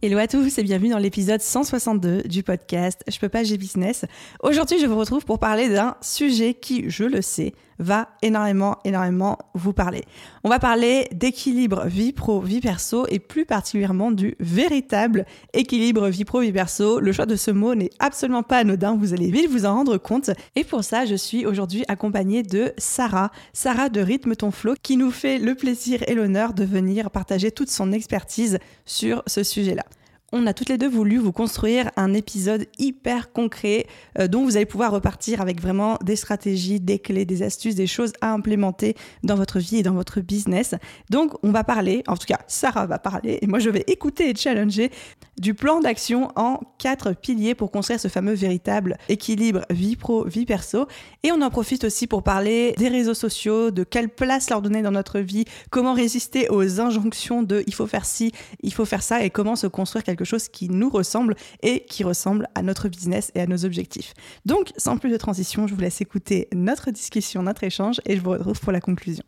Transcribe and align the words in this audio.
Hello 0.00 0.16
à 0.18 0.28
tous 0.28 0.56
et 0.58 0.62
bienvenue 0.62 0.90
dans 0.90 0.98
l'épisode 0.98 1.40
162 1.40 2.22
du 2.22 2.44
podcast 2.44 3.02
Je 3.08 3.18
peux 3.18 3.28
pas, 3.28 3.42
j'ai 3.42 3.58
business. 3.58 4.04
Aujourd'hui, 4.44 4.78
je 4.78 4.86
vous 4.86 4.96
retrouve 4.96 5.24
pour 5.24 5.40
parler 5.40 5.68
d'un 5.68 5.96
sujet 6.02 6.54
qui, 6.54 6.88
je 6.88 7.02
le 7.02 7.20
sais, 7.20 7.52
va 7.78 8.08
énormément, 8.22 8.78
énormément 8.84 9.38
vous 9.54 9.72
parler. 9.72 10.04
On 10.44 10.48
va 10.48 10.58
parler 10.58 11.08
d'équilibre 11.12 11.86
vie 11.86 12.12
pro, 12.12 12.40
vie 12.40 12.60
perso 12.60 13.06
et 13.08 13.18
plus 13.18 13.44
particulièrement 13.44 14.10
du 14.10 14.34
véritable 14.40 15.26
équilibre 15.52 16.08
vie 16.08 16.24
pro, 16.24 16.40
vie 16.40 16.52
perso. 16.52 17.00
Le 17.00 17.12
choix 17.12 17.26
de 17.26 17.36
ce 17.36 17.50
mot 17.50 17.74
n'est 17.74 17.90
absolument 17.98 18.42
pas 18.42 18.58
anodin, 18.58 18.96
vous 18.96 19.12
allez 19.12 19.30
vite 19.30 19.50
vous 19.50 19.66
en 19.66 19.74
rendre 19.74 19.98
compte. 19.98 20.30
Et 20.56 20.64
pour 20.64 20.84
ça, 20.84 21.06
je 21.06 21.14
suis 21.14 21.46
aujourd'hui 21.46 21.84
accompagnée 21.88 22.42
de 22.42 22.72
Sarah, 22.78 23.30
Sarah 23.52 23.88
de 23.88 24.00
Rythme 24.00 24.34
Ton 24.34 24.50
Flow, 24.50 24.74
qui 24.82 24.96
nous 24.96 25.10
fait 25.10 25.38
le 25.38 25.54
plaisir 25.54 26.02
et 26.08 26.14
l'honneur 26.14 26.54
de 26.54 26.64
venir 26.64 27.10
partager 27.10 27.50
toute 27.50 27.70
son 27.70 27.92
expertise 27.92 28.58
sur 28.84 29.22
ce 29.26 29.42
sujet-là 29.42 29.84
on 30.32 30.46
a 30.46 30.52
toutes 30.52 30.68
les 30.68 30.76
deux 30.76 30.88
voulu 30.88 31.16
vous 31.16 31.32
construire 31.32 31.90
un 31.96 32.12
épisode 32.12 32.66
hyper 32.78 33.32
concret 33.32 33.86
euh, 34.18 34.28
dont 34.28 34.44
vous 34.44 34.56
allez 34.56 34.66
pouvoir 34.66 34.92
repartir 34.92 35.40
avec 35.40 35.60
vraiment 35.60 35.96
des 36.04 36.16
stratégies, 36.16 36.80
des 36.80 36.98
clés, 36.98 37.24
des 37.24 37.42
astuces, 37.42 37.74
des 37.74 37.86
choses 37.86 38.12
à 38.20 38.32
implémenter 38.32 38.94
dans 39.22 39.36
votre 39.36 39.58
vie 39.58 39.78
et 39.78 39.82
dans 39.82 39.94
votre 39.94 40.20
business. 40.20 40.74
Donc 41.08 41.32
on 41.42 41.50
va 41.50 41.64
parler, 41.64 42.02
en 42.08 42.16
tout 42.16 42.26
cas 42.26 42.40
Sarah 42.46 42.86
va 42.86 42.98
parler 42.98 43.38
et 43.40 43.46
moi 43.46 43.58
je 43.58 43.70
vais 43.70 43.84
écouter 43.86 44.28
et 44.28 44.34
challenger 44.34 44.90
du 45.38 45.54
plan 45.54 45.80
d'action 45.80 46.30
en 46.36 46.60
quatre 46.78 47.14
piliers 47.14 47.54
pour 47.54 47.70
construire 47.70 47.98
ce 47.98 48.08
fameux 48.08 48.34
véritable 48.34 48.98
équilibre 49.08 49.62
vie 49.70 49.96
pro, 49.96 50.24
vie 50.24 50.44
perso. 50.44 50.88
Et 51.22 51.32
on 51.32 51.40
en 51.40 51.50
profite 51.50 51.84
aussi 51.84 52.06
pour 52.06 52.22
parler 52.22 52.74
des 52.76 52.88
réseaux 52.88 53.14
sociaux, 53.14 53.70
de 53.70 53.82
quelle 53.82 54.10
place 54.10 54.50
leur 54.50 54.60
donner 54.60 54.82
dans 54.82 54.90
notre 54.90 55.20
vie, 55.20 55.44
comment 55.70 55.94
résister 55.94 56.48
aux 56.50 56.80
injonctions 56.80 57.42
de 57.42 57.64
il 57.66 57.74
faut 57.74 57.86
faire 57.86 58.04
ci, 58.04 58.32
il 58.62 58.74
faut 58.74 58.84
faire 58.84 59.02
ça 59.02 59.22
et 59.24 59.30
comment 59.30 59.56
se 59.56 59.66
construire 59.66 60.04
quelque 60.04 60.17
chose 60.24 60.48
qui 60.48 60.68
nous 60.68 60.90
ressemble 60.90 61.34
et 61.62 61.84
qui 61.84 62.04
ressemble 62.04 62.48
à 62.54 62.62
notre 62.62 62.88
business 62.88 63.30
et 63.34 63.40
à 63.40 63.46
nos 63.46 63.64
objectifs. 63.64 64.14
Donc, 64.46 64.72
sans 64.76 64.98
plus 64.98 65.10
de 65.10 65.16
transition, 65.16 65.66
je 65.66 65.74
vous 65.74 65.80
laisse 65.80 66.00
écouter 66.00 66.48
notre 66.54 66.90
discussion, 66.90 67.42
notre 67.42 67.64
échange 67.64 68.00
et 68.04 68.16
je 68.16 68.22
vous 68.22 68.30
retrouve 68.30 68.60
pour 68.60 68.72
la 68.72 68.80
conclusion. 68.80 69.24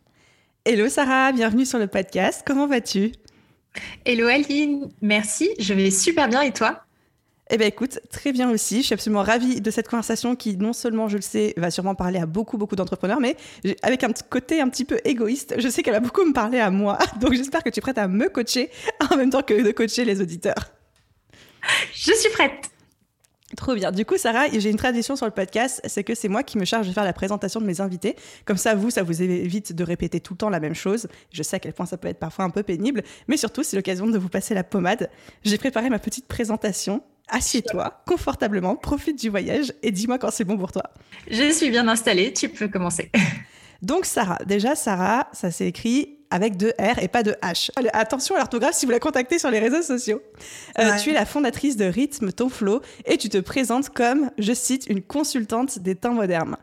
Hello 0.65 0.89
Sarah, 0.89 1.31
bienvenue 1.31 1.65
sur 1.65 1.79
le 1.79 1.87
podcast. 1.87 2.43
Comment 2.45 2.67
vas-tu? 2.67 3.13
Hello 4.05 4.27
Aline, 4.27 4.89
merci, 5.01 5.49
je 5.59 5.73
vais 5.73 5.89
super 5.89 6.27
bien 6.27 6.41
et 6.41 6.51
toi? 6.51 6.83
Eh 7.53 7.57
bien 7.57 7.67
écoute, 7.67 7.99
très 8.09 8.31
bien 8.31 8.49
aussi. 8.49 8.77
Je 8.77 8.85
suis 8.85 8.93
absolument 8.93 9.23
ravie 9.23 9.59
de 9.59 9.71
cette 9.71 9.89
conversation 9.89 10.37
qui, 10.37 10.55
non 10.55 10.71
seulement, 10.71 11.09
je 11.09 11.17
le 11.17 11.21
sais, 11.21 11.53
va 11.57 11.69
sûrement 11.69 11.95
parler 11.95 12.17
à 12.17 12.25
beaucoup, 12.25 12.57
beaucoup 12.57 12.77
d'entrepreneurs, 12.77 13.19
mais 13.19 13.35
avec 13.81 14.05
un 14.05 14.11
côté 14.29 14.61
un 14.61 14.69
petit 14.69 14.85
peu 14.85 14.99
égoïste, 15.03 15.55
je 15.57 15.67
sais 15.67 15.83
qu'elle 15.83 15.93
va 15.93 15.99
beaucoup 15.99 16.23
me 16.23 16.31
parler 16.31 16.59
à 16.59 16.71
moi. 16.71 16.97
Donc 17.19 17.33
j'espère 17.33 17.61
que 17.61 17.69
tu 17.69 17.79
es 17.79 17.81
prête 17.81 17.97
à 17.97 18.07
me 18.07 18.29
coacher 18.29 18.69
en 19.11 19.17
même 19.17 19.29
temps 19.29 19.41
que 19.41 19.61
de 19.61 19.71
coacher 19.71 20.05
les 20.05 20.21
auditeurs. 20.21 20.71
Je 21.93 22.13
suis 22.13 22.29
prête. 22.31 22.71
Trop 23.57 23.75
bien. 23.75 23.91
Du 23.91 24.05
coup, 24.05 24.17
Sarah, 24.17 24.47
j'ai 24.49 24.69
une 24.69 24.77
tradition 24.77 25.15
sur 25.15 25.25
le 25.25 25.31
podcast, 25.31 25.81
c'est 25.85 26.03
que 26.03 26.15
c'est 26.15 26.29
moi 26.29 26.43
qui 26.43 26.57
me 26.57 26.65
charge 26.65 26.87
de 26.87 26.93
faire 26.93 27.03
la 27.03 27.13
présentation 27.13 27.59
de 27.59 27.65
mes 27.65 27.81
invités. 27.81 28.15
Comme 28.45 28.57
ça, 28.57 28.75
vous, 28.75 28.89
ça 28.89 29.03
vous 29.03 29.21
évite 29.21 29.73
de 29.73 29.83
répéter 29.83 30.19
tout 30.19 30.33
le 30.33 30.37
temps 30.37 30.49
la 30.49 30.59
même 30.59 30.73
chose. 30.73 31.07
Je 31.33 31.43
sais 31.43 31.57
à 31.57 31.59
quel 31.59 31.73
point 31.73 31.85
ça 31.85 31.97
peut 31.97 32.07
être 32.07 32.19
parfois 32.19 32.45
un 32.45 32.49
peu 32.49 32.63
pénible, 32.63 33.03
mais 33.27 33.37
surtout, 33.37 33.63
c'est 33.63 33.75
l'occasion 33.75 34.07
de 34.07 34.17
vous 34.17 34.29
passer 34.29 34.53
la 34.53 34.63
pommade. 34.63 35.09
J'ai 35.43 35.57
préparé 35.57 35.89
ma 35.89 35.99
petite 35.99 36.27
présentation. 36.27 37.03
Assieds-toi 37.27 38.03
confortablement, 38.07 38.75
profite 38.75 39.19
du 39.19 39.29
voyage 39.29 39.73
et 39.83 39.91
dis-moi 39.91 40.17
quand 40.17 40.31
c'est 40.31 40.43
bon 40.43 40.57
pour 40.57 40.71
toi. 40.71 40.83
Je 41.29 41.51
suis 41.51 41.69
bien 41.69 41.87
installée, 41.87 42.33
tu 42.33 42.49
peux 42.49 42.67
commencer. 42.67 43.09
Donc, 43.81 44.05
Sarah, 44.05 44.39
déjà, 44.45 44.75
Sarah, 44.75 45.27
ça 45.33 45.49
s'est 45.49 45.67
écrit 45.67 46.20
avec 46.31 46.57
deux 46.57 46.71
R 46.79 46.97
et 47.01 47.07
pas 47.07 47.21
de 47.21 47.35
H. 47.43 47.69
Attention 47.93 48.35
à 48.35 48.39
l'orthographe 48.39 48.73
si 48.73 48.85
vous 48.85 48.91
la 48.91 48.99
contactez 48.99 49.37
sur 49.37 49.51
les 49.51 49.59
réseaux 49.59 49.81
sociaux. 49.81 50.21
Euh, 50.79 50.97
tu 51.01 51.11
es 51.11 51.13
la 51.13 51.25
fondatrice 51.25 51.77
de 51.77 51.85
Rythme 51.85 52.31
Ton 52.31 52.49
Flow 52.49 52.81
et 53.05 53.17
tu 53.17 53.29
te 53.29 53.37
présentes 53.37 53.89
comme, 53.89 54.31
je 54.39 54.53
cite, 54.53 54.87
une 54.87 55.01
consultante 55.03 55.79
des 55.79 55.95
temps 55.95 56.13
modernes. 56.13 56.57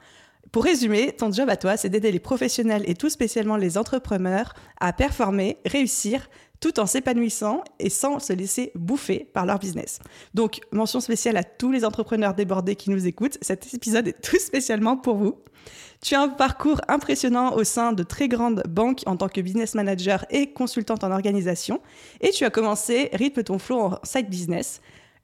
Pour 0.51 0.65
résumer, 0.65 1.13
ton 1.13 1.31
job 1.31 1.51
à 1.51 1.57
toi, 1.57 1.77
c'est 1.77 1.91
d'aider 1.91 2.11
les 2.11 2.21
professionnels 2.21 2.83
et 2.87 2.95
tout 2.95 3.11
spécialement 3.11 3.57
les 3.57 3.77
entrepreneurs 3.77 4.55
à 4.81 4.95
performer, 4.95 5.59
réussir, 5.67 6.29
tout 6.61 6.81
en 6.81 6.87
s'épanouissant 6.87 7.63
et 7.79 7.91
sans 7.91 8.19
se 8.19 8.33
laisser 8.33 8.73
bouffer 8.75 9.29
par 9.33 9.47
leur 9.47 9.59
business. 9.59 10.01
Donc, 10.35 10.61
mention 10.73 11.01
spéciale 11.01 11.37
à 11.37 11.45
tous 11.45 11.71
les 11.71 11.85
entrepreneurs 11.85 12.35
débordés 12.35 12.77
qui 12.77 12.91
nous 12.91 13.07
écoutent. 13.07 13.39
Cet 13.43 13.73
épisode 13.75 14.09
est 14.09 14.21
tout 14.21 14.39
spécialement 14.39 14.97
pour 14.97 15.17
vous. 15.17 15.37
Tu 16.01 16.15
as 16.15 16.23
un 16.23 16.29
parcours 16.29 16.81
impressionnant 16.87 17.55
au 17.55 17.65
sein 17.65 17.93
de 17.93 18.03
très 18.03 18.29
grandes 18.29 18.63
banques 18.69 19.03
en 19.07 19.17
tant 19.17 19.29
que 19.29 19.41
business 19.41 19.75
manager 19.75 20.25
et 20.31 20.53
consultante 20.53 21.03
en 21.03 21.11
organisation. 21.11 21.81
Et 22.21 22.31
tu 22.31 22.45
as 22.45 22.51
commencé 22.51 23.11
Rythme 23.13 23.43
ton 23.43 23.59
flow 23.59 23.81
en 23.81 23.99
side 24.05 24.29
business. 24.29 24.81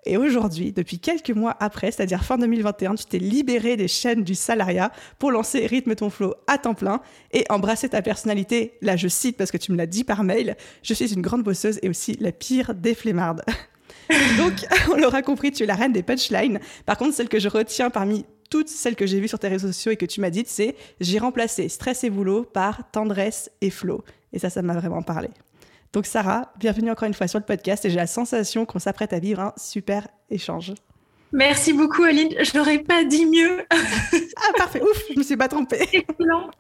Et 0.07 0.17
aujourd'hui, 0.17 0.73
depuis 0.73 0.99
quelques 0.99 1.31
mois 1.31 1.57
après, 1.61 1.91
c'est-à-dire 1.91 2.25
fin 2.25 2.37
2021, 2.37 2.95
tu 2.95 3.07
t'es 3.07 3.19
libéré 3.19 3.77
des 3.77 3.89
chaînes 3.89 4.23
du 4.23 4.35
salariat 4.35 4.93
pour 5.19 5.31
lancer 5.31 5.67
Rythme 5.67 5.95
ton 5.95 6.11
flow 6.11 6.35
à 6.47 6.59
temps 6.59 6.75
plein 6.75 7.01
et 7.33 7.45
embrasser 7.49 7.89
ta 7.89 8.03
personnalité. 8.03 8.75
Là, 8.83 8.97
je 8.97 9.09
cite 9.09 9.37
parce 9.37 9.51
que 9.51 9.57
tu 9.57 9.73
me 9.73 9.77
l'as 9.77 9.87
dit 9.87 10.05
par 10.05 10.23
mail, 10.25 10.57
je 10.83 10.95
suis 10.95 11.13
une 11.15 11.23
grande 11.23 11.43
bosseuse 11.43 11.79
et 11.83 11.89
aussi 11.89 12.17
la 12.21 12.33
pire 12.33 12.75
des 12.75 12.95
flemmardes. 12.95 13.43
Donc, 14.39 14.53
on 14.93 14.97
l'aura 14.97 15.23
compris, 15.23 15.53
tu 15.53 15.63
es 15.63 15.67
la 15.67 15.75
reine 15.75 15.93
des 15.93 16.03
punchlines. 16.03 16.61
Par 16.85 16.99
contre, 16.99 17.15
celle 17.15 17.29
que 17.29 17.39
je 17.39 17.49
retiens 17.49 17.91
parmi 17.91 18.27
toutes 18.51 18.69
celles 18.69 18.97
que 18.97 19.07
j'ai 19.07 19.21
vues 19.21 19.29
sur 19.29 19.39
tes 19.39 19.49
réseaux 19.49 19.69
sociaux 19.69 19.93
et 19.93 19.97
que 19.97 20.07
tu 20.07 20.21
m'as 20.21 20.31
dites, 20.31 20.49
c'est 20.49 20.77
j'ai 21.01 21.19
remplacé 21.19 21.69
stress 21.69 22.05
et 22.05 22.11
boulot 22.11 22.45
par 22.45 22.91
tendresse 22.91 23.51
et 23.61 23.71
flow. 23.71 24.05
Et 24.33 24.39
ça, 24.39 24.51
ça 24.51 24.63
m'a 24.63 24.75
vraiment 24.75 25.03
parlé. 25.03 25.29
Donc 25.95 26.07
Sarah, 26.07 26.53
bienvenue 26.59 26.91
encore 26.91 27.07
une 27.07 27.15
fois 27.15 27.29
sur 27.29 27.39
le 27.39 27.45
podcast 27.45 27.85
et 27.85 27.91
j'ai 27.91 27.95
la 27.95 28.09
sensation 28.09 28.67
qu'on 28.67 28.81
s'apprête 28.81 29.13
à 29.13 29.21
vivre 29.21 29.39
un 29.39 29.53
super 29.57 30.09
échange. 30.29 30.75
Merci 31.33 31.73
beaucoup 31.73 32.03
Aline, 32.03 32.31
je 32.43 32.59
n'aurais 32.59 32.81
pas 32.81 33.05
dit 33.05 33.27
mieux. 33.27 33.65
ah 33.71 34.53
parfait, 34.57 34.83
ouf, 34.83 35.03
je 35.13 35.17
me 35.17 35.23
suis 35.23 35.37
pas 35.37 35.47
trompée. 35.47 35.89
Excellent. 35.93 36.51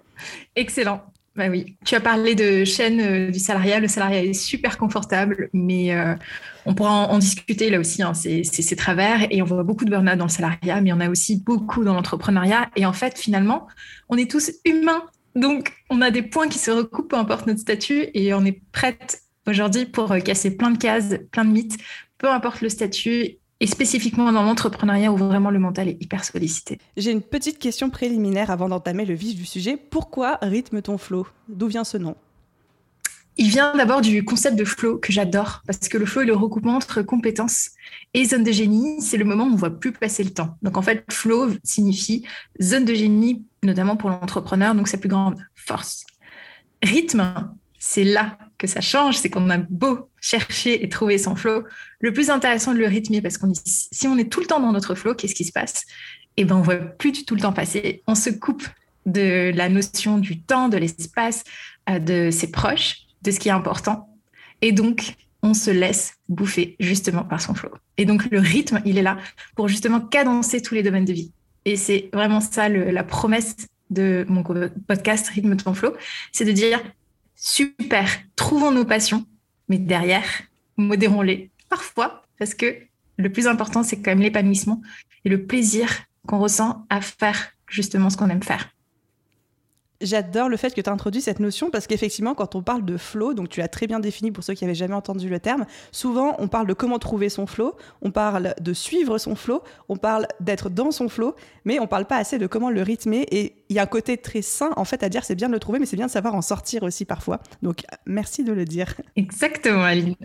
Excellent. 0.55 1.03
Bah 1.35 1.49
oui, 1.49 1.77
tu 1.85 1.97
as 1.97 2.01
parlé 2.01 2.37
de 2.37 2.65
chaîne 2.65 3.01
euh, 3.01 3.31
du 3.33 3.41
salariat. 3.41 3.81
Le 3.81 3.89
salariat 3.89 4.23
est 4.23 4.35
super 4.35 4.79
confortable, 4.79 5.51
mais 5.53 5.93
euh, 5.93 6.15
on 6.65 6.77
pourra 6.77 6.93
en, 6.93 7.19
discuter 7.19 7.71
là 7.71 7.81
aussi. 7.81 8.05
Hein, 8.05 8.15
c'est 8.15 8.45
ses 8.45 8.77
travers 8.77 9.27
et 9.33 9.43
on 9.43 9.45
voit 9.45 9.65
beaucoup 9.65 9.85
de 9.85 9.91
burn-out 9.91 10.17
dans 10.17 10.27
le 10.27 10.31
salariat, 10.31 10.81
mais 10.81 10.93
on 10.93 11.01
a 11.01 11.11
aussi 11.11 11.41
beaucoup 11.41 11.83
dans 11.83 11.95
l'entrepreneuriat. 11.95 12.71
Et 12.77 12.87
en 12.87 12.93
fait, 12.93 13.19
finalement, 13.19 13.67
on 14.09 14.17
est 14.17 14.31
tous 14.31 14.53
humains. 14.65 15.03
Donc, 15.35 15.73
on 15.91 16.01
a 16.03 16.13
des 16.13 16.23
points 16.23 16.47
qui 16.47 16.61
se 16.61 16.71
recoupent, 16.71 17.11
peu 17.11 17.17
importe 17.17 17.49
notre 17.49 17.59
statut, 17.59 18.07
et 18.15 18.33
on 18.35 18.45
est 18.45 18.63
prête 18.71 19.24
aujourd'hui 19.47 19.87
pour 19.87 20.13
euh, 20.13 20.21
casser 20.21 20.57
plein 20.57 20.71
de 20.71 20.79
cases, 20.79 21.15
plein 21.31 21.45
de 21.45 21.51
mythes, 21.51 21.79
peu 22.19 22.31
importe 22.31 22.61
le 22.61 22.69
statut 22.69 23.39
et 23.61 23.67
spécifiquement 23.67 24.33
dans 24.33 24.43
l'entrepreneuriat 24.43 25.13
où 25.13 25.17
vraiment 25.17 25.51
le 25.51 25.59
mental 25.59 25.89
est 25.89 26.03
hyper 26.03 26.25
sollicité. 26.25 26.79
J'ai 26.97 27.13
une 27.13 27.23
petite 27.23 27.59
question 27.59 27.91
préliminaire 27.91 28.51
avant 28.51 28.69
d'entamer 28.69 29.05
le 29.05 29.15
vif 29.15 29.37
du 29.37 29.47
sujet. 29.47 29.77
Pourquoi 29.77 30.39
rythme 30.43 30.83
ton 30.83 30.99
flow? 30.99 31.27
D'où 31.49 31.69
vient 31.69 31.85
ce 31.85 31.97
nom? 31.97 32.17
Il 33.37 33.49
vient 33.49 33.75
d'abord 33.77 34.01
du 34.01 34.25
concept 34.25 34.57
de 34.57 34.65
flow 34.65 34.99
que 34.99 35.13
j'adore 35.13 35.63
parce 35.67 35.89
que 35.89 35.99
le 35.99 36.07
flow 36.07 36.23
est 36.23 36.27
le 36.27 36.37
recoupement 36.37 36.77
entre 36.77 37.03
compétences 37.03 37.71
et 38.13 38.25
zone 38.25 38.45
de 38.45 38.53
génie. 38.53 39.01
C'est 39.01 39.17
le 39.17 39.25
moment 39.25 39.45
où 39.45 39.49
on 39.49 39.53
ne 39.53 39.57
voit 39.57 39.77
plus 39.77 39.91
passer 39.91 40.23
le 40.23 40.31
temps. 40.31 40.57
Donc 40.63 40.77
en 40.77 40.83
fait, 40.83 41.05
flow 41.11 41.51
signifie 41.65 42.25
zone 42.63 42.85
de 42.85 42.95
génie, 42.95 43.45
notamment 43.65 43.97
pour 43.97 44.11
l'entrepreneur, 44.11 44.75
donc 44.77 44.87
sa 44.87 44.99
plus 44.99 45.09
grande 45.09 45.37
force. 45.57 46.07
Rythme, 46.83 47.53
c'est 47.79 48.05
là 48.05 48.39
que 48.65 48.71
ça 48.71 48.81
change, 48.81 49.17
c'est 49.17 49.31
qu'on 49.31 49.51
a 49.51 49.59
beau 49.59 50.11
chercher 50.21 50.85
et 50.85 50.89
trouver 50.89 51.19
son 51.19 51.37
flow, 51.37 51.65
le 52.01 52.13
plus 52.13 52.31
intéressant 52.31 52.73
de 52.73 52.79
le 52.79 52.87
rythmer 52.87 53.21
parce 53.21 53.39
qu'on 53.39 53.53
si 53.55 54.07
on 54.07 54.19
est 54.19 54.31
tout 54.31 54.41
le 54.41 54.47
temps 54.47 54.61
dans 54.61 54.73
notre 54.73 54.95
flow, 54.95 55.15
qu'est-ce 55.15 55.35
qui 55.35 55.45
se 55.45 55.53
passe? 55.53 55.85
Eh 56.37 56.45
ben 56.45 56.57
on 56.57 56.63
voit 56.63 56.77
plus 56.77 57.13
du 57.13 57.25
tout 57.25 57.35
le 57.35 57.41
temps 57.41 57.53
passer, 57.53 58.03
on 58.07 58.15
se 58.15 58.31
coupe 58.31 58.67
de 59.07 59.53
la 59.55 59.69
notion 59.69 60.19
du 60.19 60.41
temps, 60.41 60.69
de 60.69 60.79
l'espace, 60.79 61.45
euh, 61.89 61.99
de 61.99 62.31
ses 62.31 62.51
proches, 62.51 63.03
de 63.23 63.31
ce 63.31 63.39
qui 63.39 63.49
est 63.49 63.53
important, 63.53 64.09
et 64.63 64.73
donc 64.73 65.15
on 65.43 65.53
se 65.53 65.71
laisse 65.71 66.15
bouffer 66.29 66.75
justement 66.81 67.23
par 67.23 67.41
son 67.41 67.55
flow. 67.55 67.71
Et 67.99 68.07
donc 68.07 68.25
le 68.31 68.41
rythme, 68.41 68.81
il 68.87 68.97
est 68.97 69.03
là 69.03 69.19
pour 69.57 69.69
justement 69.69 70.01
cadencer 70.01 70.63
tous 70.63 70.75
les 70.75 70.83
domaines 70.83 71.05
de 71.05 71.13
vie. 71.13 71.33
Et 71.67 71.77
c'est 71.77 72.09
vraiment 72.13 72.41
ça 72.41 72.69
la 72.69 73.05
promesse 73.05 73.57
de 73.91 74.25
mon 74.29 74.43
podcast 74.43 75.29
Rythme 75.29 75.57
ton 75.57 75.75
flow, 75.75 75.95
c'est 76.33 76.45
de 76.45 76.53
dire 76.53 76.81
super, 77.45 78.09
trouvons 78.37 78.71
nos 78.71 78.87
passions, 78.87 79.27
mais 79.69 79.79
derrière, 79.79 80.25
modérons-les 80.79 81.51
parfois, 81.69 82.27
parce 82.39 82.55
que 82.55 82.75
le 83.19 83.31
plus 83.31 83.47
important, 83.47 83.83
c'est 83.83 83.97
quand 83.97 84.13
même 84.13 84.23
l'épanouissement 84.23 84.81
et 85.25 85.29
le 85.29 85.45
plaisir 85.47 86.05
qu'on 86.27 86.39
ressent 86.39 86.87
à 86.89 87.03
faire 87.03 87.53
justement 87.69 88.09
ce 88.09 88.17
qu'on 88.17 88.31
aime 88.31 88.43
faire. 88.43 88.74
J'adore 90.05 90.51
le 90.51 90.59
fait 90.59 90.75
que 90.75 90.81
tu 90.83 90.91
as 90.91 90.93
introduit 90.93 91.23
cette 91.23 91.41
notion 91.41 91.71
parce 91.71 91.87
qu'effectivement, 91.87 92.35
quand 92.35 92.55
on 92.55 92.63
parle 92.63 92.85
de 92.85 92.99
flow, 92.99 93.33
donc 93.33 93.49
tu 93.49 93.61
l'as 93.61 93.69
très 93.69 93.87
bien 93.87 94.01
défini 94.01 94.31
pour 94.31 94.45
ceux 94.45 94.53
qui 94.53 94.65
n'avaient 94.65 94.75
jamais 94.75 94.95
entendu 94.95 95.31
le 95.31 95.41
terme, 95.41 95.65
souvent 95.93 96.37
on 96.39 96.47
parle 96.47 96.67
de 96.67 96.75
comment 96.75 96.99
trouver 96.99 97.31
son 97.31 97.47
flow, 97.47 97.75
on 98.03 98.11
parle 98.11 98.55
de 98.61 98.73
suivre 98.75 99.17
son 99.17 99.35
flow, 99.35 99.63
on 99.89 99.97
parle 99.97 100.27
d'être 100.41 100.69
dans 100.69 100.91
son 100.91 101.09
flow, 101.09 101.35
mais 101.65 101.81
on 101.81 101.87
parle 101.87 102.05
pas 102.05 102.19
assez 102.19 102.39
de 102.39 102.47
comment 102.47 102.69
le 102.69 102.83
rythmer. 102.83 103.27
Et 103.31 103.55
il 103.71 103.77
y 103.77 103.79
a 103.79 103.83
un 103.83 103.87
côté 103.87 104.19
très 104.19 104.43
sain 104.43 104.71
en 104.77 104.85
fait 104.85 105.03
à 105.03 105.09
dire 105.09 105.25
c'est 105.25 105.35
bien 105.35 105.49
de 105.49 105.55
le 105.55 105.59
trouver, 105.59 105.79
mais 105.79 105.87
c'est 105.87 105.97
bien 105.97 106.07
de 106.07 106.11
savoir 106.11 106.35
en 106.35 106.43
sortir 106.43 106.83
aussi 106.83 107.07
parfois. 107.07 107.41
Donc 107.63 107.85
merci 108.05 108.45
de 108.45 108.53
le 108.53 108.67
dire. 108.67 108.95
Exactement, 109.17 109.85
Aline. 109.85 110.17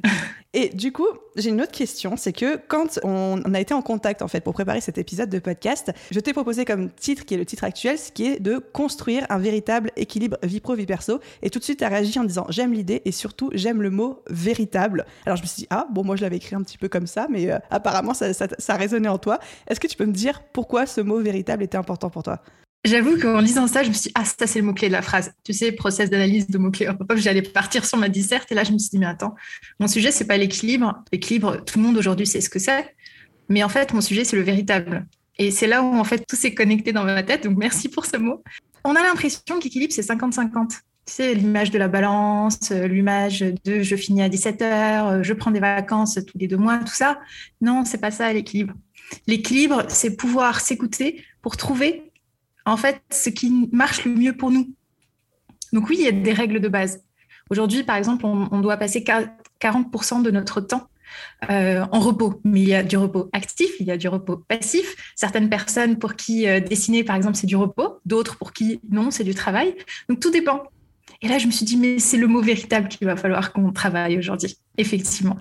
Et 0.54 0.70
du 0.70 0.92
coup, 0.92 1.08
j'ai 1.36 1.52
une 1.52 1.62
autre 1.62 1.72
question, 1.72 2.18
c'est 2.18 2.34
que 2.34 2.58
quand 2.68 3.00
on 3.04 3.40
a 3.54 3.60
été 3.60 3.76
en 3.76 3.84
contact 3.84 4.24
en 4.24 4.28
fait 4.28 4.42
pour 4.42 4.54
préparer 4.54 4.82
cet 4.82 4.98
épisode 4.98 5.30
de 5.30 5.38
podcast, 5.38 5.92
je 6.10 6.20
t'ai 6.20 6.34
proposé 6.34 6.66
comme 6.66 6.90
titre 6.90 7.24
qui 7.24 7.36
est 7.36 7.38
le 7.38 7.46
titre 7.46 7.64
actuel, 7.64 8.00
ce 8.00 8.12
qui 8.12 8.26
est 8.26 8.40
de 8.40 8.58
construire 8.58 9.28
un 9.30 9.38
véritable 9.38 9.69
équilibre 9.96 10.38
vie 10.44 10.60
pro 10.60 10.76
vie 10.76 10.86
perso. 10.86 11.20
Et 11.42 11.50
tout 11.50 11.60
de 11.60 11.64
suite, 11.64 11.80
tu 11.80 11.86
as 11.86 11.90
réagi 11.90 12.18
en 12.20 12.24
disant 12.24 12.46
j'aime 12.50 12.74
l'idée 12.74 13.02
et 13.06 13.12
surtout 13.12 13.50
j'aime 13.54 13.82
le 13.82 13.90
mot 13.90 14.24
véritable. 14.30 15.06
Alors 15.26 15.38
je 15.38 15.44
me 15.44 15.48
suis 15.48 15.62
dit 15.62 15.68
ah 15.70 15.88
bon 15.92 16.04
moi 16.04 16.16
je 16.16 16.22
l'avais 16.22 16.38
écrit 16.38 16.56
un 16.56 16.62
petit 16.62 16.78
peu 16.78 16.88
comme 16.88 17.08
ça, 17.08 17.28
mais 17.30 17.52
euh, 17.52 17.60
apparemment 17.70 18.14
ça, 18.14 18.34
ça, 18.34 18.48
ça 18.58 18.76
résonnait 18.76 19.10
en 19.10 19.18
toi. 19.18 19.40
Est-ce 19.68 19.80
que 19.80 19.88
tu 19.88 19.96
peux 19.96 20.06
me 20.06 20.14
dire 20.14 20.42
pourquoi 20.54 20.86
ce 20.86 21.02
mot 21.02 21.20
véritable 21.20 21.64
était 21.64 21.78
important 21.78 22.10
pour 22.10 22.24
toi? 22.24 22.42
J'avoue 22.86 23.20
qu'en 23.20 23.42
lisant 23.42 23.68
ça, 23.68 23.84
je 23.84 23.90
me 23.90 23.94
suis 23.94 24.04
dit, 24.04 24.12
ah, 24.16 24.24
ça, 24.24 24.48
c'est 24.48 24.60
le 24.60 24.66
mot-clé 24.66 24.88
de 24.88 24.94
la 24.94 25.02
phrase. 25.02 25.34
Tu 25.44 25.52
sais, 25.52 25.74
process 25.74 26.10
d'analyse 26.10 26.48
de 26.48 26.58
mots-clés. 26.58 26.90
J'allais 27.18 27.42
partir 27.42 27.84
sur 27.84 27.98
ma 27.98 28.08
disserte. 28.08 28.50
Et 28.52 28.56
là, 28.56 28.64
je 28.64 28.72
me 28.72 28.78
suis 28.78 28.90
dit, 28.92 29.00
mais 29.00 29.06
attends, 29.06 29.36
mon 29.80 29.88
sujet, 29.88 30.12
c'est 30.12 30.26
pas 30.26 30.38
l'équilibre. 30.38 31.04
L'équilibre, 31.12 31.58
tout 31.66 31.78
le 31.78 31.86
monde 31.86 31.98
aujourd'hui 31.98 32.26
sait 32.26 32.40
ce 32.40 32.50
que 32.50 32.60
c'est. 32.60 32.96
Mais 33.50 33.64
en 33.64 33.70
fait, 33.70 33.94
mon 33.94 34.00
sujet, 34.00 34.24
c'est 34.24 34.38
le 34.38 34.44
véritable. 34.44 35.06
Et 35.38 35.52
c'est 35.52 35.68
là 35.68 35.84
où, 35.84 35.94
en 35.94 36.04
fait, 36.06 36.26
tout 36.26 36.38
s'est 36.38 36.54
connecté 36.54 36.94
dans 36.94 37.04
ma 37.04 37.22
tête. 37.22 37.44
Donc, 37.44 37.58
merci 37.58 37.90
pour 37.90 38.06
ce 38.06 38.16
mot. 38.16 38.44
On 38.84 38.96
a 38.96 39.04
l'impression 39.04 39.60
qu'équilibre, 39.60 39.94
c'est 39.94 40.08
50-50. 40.08 40.70
Tu 40.70 40.78
sais, 41.06 41.34
l'image 41.34 41.72
de 41.72 41.78
la 41.78 41.88
balance, 41.88 42.72
l'image 42.72 43.40
de 43.66 43.82
je 43.82 43.96
finis 43.96 44.22
à 44.22 44.30
17 44.30 44.62
heures, 44.62 45.24
je 45.24 45.34
prends 45.34 45.52
des 45.52 45.60
vacances 45.60 46.20
tous 46.28 46.38
les 46.38 46.48
deux 46.48 46.58
mois, 46.58 46.78
tout 46.80 46.94
ça. 46.94 47.20
Non, 47.62 47.84
c'est 47.84 47.98
pas 47.98 48.12
ça, 48.12 48.32
l'équilibre. 48.32 48.74
L'équilibre, 49.28 49.86
c'est 49.88 50.16
pouvoir 50.16 50.60
s'écouter 50.60 51.24
pour 51.42 51.58
trouver 51.58 52.12
en 52.66 52.78
fait 52.78 53.02
ce 53.12 53.30
qui 53.30 53.70
marche 53.72 54.06
le 54.06 54.14
mieux 54.14 54.38
pour 54.38 54.52
nous. 54.52 54.70
Donc 55.74 55.90
oui, 55.90 55.98
il 56.00 56.06
y 56.06 56.08
a 56.08 56.12
des 56.12 56.34
règles 56.34 56.60
de 56.60 56.68
base. 56.68 57.04
Aujourd'hui, 57.50 57.84
par 57.84 57.96
exemple, 57.96 58.26
on, 58.26 58.60
doit 58.60 58.78
passer 58.78 59.04
40% 59.60 60.22
de 60.22 60.32
notre 60.32 60.62
temps 60.62 60.88
euh, 61.50 61.86
en 61.92 62.00
repos, 62.00 62.42
mais 62.44 62.62
il 62.62 62.68
y 62.70 62.76
a 62.76 62.84
du 62.84 62.98
repos 62.98 63.30
actif, 63.34 63.70
il 63.80 63.88
y 63.88 63.92
a 63.92 63.98
du 63.98 64.08
repos 64.08 64.38
passif. 64.38 64.96
Certaines 65.16 65.50
personnes 65.50 65.98
pour 65.98 66.16
qui 66.16 66.48
euh, 66.48 66.60
dessiner, 66.60 67.04
par 67.04 67.16
exemple, 67.16 67.36
c'est 67.36 67.48
du 67.48 67.56
repos, 67.56 68.00
d'autres 68.06 68.38
pour 68.38 68.54
qui 68.54 68.82
non, 68.90 69.12
c'est 69.12 69.24
du 69.24 69.34
travail. 69.34 69.76
Donc 70.10 70.20
tout 70.20 70.32
dépend. 70.32 70.64
Et 71.22 71.28
là, 71.28 71.38
je 71.38 71.48
me 71.48 71.52
suis 71.52 71.66
dit, 71.66 71.78
mais 71.78 72.00
c'est 72.00 72.18
le 72.18 72.28
mot 72.28 72.42
véritable 72.42 72.88
qu'il 72.88 73.06
va 73.06 73.16
falloir 73.16 73.52
qu'on 73.52 73.72
travaille 73.72 74.18
aujourd'hui, 74.18 74.58
effectivement. 74.78 75.38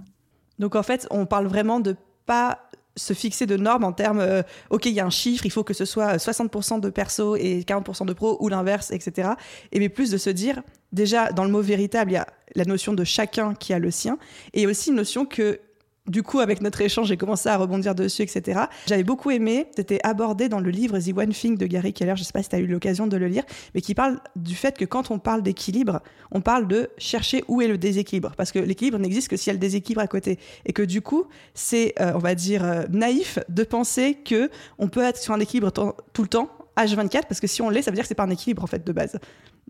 Donc 0.58 0.74
en 0.74 0.82
fait, 0.82 1.06
on 1.10 1.26
parle 1.26 1.46
vraiment 1.46 1.80
de 1.80 1.96
pas 2.26 2.68
se 2.98 3.14
fixer 3.14 3.46
de 3.46 3.56
normes 3.56 3.84
en 3.84 3.92
termes, 3.92 4.20
euh, 4.20 4.42
ok, 4.70 4.86
il 4.86 4.92
y 4.92 5.00
a 5.00 5.06
un 5.06 5.10
chiffre, 5.10 5.46
il 5.46 5.50
faut 5.50 5.64
que 5.64 5.74
ce 5.74 5.84
soit 5.84 6.16
60% 6.16 6.80
de 6.80 6.90
perso 6.90 7.36
et 7.36 7.60
40% 7.60 8.06
de 8.06 8.12
pro 8.12 8.36
ou 8.40 8.48
l'inverse, 8.48 8.90
etc. 8.90 9.30
Et 9.72 9.78
mais 9.78 9.88
plus 9.88 10.10
de 10.10 10.18
se 10.18 10.30
dire, 10.30 10.62
déjà, 10.92 11.32
dans 11.32 11.44
le 11.44 11.50
mot 11.50 11.62
véritable, 11.62 12.10
il 12.10 12.14
y 12.14 12.18
a 12.18 12.26
la 12.54 12.64
notion 12.64 12.92
de 12.92 13.04
chacun 13.04 13.54
qui 13.54 13.72
a 13.72 13.78
le 13.78 13.90
sien, 13.90 14.18
et 14.52 14.66
aussi 14.66 14.90
une 14.90 14.96
notion 14.96 15.24
que 15.24 15.60
du 16.08 16.22
coup, 16.22 16.40
avec 16.40 16.60
notre 16.60 16.80
échange, 16.80 17.08
j'ai 17.08 17.16
commencé 17.16 17.48
à 17.48 17.56
rebondir 17.56 17.94
dessus, 17.94 18.22
etc. 18.22 18.60
J'avais 18.86 19.04
beaucoup 19.04 19.30
aimé, 19.30 19.66
c'était 19.76 20.00
abordé 20.02 20.48
dans 20.48 20.60
le 20.60 20.70
livre 20.70 20.98
The 20.98 21.16
One 21.16 21.30
Thing 21.30 21.56
de 21.56 21.66
Gary 21.66 21.92
Keller, 21.92 22.16
je 22.16 22.22
ne 22.22 22.24
sais 22.24 22.32
pas 22.32 22.42
si 22.42 22.48
tu 22.48 22.56
as 22.56 22.58
eu 22.58 22.66
l'occasion 22.66 23.06
de 23.06 23.16
le 23.16 23.26
lire, 23.28 23.44
mais 23.74 23.80
qui 23.80 23.94
parle 23.94 24.18
du 24.36 24.54
fait 24.54 24.76
que 24.76 24.84
quand 24.84 25.10
on 25.10 25.18
parle 25.18 25.42
d'équilibre, 25.42 26.00
on 26.30 26.40
parle 26.40 26.66
de 26.66 26.90
chercher 26.98 27.44
où 27.48 27.62
est 27.62 27.68
le 27.68 27.78
déséquilibre, 27.78 28.32
parce 28.36 28.52
que 28.52 28.58
l'équilibre 28.58 28.98
n'existe 28.98 29.28
que 29.28 29.36
s'il 29.36 29.48
y 29.48 29.50
a 29.50 29.54
le 29.54 29.58
déséquilibre 29.58 30.00
à 30.00 30.06
côté. 30.06 30.38
Et 30.66 30.72
que 30.72 30.82
du 30.82 31.02
coup, 31.02 31.26
c'est, 31.54 31.94
euh, 32.00 32.12
on 32.14 32.18
va 32.18 32.34
dire, 32.34 32.64
euh, 32.64 32.84
naïf 32.90 33.38
de 33.48 33.64
penser 33.64 34.14
que 34.14 34.50
on 34.78 34.88
peut 34.88 35.02
être 35.02 35.18
sur 35.18 35.34
un 35.34 35.40
équilibre 35.40 35.70
tout 35.70 36.22
le 36.22 36.28
temps, 36.28 36.50
H24, 36.76 37.22
parce 37.28 37.40
que 37.40 37.46
si 37.46 37.60
on 37.62 37.70
l'est, 37.70 37.82
ça 37.82 37.90
veut 37.90 37.96
dire 37.96 38.04
que 38.04 38.08
c'est 38.08 38.14
pas 38.14 38.24
un 38.24 38.30
équilibre 38.30 38.62
en 38.62 38.66
fait 38.66 38.86
de 38.86 38.92
base. 38.92 39.18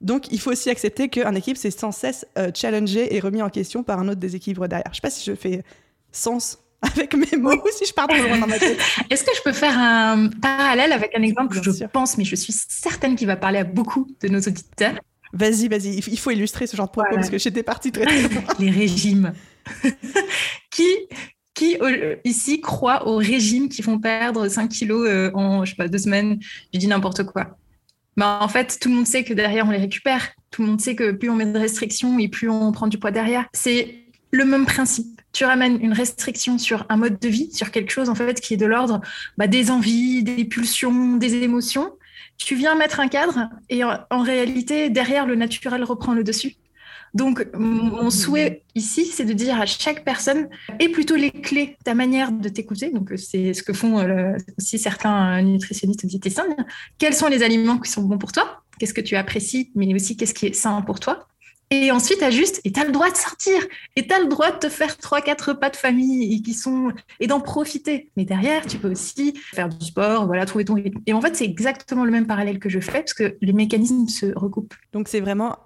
Donc 0.00 0.30
il 0.30 0.38
faut 0.40 0.52
aussi 0.52 0.70
accepter 0.70 1.08
qu'un 1.08 1.34
équilibre, 1.34 1.58
c'est 1.60 1.70
sans 1.70 1.92
cesse 1.92 2.26
euh, 2.38 2.50
challengé 2.54 3.14
et 3.16 3.20
remis 3.20 3.42
en 3.42 3.50
question 3.50 3.82
par 3.82 3.98
un 3.98 4.08
autre 4.08 4.20
déséquilibre 4.20 4.68
derrière. 4.68 4.88
Je 4.90 4.96
sais 4.96 5.00
pas 5.00 5.10
si 5.10 5.24
je 5.24 5.34
fais 5.34 5.62
sens 6.12 6.58
avec 6.80 7.14
mes 7.14 7.36
mots 7.36 7.60
si 7.76 7.86
je 7.86 7.92
pars 7.92 8.06
trop 8.06 8.22
loin 8.22 8.38
dans 8.38 8.46
ma 8.46 8.58
tête. 8.58 8.78
Est-ce 9.10 9.24
que 9.24 9.30
je 9.36 9.42
peux 9.42 9.52
faire 9.52 9.76
un 9.76 10.28
parallèle 10.28 10.92
avec 10.92 11.12
un 11.16 11.22
exemple 11.22 11.60
que 11.60 11.62
je 11.62 11.84
pense, 11.86 12.18
mais 12.18 12.24
je 12.24 12.36
suis 12.36 12.52
certaine 12.52 13.16
qu'il 13.16 13.26
va 13.26 13.36
parler 13.36 13.58
à 13.58 13.64
beaucoup 13.64 14.06
de 14.20 14.28
nos 14.28 14.38
auditeurs? 14.38 14.94
Vas-y, 15.32 15.68
vas-y, 15.68 15.96
il 15.96 16.18
faut 16.18 16.30
illustrer 16.30 16.66
ce 16.66 16.76
genre 16.76 16.86
de 16.86 16.92
propos 16.92 17.14
parce 17.14 17.30
que 17.30 17.38
j'étais 17.38 17.62
partie 17.62 17.92
très, 17.92 18.04
très 18.04 18.22
loin. 18.22 18.42
Les 18.58 18.70
régimes. 18.70 19.32
qui, 20.70 20.86
qui 21.52 21.76
ici 22.24 22.60
croient 22.60 23.06
aux 23.06 23.16
régimes 23.16 23.68
qui 23.68 23.82
font 23.82 23.98
perdre 23.98 24.48
5 24.48 24.68
kilos 24.68 25.06
euh, 25.06 25.30
en, 25.34 25.64
je 25.64 25.70
sais 25.70 25.76
pas, 25.76 25.88
deux 25.88 25.98
semaines? 25.98 26.38
Je 26.72 26.78
dis 26.78 26.86
n'importe 26.86 27.24
quoi. 27.24 27.58
En 28.20 28.48
fait, 28.48 28.78
tout 28.80 28.88
le 28.88 28.96
monde 28.96 29.06
sait 29.06 29.22
que 29.22 29.32
derrière, 29.32 29.66
on 29.66 29.70
les 29.70 29.78
récupère. 29.78 30.30
Tout 30.50 30.62
le 30.62 30.68
monde 30.68 30.80
sait 30.80 30.96
que 30.96 31.12
plus 31.12 31.30
on 31.30 31.36
met 31.36 31.46
de 31.46 31.58
restrictions 31.58 32.18
et 32.18 32.28
plus 32.28 32.48
on 32.48 32.72
prend 32.72 32.86
du 32.86 32.98
poids 32.98 33.10
derrière. 33.10 33.46
C'est 33.52 33.94
le 34.30 34.44
même 34.44 34.66
principe. 34.66 35.17
Tu 35.38 35.44
ramènes 35.44 35.78
une 35.80 35.92
restriction 35.92 36.58
sur 36.58 36.84
un 36.88 36.96
mode 36.96 37.20
de 37.20 37.28
vie, 37.28 37.48
sur 37.52 37.70
quelque 37.70 37.92
chose 37.92 38.08
en 38.08 38.16
fait 38.16 38.40
qui 38.40 38.54
est 38.54 38.56
de 38.56 38.66
l'ordre 38.66 39.00
bah, 39.36 39.46
des 39.46 39.70
envies, 39.70 40.24
des 40.24 40.44
pulsions, 40.44 41.14
des 41.14 41.32
émotions. 41.44 41.92
Tu 42.38 42.56
viens 42.56 42.74
mettre 42.74 42.98
un 42.98 43.06
cadre 43.06 43.48
et 43.70 43.84
en, 43.84 44.22
réalité, 44.22 44.90
derrière, 44.90 45.26
le 45.26 45.36
naturel 45.36 45.84
reprend 45.84 46.12
le 46.12 46.24
dessus. 46.24 46.56
Donc, 47.14 47.46
mon 47.54 48.10
souhait 48.10 48.64
ici, 48.74 49.04
c'est 49.06 49.24
de 49.24 49.32
dire 49.32 49.60
à 49.60 49.66
chaque 49.66 50.04
personne, 50.04 50.48
et 50.80 50.88
plutôt 50.88 51.14
les 51.14 51.30
clés, 51.30 51.76
ta 51.84 51.94
manière 51.94 52.32
de 52.32 52.48
t'écouter, 52.48 52.90
donc 52.90 53.12
c'est 53.16 53.54
ce 53.54 53.62
que 53.62 53.72
font 53.72 54.00
euh, 54.00 54.32
aussi 54.58 54.76
certains 54.76 55.40
nutritionnistes 55.42 56.04
diététiciens, 56.04 56.46
quels 56.98 57.14
sont 57.14 57.28
les 57.28 57.44
aliments 57.44 57.78
qui 57.78 57.92
sont 57.92 58.02
bons 58.02 58.18
pour 58.18 58.32
toi, 58.32 58.64
qu'est-ce 58.80 58.92
que 58.92 59.00
tu 59.00 59.14
apprécies, 59.14 59.70
mais 59.76 59.94
aussi 59.94 60.16
qu'est-ce 60.16 60.34
qui 60.34 60.46
est 60.46 60.52
sain 60.52 60.82
pour 60.82 60.98
toi, 60.98 61.28
et 61.70 61.90
ensuite, 61.90 62.22
ajuste 62.22 62.60
et 62.64 62.72
tu 62.72 62.80
as 62.80 62.84
le 62.84 62.92
droit 62.92 63.10
de 63.10 63.16
sortir. 63.16 63.54
Et 63.96 64.06
tu 64.06 64.14
as 64.14 64.20
le 64.20 64.26
droit 64.26 64.50
de 64.50 64.58
te 64.58 64.68
faire 64.68 64.96
trois, 64.96 65.20
quatre 65.20 65.50
repas 65.50 65.70
de 65.70 65.76
famille 65.76 66.34
et, 66.34 66.42
qui 66.42 66.54
sont, 66.54 66.92
et 67.20 67.26
d'en 67.26 67.40
profiter. 67.40 68.10
Mais 68.16 68.24
derrière, 68.24 68.66
tu 68.66 68.78
peux 68.78 68.90
aussi 68.90 69.34
faire 69.52 69.68
du 69.68 69.84
sport, 69.84 70.26
voilà, 70.26 70.46
trouver 70.46 70.64
ton 70.64 70.74
rythme. 70.74 70.98
Et 71.06 71.12
en 71.12 71.20
fait, 71.20 71.36
c'est 71.36 71.44
exactement 71.44 72.04
le 72.04 72.10
même 72.10 72.26
parallèle 72.26 72.58
que 72.58 72.68
je 72.68 72.80
fais 72.80 73.00
parce 73.00 73.14
que 73.14 73.36
les 73.42 73.52
mécanismes 73.52 74.08
se 74.08 74.26
recoupent. 74.34 74.74
Donc, 74.92 75.08
c'est 75.08 75.20
vraiment 75.20 75.58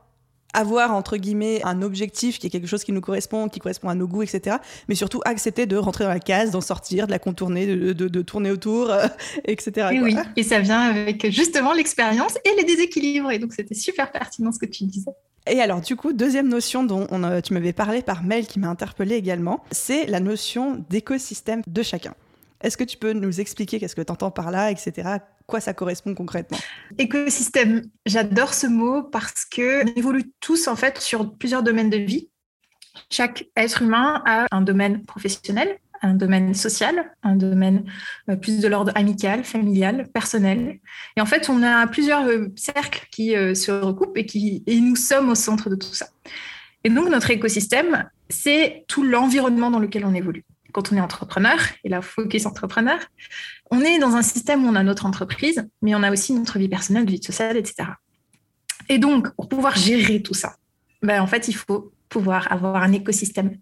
avoir 0.54 0.92
entre 0.92 1.16
guillemets 1.16 1.62
un 1.64 1.80
objectif 1.80 2.38
qui 2.38 2.46
est 2.46 2.50
quelque 2.50 2.66
chose 2.66 2.84
qui 2.84 2.92
nous 2.92 3.00
correspond, 3.00 3.48
qui 3.48 3.58
correspond 3.58 3.88
à 3.88 3.94
nos 3.94 4.06
goûts, 4.06 4.22
etc. 4.22 4.56
Mais 4.88 4.94
surtout 4.94 5.20
accepter 5.24 5.66
de 5.66 5.76
rentrer 5.76 6.04
dans 6.04 6.10
la 6.10 6.20
case, 6.20 6.50
d'en 6.50 6.60
sortir, 6.60 7.06
de 7.06 7.12
la 7.12 7.18
contourner, 7.18 7.64
de, 7.66 7.92
de, 7.92 8.22
tourner 8.22 8.50
autour, 8.50 8.90
euh, 8.90 9.06
etc. 9.46 9.88
Et 9.92 10.00
oui, 10.00 10.14
et 10.36 10.42
ça 10.42 10.60
vient 10.60 10.80
avec 10.80 11.30
justement 11.30 11.72
l'expérience 11.72 12.36
et 12.44 12.54
les 12.56 12.64
déséquilibres. 12.64 13.30
Et 13.30 13.38
donc 13.38 13.54
c'était 13.54 13.74
super 13.74 14.12
pertinent 14.12 14.52
ce 14.52 14.58
que 14.58 14.66
tu 14.66 14.84
disais. 14.84 15.12
Et 15.46 15.60
alors, 15.60 15.80
du 15.80 15.96
coup, 15.96 16.12
deuxième 16.12 16.48
notion 16.48 16.84
dont 16.84 17.06
on 17.10 17.40
tu 17.40 17.52
m'avais 17.52 17.72
parlé 17.72 18.02
par 18.02 18.22
mail 18.22 18.46
qui 18.46 18.60
m'a 18.60 18.68
interpellée 18.68 19.16
également, 19.16 19.64
c'est 19.72 20.06
la 20.06 20.20
notion 20.20 20.84
d'écosystème 20.88 21.62
de 21.66 21.82
chacun. 21.82 22.14
Est-ce 22.60 22.76
que 22.76 22.84
tu 22.84 22.96
peux 22.96 23.12
nous 23.12 23.40
expliquer 23.40 23.80
qu'est-ce 23.80 23.96
que 23.96 24.02
tu 24.02 24.12
entends 24.12 24.30
par 24.30 24.52
là, 24.52 24.70
etc. 24.70 25.16
Quoi 25.48 25.58
ça 25.58 25.74
correspond 25.74 26.14
concrètement? 26.14 26.58
Écosystème, 26.96 27.82
j'adore 28.06 28.54
ce 28.54 28.68
mot 28.68 29.02
parce 29.02 29.44
que 29.44 29.84
on 29.84 29.92
évolue 29.96 30.32
tous 30.38 30.68
en 30.68 30.76
fait 30.76 30.98
sur 30.98 31.34
plusieurs 31.36 31.64
domaines 31.64 31.90
de 31.90 31.96
vie. 31.96 32.28
Chaque 33.10 33.46
être 33.56 33.82
humain 33.82 34.22
a 34.24 34.46
un 34.52 34.60
domaine 34.60 35.04
professionnel, 35.04 35.76
un 36.02 36.14
domaine 36.14 36.52
social, 36.52 37.12
un 37.22 37.36
domaine 37.36 37.84
euh, 38.28 38.36
plus 38.36 38.60
de 38.60 38.68
l'ordre 38.68 38.92
amical, 38.94 39.44
familial, 39.44 40.08
personnel. 40.12 40.80
Et 41.16 41.20
en 41.20 41.26
fait, 41.26 41.48
on 41.48 41.62
a 41.62 41.86
plusieurs 41.86 42.26
euh, 42.26 42.48
cercles 42.56 43.06
qui 43.10 43.36
euh, 43.36 43.54
se 43.54 43.70
recoupent 43.70 44.16
et, 44.16 44.26
qui, 44.26 44.62
et 44.66 44.80
nous 44.80 44.96
sommes 44.96 45.30
au 45.30 45.34
centre 45.34 45.70
de 45.70 45.76
tout 45.76 45.94
ça. 45.94 46.06
Et 46.84 46.90
donc, 46.90 47.08
notre 47.08 47.30
écosystème, 47.30 48.08
c'est 48.28 48.84
tout 48.88 49.04
l'environnement 49.04 49.70
dans 49.70 49.78
lequel 49.78 50.04
on 50.04 50.14
évolue. 50.14 50.44
Quand 50.72 50.92
on 50.92 50.96
est 50.96 51.00
entrepreneur, 51.00 51.58
et 51.84 51.88
là, 51.88 52.02
focus 52.02 52.46
entrepreneur, 52.46 52.98
on 53.70 53.80
est 53.80 53.98
dans 53.98 54.16
un 54.16 54.22
système 54.22 54.64
où 54.64 54.68
on 54.68 54.74
a 54.74 54.82
notre 54.82 55.06
entreprise, 55.06 55.68
mais 55.82 55.94
on 55.94 56.02
a 56.02 56.10
aussi 56.10 56.32
notre 56.32 56.58
vie 56.58 56.68
personnelle, 56.68 57.06
vie 57.06 57.22
sociale, 57.22 57.56
etc. 57.56 57.90
Et 58.88 58.98
donc, 58.98 59.30
pour 59.36 59.48
pouvoir 59.48 59.76
gérer 59.76 60.22
tout 60.22 60.34
ça, 60.34 60.56
ben, 61.02 61.20
en 61.20 61.26
fait, 61.26 61.48
il 61.48 61.54
faut 61.54 61.92
pouvoir 62.08 62.50
avoir 62.50 62.82
un 62.82 62.92
écosystème 62.92 63.58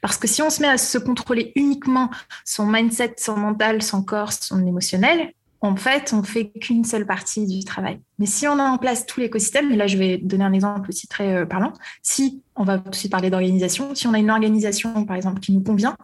parce 0.00 0.16
que 0.16 0.26
si 0.26 0.42
on 0.42 0.50
se 0.50 0.62
met 0.62 0.68
à 0.68 0.78
se 0.78 0.98
contrôler 0.98 1.52
uniquement 1.54 2.10
son 2.44 2.66
mindset, 2.66 3.14
son 3.18 3.36
mental, 3.36 3.82
son 3.82 4.02
corps, 4.02 4.32
son 4.32 4.66
émotionnel, 4.66 5.32
en 5.62 5.76
fait, 5.76 6.12
on 6.14 6.22
fait 6.22 6.50
qu'une 6.50 6.84
seule 6.84 7.06
partie 7.06 7.46
du 7.46 7.64
travail. 7.64 8.00
Mais 8.18 8.24
si 8.24 8.48
on 8.48 8.58
a 8.58 8.62
en 8.62 8.78
place 8.78 9.04
tout 9.04 9.20
l'écosystème, 9.20 9.70
et 9.70 9.76
là 9.76 9.86
je 9.86 9.98
vais 9.98 10.16
donner 10.16 10.44
un 10.44 10.54
exemple 10.54 10.88
aussi 10.88 11.06
très 11.06 11.36
euh, 11.36 11.46
parlant, 11.46 11.74
si 12.02 12.42
on 12.56 12.64
va 12.64 12.82
aussi 12.90 13.10
parler 13.10 13.28
d'organisation, 13.28 13.94
si 13.94 14.06
on 14.06 14.14
a 14.14 14.18
une 14.18 14.30
organisation 14.30 15.04
par 15.04 15.16
exemple 15.16 15.40
qui 15.40 15.52
nous 15.52 15.62
convient 15.62 15.96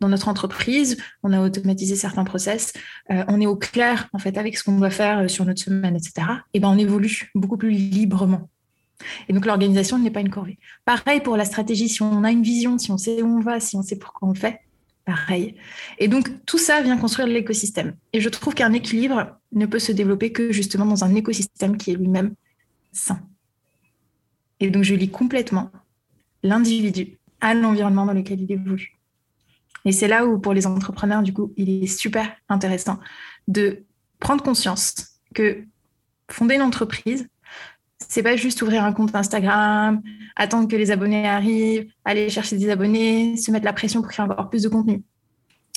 dans 0.00 0.08
notre 0.08 0.26
entreprise, 0.26 0.96
on 1.22 1.32
a 1.32 1.40
automatisé 1.40 1.94
certains 1.94 2.24
process, 2.24 2.72
euh, 3.10 3.24
on 3.28 3.40
est 3.40 3.46
au 3.46 3.56
clair 3.56 4.08
en 4.12 4.18
fait 4.18 4.36
avec 4.36 4.58
ce 4.58 4.64
qu'on 4.64 4.78
doit 4.78 4.90
faire 4.90 5.20
euh, 5.20 5.28
sur 5.28 5.44
notre 5.44 5.62
semaine, 5.62 5.94
etc. 5.94 6.26
Et 6.52 6.58
ben 6.58 6.68
on 6.68 6.78
évolue 6.78 7.30
beaucoup 7.36 7.56
plus 7.56 7.70
librement. 7.70 8.48
Et 9.28 9.32
donc 9.32 9.44
l'organisation 9.46 9.98
n'est 9.98 10.10
pas 10.10 10.20
une 10.20 10.30
corvée. 10.30 10.58
Pareil 10.84 11.20
pour 11.20 11.36
la 11.36 11.44
stratégie, 11.44 11.88
si 11.88 12.02
on 12.02 12.24
a 12.24 12.30
une 12.30 12.42
vision, 12.42 12.78
si 12.78 12.90
on 12.90 12.98
sait 12.98 13.22
où 13.22 13.26
on 13.26 13.40
va, 13.40 13.60
si 13.60 13.76
on 13.76 13.82
sait 13.82 13.96
pourquoi 13.96 14.28
on 14.28 14.32
le 14.32 14.38
fait, 14.38 14.60
pareil. 15.04 15.56
Et 15.98 16.08
donc, 16.08 16.30
tout 16.46 16.58
ça 16.58 16.80
vient 16.82 16.96
construire 16.96 17.28
l'écosystème. 17.28 17.94
Et 18.12 18.20
je 18.20 18.28
trouve 18.28 18.54
qu'un 18.54 18.72
équilibre 18.72 19.38
ne 19.52 19.66
peut 19.66 19.78
se 19.78 19.92
développer 19.92 20.32
que 20.32 20.52
justement 20.52 20.86
dans 20.86 21.04
un 21.04 21.14
écosystème 21.14 21.76
qui 21.76 21.90
est 21.92 21.94
lui-même 21.94 22.34
sain. 22.92 23.20
Et 24.60 24.70
donc, 24.70 24.84
je 24.84 24.94
lis 24.94 25.10
complètement 25.10 25.70
l'individu 26.42 27.18
à 27.40 27.54
l'environnement 27.54 28.06
dans 28.06 28.12
lequel 28.12 28.40
il 28.40 28.50
évolue. 28.50 28.96
Et 29.84 29.92
c'est 29.92 30.08
là 30.08 30.26
où, 30.26 30.38
pour 30.38 30.54
les 30.54 30.66
entrepreneurs, 30.66 31.22
du 31.22 31.32
coup, 31.34 31.52
il 31.56 31.84
est 31.84 31.86
super 31.86 32.34
intéressant 32.48 32.98
de 33.48 33.84
prendre 34.18 34.42
conscience 34.42 35.18
que 35.34 35.64
fonder 36.30 36.54
une 36.54 36.62
entreprise, 36.62 37.28
c'est 37.98 38.22
pas 38.22 38.36
juste 38.36 38.60
ouvrir 38.62 38.84
un 38.84 38.92
compte 38.92 39.14
Instagram, 39.14 40.02
attendre 40.36 40.68
que 40.68 40.76
les 40.76 40.90
abonnés 40.90 41.26
arrivent, 41.26 41.86
aller 42.04 42.28
chercher 42.28 42.56
des 42.56 42.70
abonnés, 42.70 43.36
se 43.36 43.50
mettre 43.50 43.64
la 43.64 43.72
pression 43.72 44.00
pour 44.00 44.10
créer 44.10 44.24
encore 44.24 44.50
plus 44.50 44.62
de 44.62 44.68
contenu. 44.68 45.02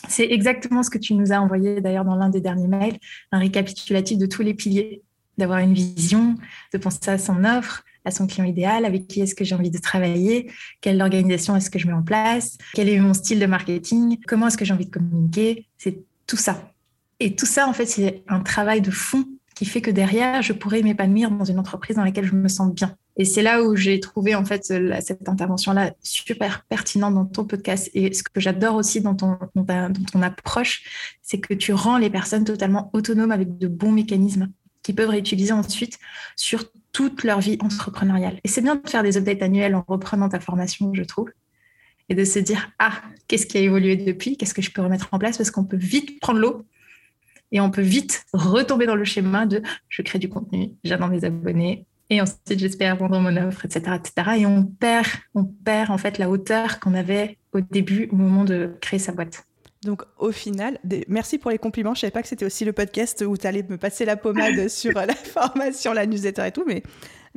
C'est 0.08 0.30
exactement 0.32 0.84
ce 0.84 0.90
que 0.90 0.98
tu 0.98 1.14
nous 1.14 1.32
as 1.32 1.40
envoyé 1.42 1.82
d'ailleurs 1.82 2.06
dans 2.06 2.16
l'un 2.16 2.30
des 2.30 2.42
derniers 2.42 2.68
mails, 2.68 2.98
un 3.32 3.40
récapitulatif 3.40 4.18
de 4.18 4.26
tous 4.26 4.42
les 4.42 4.54
piliers, 4.54 5.02
d'avoir 5.38 5.60
une 5.60 5.74
vision, 5.74 6.36
de 6.74 6.78
penser 6.78 7.10
à 7.10 7.18
son 7.18 7.44
offre, 7.44 7.84
à 8.06 8.12
son 8.12 8.26
client 8.26 8.46
idéal, 8.46 8.86
avec 8.86 9.08
qui 9.08 9.22
est-ce 9.22 9.36
que 9.36 9.44
j'ai 9.44 9.56
envie 9.56 9.70
de 9.70 9.78
travailler, 9.78 10.52
quelle 10.82 11.02
organisation 11.02 11.56
est-ce 11.56 11.70
que 11.70 11.78
je 11.78 11.88
mets 11.88 11.94
en 11.94 12.04
place, 12.04 12.58
quel 12.74 12.90
est 12.90 13.00
mon 13.00 13.14
style 13.14 13.40
de 13.40 13.46
marketing, 13.46 14.18
comment 14.28 14.48
est-ce 14.48 14.58
que 14.58 14.66
j'ai 14.66 14.74
envie 14.74 14.86
de 14.86 14.92
communiquer, 14.92 15.68
c'est 15.78 16.00
tout 16.26 16.38
ça. 16.38 16.72
Et 17.20 17.36
tout 17.36 17.46
ça, 17.46 17.68
en 17.68 17.74
fait, 17.74 17.86
c'est 17.86 18.24
un 18.28 18.40
travail 18.42 18.82
de 18.82 18.92
fond 18.92 19.26
qui 19.58 19.66
fait 19.66 19.82
que 19.82 19.90
derrière, 19.90 20.44
je 20.44 20.54
pourrais 20.54 20.84
m'épanouir 20.84 21.32
dans 21.32 21.44
une 21.44 21.58
entreprise 21.58 21.96
dans 21.96 22.04
laquelle 22.04 22.26
je 22.26 22.36
me 22.36 22.48
sens 22.48 22.72
bien. 22.72 22.96
Et 23.16 23.26
c'est 23.26 23.42
là 23.42 23.64
où 23.64 23.76
j'ai 23.76 24.00
trouvé 24.00 24.36
en 24.36 24.46
fait 24.46 24.64
cette 24.66 25.28
intervention-là 25.28 25.94
super 26.04 26.64
pertinente 26.66 27.16
dans 27.16 27.26
ton 27.26 27.44
podcast. 27.44 27.90
Et 27.96 28.14
ce 28.14 28.22
que 28.22 28.40
j'adore 28.40 28.76
aussi 28.76 29.02
dans 29.02 29.16
ton, 29.16 29.40
dans, 29.56 29.92
ton 30.12 30.22
approche, 30.22 31.18
c'est 31.24 31.40
que 31.40 31.56
tu 31.56 31.74
rends 31.74 31.98
les 31.98 32.12
personnes 32.12 32.44
totalement 32.44 32.92
autonomes 32.94 33.32
avec 33.32 33.58
de 33.58 33.68
bons 33.68 33.92
mécanismes 33.92 34.52
qu'ils 34.84 34.94
peuvent 34.94 35.10
réutiliser 35.10 35.54
ensuite 35.54 35.98
sur 36.36 36.64
toute 36.92 37.24
leur 37.24 37.40
vie 37.40 37.58
entrepreneuriale. 37.60 38.40
Et 38.44 38.48
c'est 38.48 38.62
bien 38.62 38.76
de 38.76 38.88
faire 38.88 39.02
des 39.02 39.18
updates 39.18 39.42
annuels 39.42 39.74
en 39.74 39.84
reprenant 39.88 40.30
ta 40.30 40.40
formation, 40.40 40.94
je 40.94 41.04
trouve, 41.04 41.32
et 42.10 42.14
de 42.14 42.24
se 42.24 42.38
dire, 42.38 42.70
ah, 42.78 43.02
qu'est-ce 43.28 43.48
qui 43.48 43.58
a 43.58 43.62
évolué 43.62 43.96
depuis? 43.96 44.38
Qu'est-ce 44.38 44.54
que 44.54 44.62
je 44.62 44.70
peux 44.70 44.84
remettre 44.84 45.10
en 45.14 45.18
place? 45.18 45.38
Parce 45.38 45.50
qu'on 45.50 45.66
peut 45.66 45.78
vite 45.78 46.20
prendre 46.20 46.40
l'eau 46.40 46.64
et 47.52 47.60
on 47.60 47.70
peut 47.70 47.82
vite 47.82 48.26
retomber 48.34 48.86
dans 48.86 48.96
le 48.96 49.06
schéma 49.06 49.46
de 49.46 49.62
je 49.90 50.02
crée 50.02 50.20
du 50.20 50.30
contenu, 50.30 50.72
j'attends 50.84 51.10
des 51.10 51.26
abonnés, 51.26 51.86
et 52.10 52.22
ensuite 52.22 52.60
j'espère 52.60 52.96
vendre 52.96 53.20
mon 53.20 53.36
offre, 53.38 53.66
etc., 53.66 53.96
etc. 53.96 54.40
Et 54.40 54.46
on 54.46 54.64
perd, 54.64 55.08
on 55.36 55.44
perd 55.44 55.92
en 55.92 55.98
fait 55.98 56.18
la 56.18 56.30
hauteur 56.30 56.80
qu'on 56.80 56.94
avait 56.94 57.38
au 57.54 57.62
début, 57.62 58.10
au 58.12 58.16
moment 58.16 58.46
de 58.46 58.76
créer 58.82 59.00
sa 59.00 59.12
boîte. 59.12 59.44
Donc 59.84 60.04
au 60.18 60.32
final, 60.32 60.80
merci 61.08 61.38
pour 61.38 61.52
les 61.52 61.58
compliments. 61.58 61.94
Je 61.94 62.02
savais 62.02 62.12
pas 62.12 62.22
que 62.22 62.28
c'était 62.28 62.46
aussi 62.46 62.66
le 62.66 62.74
podcast 62.74 63.24
où 63.26 63.38
tu 63.38 63.46
allais 63.46 63.64
me 63.64 63.78
passer 63.78 64.06
la 64.06 64.18
pommade 64.18 64.68
sur 64.70 64.94
la 64.94 65.14
formation, 65.14 65.94
la 65.94 66.06
newsletter 66.06 66.48
et 66.48 66.52
tout, 66.52 66.64
mais 66.66 66.82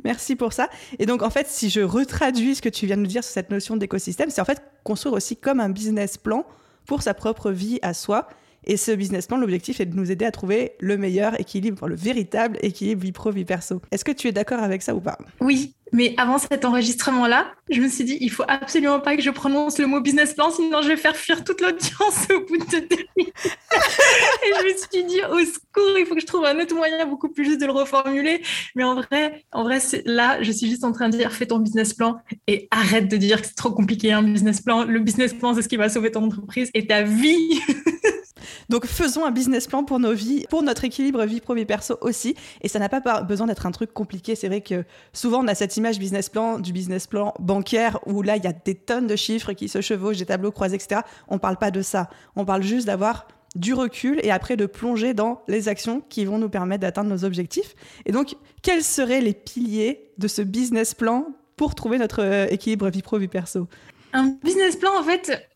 merci 0.03 0.35
pour 0.35 0.53
ça. 0.53 0.69
Et 0.99 1.05
donc 1.05 1.21
en 1.21 1.29
fait, 1.29 1.47
si 1.47 1.69
je 1.69 1.81
retraduis 1.81 2.55
ce 2.55 2.61
que 2.61 2.69
tu 2.69 2.85
viens 2.85 2.97
de 2.97 3.01
nous 3.01 3.07
dire 3.07 3.23
sur 3.23 3.33
cette 3.33 3.51
notion 3.51 3.77
d'écosystème, 3.77 4.29
c'est 4.29 4.41
en 4.41 4.45
fait 4.45 4.61
construire 4.83 5.13
aussi 5.13 5.35
comme 5.37 5.59
un 5.59 5.69
business 5.69 6.17
plan 6.17 6.45
pour 6.85 7.03
sa 7.03 7.13
propre 7.13 7.51
vie 7.51 7.79
à 7.81 7.93
soi 7.93 8.27
et 8.65 8.77
ce 8.77 8.91
business 8.91 9.27
plan, 9.27 9.37
l'objectif 9.37 9.79
est 9.79 9.85
de 9.85 9.95
nous 9.95 10.11
aider 10.11 10.25
à 10.25 10.31
trouver 10.31 10.73
le 10.79 10.97
meilleur 10.97 11.39
équilibre, 11.39 11.87
le 11.87 11.95
véritable 11.95 12.57
équilibre 12.61 13.01
vie 13.01 13.11
pro, 13.11 13.31
vie 13.31 13.45
perso. 13.45 13.81
Est-ce 13.91 14.05
que 14.05 14.11
tu 14.11 14.27
es 14.27 14.31
d'accord 14.31 14.59
avec 14.59 14.81
ça 14.81 14.93
ou 14.93 15.01
pas? 15.01 15.17
Oui, 15.39 15.75
mais 15.93 16.13
avant 16.17 16.37
cet 16.37 16.63
enregistrement-là, 16.63 17.51
je 17.69 17.81
me 17.81 17.89
suis 17.89 18.05
dit, 18.05 18.17
il 18.21 18.31
faut 18.31 18.45
absolument 18.47 19.01
pas 19.01 19.17
que 19.17 19.21
je 19.21 19.29
prononce 19.29 19.77
le 19.77 19.87
mot 19.87 19.99
business 19.99 20.33
plan, 20.33 20.49
sinon 20.49 20.81
je 20.81 20.87
vais 20.87 20.95
faire 20.95 21.17
fuir 21.17 21.43
toute 21.43 21.59
l'audience 21.59 22.27
au 22.33 22.39
bout 22.45 22.57
de 22.57 22.87
deux 22.87 23.03
minutes. 23.17 23.33
et 23.45 24.53
je 24.59 24.63
me 24.63 24.77
suis 24.77 25.03
dit, 25.03 25.21
au 25.29 25.39
secours, 25.39 25.97
il 25.99 26.05
faut 26.05 26.15
que 26.15 26.21
je 26.21 26.25
trouve 26.25 26.45
un 26.45 26.57
autre 26.59 26.75
moyen 26.75 27.05
beaucoup 27.05 27.29
plus 27.29 27.43
juste 27.43 27.59
de 27.59 27.65
le 27.65 27.73
reformuler. 27.73 28.41
Mais 28.75 28.85
en 28.85 28.95
vrai, 28.95 29.43
en 29.51 29.63
vrai, 29.63 29.79
là, 30.05 30.41
je 30.41 30.51
suis 30.51 30.69
juste 30.69 30.85
en 30.85 30.93
train 30.93 31.09
de 31.09 31.17
dire, 31.17 31.33
fais 31.33 31.47
ton 31.47 31.59
business 31.59 31.93
plan 31.93 32.17
et 32.47 32.69
arrête 32.71 33.09
de 33.09 33.17
dire 33.17 33.41
que 33.41 33.47
c'est 33.47 33.55
trop 33.55 33.71
compliqué 33.71 34.13
un 34.13 34.23
business 34.23 34.61
plan. 34.61 34.85
Le 34.85 34.99
business 34.99 35.33
plan, 35.33 35.53
c'est 35.53 35.61
ce 35.61 35.67
qui 35.67 35.77
va 35.77 35.89
sauver 35.89 36.11
ton 36.11 36.23
entreprise 36.23 36.69
et 36.73 36.87
ta 36.87 37.01
vie. 37.03 37.59
Donc 38.69 38.85
faisons 38.85 39.25
un 39.25 39.31
business 39.31 39.67
plan 39.67 39.83
pour 39.83 39.99
nos 39.99 40.13
vies, 40.13 40.45
pour 40.49 40.63
notre 40.63 40.83
équilibre 40.83 41.25
vie 41.25 41.41
pro 41.41 41.53
vie 41.53 41.65
perso 41.65 41.97
aussi. 42.01 42.35
Et 42.61 42.67
ça 42.67 42.79
n'a 42.79 42.89
pas 42.89 43.21
besoin 43.23 43.47
d'être 43.47 43.65
un 43.65 43.71
truc 43.71 43.93
compliqué. 43.93 44.35
C'est 44.35 44.47
vrai 44.47 44.61
que 44.61 44.83
souvent 45.13 45.43
on 45.43 45.47
a 45.47 45.55
cette 45.55 45.77
image 45.77 45.99
business 45.99 46.29
plan 46.29 46.59
du 46.59 46.73
business 46.73 47.07
plan 47.07 47.33
bancaire 47.39 47.99
où 48.05 48.21
là 48.21 48.37
il 48.37 48.43
y 48.43 48.47
a 48.47 48.53
des 48.53 48.75
tonnes 48.75 49.07
de 49.07 49.15
chiffres 49.15 49.53
qui 49.53 49.67
se 49.67 49.81
chevauchent, 49.81 50.17
des 50.17 50.25
tableaux 50.25 50.51
croisés, 50.51 50.75
etc. 50.75 51.01
On 51.27 51.39
parle 51.39 51.57
pas 51.57 51.71
de 51.71 51.81
ça. 51.81 52.09
On 52.35 52.45
parle 52.45 52.63
juste 52.63 52.87
d'avoir 52.87 53.27
du 53.55 53.73
recul 53.73 54.19
et 54.23 54.31
après 54.31 54.55
de 54.55 54.65
plonger 54.65 55.13
dans 55.13 55.43
les 55.47 55.67
actions 55.67 56.01
qui 56.01 56.25
vont 56.25 56.37
nous 56.37 56.49
permettre 56.49 56.81
d'atteindre 56.81 57.09
nos 57.09 57.25
objectifs. 57.25 57.75
Et 58.05 58.11
donc, 58.11 58.35
quels 58.61 58.83
seraient 58.83 59.21
les 59.21 59.33
piliers 59.33 60.11
de 60.17 60.27
ce 60.27 60.41
business 60.41 60.93
plan 60.93 61.27
pour 61.57 61.75
trouver 61.75 61.97
notre 61.97 62.21
euh, 62.21 62.47
équilibre 62.49 62.89
vie 62.89 63.01
pro 63.01 63.17
vie 63.17 63.27
perso? 63.27 63.67
Un 64.13 64.37
business 64.43 64.75
plan, 64.77 64.91
en 64.97 65.03
fait, 65.03 65.49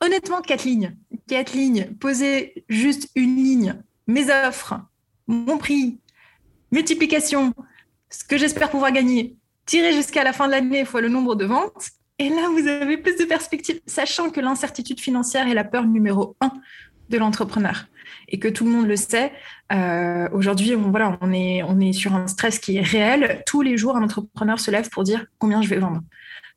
honnêtement, 0.00 0.40
quatre 0.42 0.64
lignes. 0.64 0.96
Quatre 1.28 1.52
lignes. 1.52 1.94
Poser 1.98 2.64
juste 2.68 3.08
une 3.14 3.36
ligne. 3.36 3.74
Mes 4.06 4.30
offres, 4.46 4.80
mon 5.26 5.58
prix, 5.58 5.98
multiplication, 6.72 7.54
ce 8.08 8.24
que 8.24 8.36
j'espère 8.36 8.70
pouvoir 8.70 8.92
gagner, 8.92 9.36
tirer 9.66 9.92
jusqu'à 9.92 10.24
la 10.24 10.32
fin 10.32 10.46
de 10.46 10.52
l'année 10.52 10.84
fois 10.84 11.00
le 11.00 11.08
nombre 11.08 11.36
de 11.36 11.44
ventes. 11.44 11.90
Et 12.18 12.28
là, 12.28 12.48
vous 12.50 12.66
avez 12.66 12.98
plus 12.98 13.16
de 13.16 13.24
perspectives, 13.24 13.80
sachant 13.86 14.30
que 14.30 14.40
l'incertitude 14.40 15.00
financière 15.00 15.48
est 15.48 15.54
la 15.54 15.64
peur 15.64 15.86
numéro 15.86 16.36
un 16.40 16.52
de 17.08 17.18
l'entrepreneur 17.18 17.86
et 18.28 18.38
que 18.38 18.48
tout 18.48 18.64
le 18.64 18.70
monde 18.70 18.86
le 18.86 18.96
sait. 18.96 19.32
Euh, 19.72 20.28
aujourd'hui, 20.32 20.74
on, 20.74 21.30
est 21.32 21.92
sur 21.92 22.14
un 22.14 22.26
stress 22.26 22.58
qui 22.58 22.76
est 22.76 22.82
réel. 22.82 23.42
Tous 23.46 23.62
les 23.62 23.76
jours, 23.76 23.96
un 23.96 24.02
entrepreneur 24.02 24.58
se 24.58 24.70
lève 24.70 24.88
pour 24.90 25.02
dire 25.02 25.26
combien 25.38 25.62
je 25.62 25.68
vais 25.68 25.78
vendre 25.78 26.00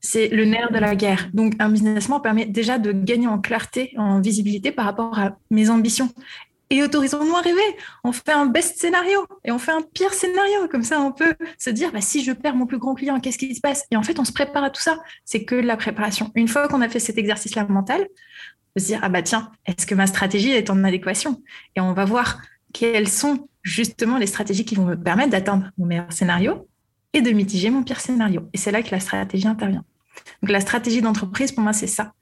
c'est 0.04 0.28
le 0.28 0.44
nerf 0.46 0.72
de 0.72 0.80
la 0.80 0.96
guerre. 0.96 1.30
Donc, 1.34 1.54
un 1.60 1.70
businessman 1.70 2.22
permet 2.22 2.46
déjà 2.46 2.78
de 2.78 2.92
gagner 2.92 3.28
en 3.28 3.40
clarté, 3.40 3.94
en 3.98 4.20
visibilité 4.20 4.72
par 4.72 4.86
rapport 4.86 5.18
à 5.18 5.38
mes 5.50 5.70
ambitions. 5.70 6.10
Et 6.70 6.84
autorisons-nous 6.84 7.36
à 7.36 7.42
rêver. 7.42 7.78
On 8.04 8.12
fait 8.12 8.32
un 8.32 8.46
best 8.46 8.80
scénario 8.80 9.26
et 9.46 9.52
on 9.52 9.60
fait 9.60 9.72
un 9.72 9.82
pire 9.82 10.14
scénario. 10.14 10.68
Comme 10.70 10.84
ça, 10.84 11.00
on 11.00 11.12
peut 11.12 11.36
se 11.58 11.70
dire, 11.70 11.92
bah, 11.92 12.02
si 12.02 12.24
je 12.24 12.34
perds 12.34 12.56
mon 12.56 12.66
plus 12.66 12.80
grand 12.80 12.96
client, 12.96 13.20
qu'est-ce 13.20 13.38
qui 13.38 13.54
se 13.56 13.62
passe? 13.62 13.86
Et 13.92 13.96
en 13.96 14.04
fait, 14.04 14.20
on 14.20 14.26
se 14.26 14.34
prépare 14.34 14.64
à 14.64 14.70
tout 14.70 14.82
ça. 14.82 14.98
C'est 15.24 15.46
que 15.46 15.56
de 15.56 15.68
la 15.68 15.78
préparation. 15.78 16.32
Une 16.36 16.48
fois 16.48 16.68
qu'on 16.68 16.82
a 16.82 16.90
fait 16.90 17.00
cet 17.00 17.18
exercice-là 17.18 17.66
mental, 17.68 18.06
on 18.76 18.80
se 18.82 18.86
dire, 18.86 19.00
ah 19.04 19.10
bah 19.10 19.22
tiens, 19.22 19.52
est-ce 19.66 19.86
que 19.86 19.96
ma 19.96 20.08
stratégie 20.08 20.52
est 20.52 20.70
en 20.70 20.84
adéquation? 20.84 21.42
Et 21.76 21.80
on 21.82 21.94
va 21.94 22.06
voir 22.06 22.42
quelles 22.74 23.08
sont 23.08 23.48
justement 23.62 24.18
les 24.18 24.28
stratégies 24.28 24.66
qui 24.66 24.76
vont 24.76 24.86
me 24.86 24.96
permettre 24.96 25.30
d'atteindre 25.30 25.70
mon 25.78 25.86
meilleur 25.86 26.12
scénario 26.12 26.68
et 27.14 27.22
de 27.22 27.30
mitiger 27.30 27.70
mon 27.70 27.84
pire 27.84 28.00
scénario. 28.00 28.50
Et 28.52 28.58
c'est 28.58 28.72
là 28.72 28.82
que 28.82 28.90
la 28.92 29.00
stratégie 29.00 29.48
intervient. 29.48 29.86
Donc 30.42 30.52
la 30.52 30.62
stratégie 30.62 31.02
d'entreprise, 31.02 31.52
pour 31.52 31.64
moi, 31.64 31.74
c'est 31.74 31.88
ça. 31.88 32.14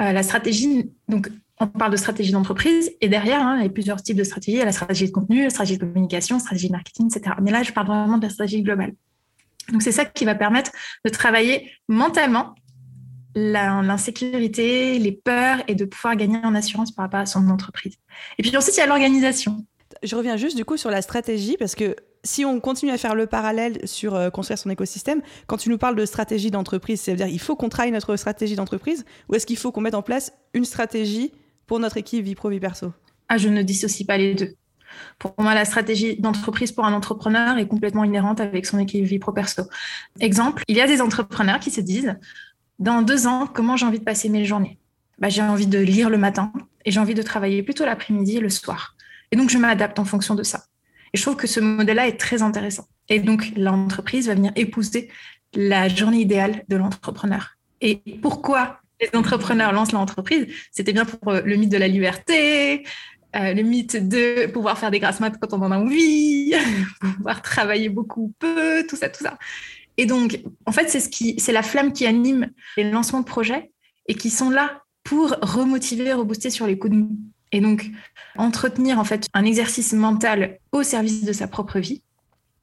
Euh, 0.00 0.12
la 0.12 0.22
stratégie, 0.22 0.90
donc 1.08 1.30
on 1.58 1.66
parle 1.66 1.92
de 1.92 1.96
stratégie 1.96 2.32
d'entreprise 2.32 2.90
et 3.00 3.08
derrière, 3.08 3.40
hein, 3.40 3.56
il 3.58 3.62
y 3.64 3.66
a 3.66 3.70
plusieurs 3.70 4.02
types 4.02 4.16
de 4.16 4.24
stratégies. 4.24 4.56
Il 4.56 4.60
y 4.60 4.62
a 4.62 4.66
la 4.66 4.72
stratégie 4.72 5.06
de 5.06 5.12
contenu, 5.12 5.44
la 5.44 5.50
stratégie 5.50 5.78
de 5.78 5.84
communication, 5.84 6.36
la 6.36 6.40
stratégie 6.40 6.68
de 6.68 6.72
marketing, 6.72 7.06
etc. 7.06 7.36
Mais 7.42 7.50
là, 7.50 7.62
je 7.62 7.72
parle 7.72 7.86
vraiment 7.86 8.18
de 8.18 8.24
la 8.24 8.30
stratégie 8.30 8.62
globale. 8.62 8.92
Donc 9.70 9.82
c'est 9.82 9.92
ça 9.92 10.04
qui 10.04 10.24
va 10.24 10.34
permettre 10.34 10.72
de 11.04 11.10
travailler 11.10 11.70
mentalement 11.88 12.54
l'insécurité, 13.34 14.98
les 14.98 15.12
peurs 15.12 15.62
et 15.66 15.74
de 15.74 15.84
pouvoir 15.84 16.16
gagner 16.16 16.38
en 16.42 16.54
assurance 16.54 16.92
par 16.92 17.04
rapport 17.04 17.20
à 17.20 17.26
son 17.26 17.48
entreprise. 17.48 17.96
Et 18.38 18.42
puis 18.42 18.54
ensuite, 18.56 18.76
il 18.76 18.80
y 18.80 18.82
a 18.82 18.86
l'organisation. 18.86 19.64
Je 20.02 20.16
reviens 20.16 20.36
juste 20.36 20.56
du 20.56 20.64
coup 20.64 20.76
sur 20.76 20.90
la 20.90 21.00
stratégie 21.00 21.56
parce 21.58 21.74
que 21.74 21.96
si 22.24 22.44
on 22.44 22.60
continue 22.60 22.92
à 22.92 22.98
faire 22.98 23.14
le 23.14 23.26
parallèle 23.26 23.78
sur 23.84 24.14
euh, 24.14 24.30
construire 24.30 24.58
son 24.58 24.70
écosystème, 24.70 25.22
quand 25.46 25.56
tu 25.56 25.68
nous 25.68 25.78
parles 25.78 25.96
de 25.96 26.06
stratégie 26.06 26.50
d'entreprise, 26.50 27.00
cest 27.00 27.20
à 27.20 27.24
dire 27.24 27.34
il 27.34 27.40
faut 27.40 27.56
qu'on 27.56 27.68
travaille 27.68 27.92
notre 27.92 28.16
stratégie 28.16 28.54
d'entreprise 28.54 29.04
ou 29.28 29.34
est-ce 29.34 29.46
qu'il 29.46 29.56
faut 29.56 29.72
qu'on 29.72 29.80
mette 29.80 29.94
en 29.94 30.02
place 30.02 30.32
une 30.54 30.64
stratégie 30.64 31.32
pour 31.66 31.80
notre 31.80 31.96
équipe 31.96 32.24
vie 32.24 32.34
pro 32.34 32.48
vie 32.48 32.60
perso? 32.60 32.92
Ah, 33.28 33.38
je 33.38 33.48
ne 33.48 33.62
dissocie 33.62 34.06
pas 34.06 34.18
les 34.18 34.34
deux. 34.34 34.54
Pour 35.18 35.34
moi, 35.38 35.54
la 35.54 35.64
stratégie 35.64 36.16
d'entreprise 36.16 36.70
pour 36.70 36.84
un 36.84 36.92
entrepreneur 36.92 37.56
est 37.58 37.66
complètement 37.66 38.04
inhérente 38.04 38.40
avec 38.40 38.66
son 38.66 38.78
équipe 38.78 39.04
vie 39.04 39.18
pro 39.18 39.32
perso. 39.32 39.62
Exemple, 40.20 40.62
il 40.68 40.76
y 40.76 40.80
a 40.80 40.86
des 40.86 41.00
entrepreneurs 41.00 41.60
qui 41.60 41.70
se 41.70 41.80
disent 41.80 42.14
dans 42.78 43.02
deux 43.02 43.26
ans, 43.26 43.46
comment 43.46 43.76
j'ai 43.76 43.86
envie 43.86 44.00
de 44.00 44.04
passer 44.04 44.28
mes 44.28 44.44
journées? 44.44 44.78
Bah, 45.18 45.28
J'ai 45.28 45.42
envie 45.42 45.66
de 45.66 45.78
lire 45.78 46.10
le 46.10 46.18
matin 46.18 46.52
et 46.84 46.90
j'ai 46.90 47.00
envie 47.00 47.14
de 47.14 47.22
travailler 47.22 47.62
plutôt 47.62 47.84
l'après-midi 47.84 48.36
et 48.36 48.40
le 48.40 48.50
soir. 48.50 48.96
Et 49.30 49.36
donc, 49.36 49.50
je 49.50 49.58
m'adapte 49.58 49.98
en 49.98 50.04
fonction 50.04 50.34
de 50.34 50.42
ça. 50.42 50.64
Et 51.12 51.18
je 51.18 51.22
trouve 51.22 51.36
que 51.36 51.46
ce 51.46 51.60
modèle-là 51.60 52.08
est 52.08 52.18
très 52.18 52.42
intéressant. 52.42 52.88
Et 53.08 53.20
donc, 53.20 53.52
l'entreprise 53.56 54.28
va 54.28 54.34
venir 54.34 54.52
épouser 54.56 55.10
la 55.54 55.88
journée 55.88 56.20
idéale 56.20 56.64
de 56.68 56.76
l'entrepreneur. 56.76 57.56
Et 57.80 57.96
pourquoi 58.22 58.80
les 59.00 59.10
entrepreneurs 59.14 59.72
lancent 59.72 59.92
l'entreprise? 59.92 60.46
C'était 60.70 60.92
bien 60.92 61.04
pour 61.04 61.28
euh, 61.28 61.42
le 61.44 61.56
mythe 61.56 61.70
de 61.70 61.76
la 61.76 61.88
liberté, 61.88 62.86
euh, 63.34 63.54
le 63.54 63.62
mythe 63.62 64.08
de 64.08 64.46
pouvoir 64.46 64.78
faire 64.78 64.90
des 64.90 65.00
grasses 65.00 65.20
maths 65.20 65.36
quand 65.40 65.52
on 65.52 65.62
en 65.62 65.70
a 65.70 65.78
envie, 65.78 66.54
pouvoir 67.00 67.42
travailler 67.42 67.88
beaucoup 67.88 68.32
peu, 68.38 68.86
tout 68.88 68.96
ça, 68.96 69.08
tout 69.08 69.24
ça. 69.24 69.38
Et 69.96 70.06
donc, 70.06 70.40
en 70.64 70.72
fait, 70.72 70.88
c'est 70.88 71.00
ce 71.00 71.08
qui, 71.08 71.38
c'est 71.38 71.52
la 71.52 71.62
flamme 71.62 71.92
qui 71.92 72.06
anime 72.06 72.50
les 72.76 72.90
lancements 72.90 73.20
de 73.20 73.26
projets 73.26 73.72
et 74.06 74.14
qui 74.14 74.30
sont 74.30 74.50
là 74.50 74.82
pour 75.04 75.36
remotiver, 75.42 76.12
rebooster 76.12 76.50
sur 76.50 76.66
les 76.66 76.78
coups 76.78 76.92
de 76.92 76.98
mou. 76.98 77.16
Et 77.52 77.60
donc, 77.60 77.90
entretenir 78.36 78.98
en 78.98 79.04
fait 79.04 79.26
un 79.34 79.44
exercice 79.44 79.92
mental 79.92 80.58
au 80.72 80.82
service 80.82 81.24
de 81.24 81.32
sa 81.32 81.46
propre 81.46 81.78
vie, 81.78 82.02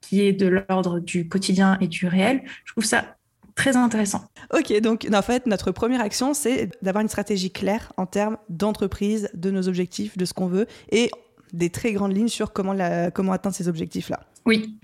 qui 0.02 0.22
est 0.22 0.34
de 0.34 0.48
l'ordre 0.48 1.00
du 1.00 1.28
quotidien 1.28 1.78
et 1.80 1.88
du 1.88 2.08
réel, 2.08 2.42
je 2.66 2.74
trouve 2.74 2.86
ça 2.86 3.16
très 3.56 3.76
intéressant. 3.76 4.24
Ok, 4.54 4.74
donc 4.82 5.08
en 5.14 5.22
fait, 5.22 5.46
notre 5.46 5.72
première 5.72 6.02
action, 6.02 6.34
c'est 6.34 6.72
d'avoir 6.82 7.02
une 7.02 7.10
stratégie 7.10 7.52
claire 7.52 7.94
en 7.98 8.06
termes 8.06 8.38
d'entreprise, 8.48 9.30
de 9.34 9.52
nos 9.52 9.68
objectifs, 9.68 10.18
de 10.18 10.26
ce 10.26 10.34
qu'on 10.34 10.48
veut, 10.48 10.66
et 10.92 11.12
des 11.54 11.70
très 11.70 11.94
grandes 11.94 12.16
lignes 12.16 12.30
sur 12.30 12.54
comment, 12.54 12.76
comment 13.14 13.34
atteindre 13.34 13.56
ces 13.56 13.68
objectifs-là. 13.68 14.22
Oui. 14.46 14.78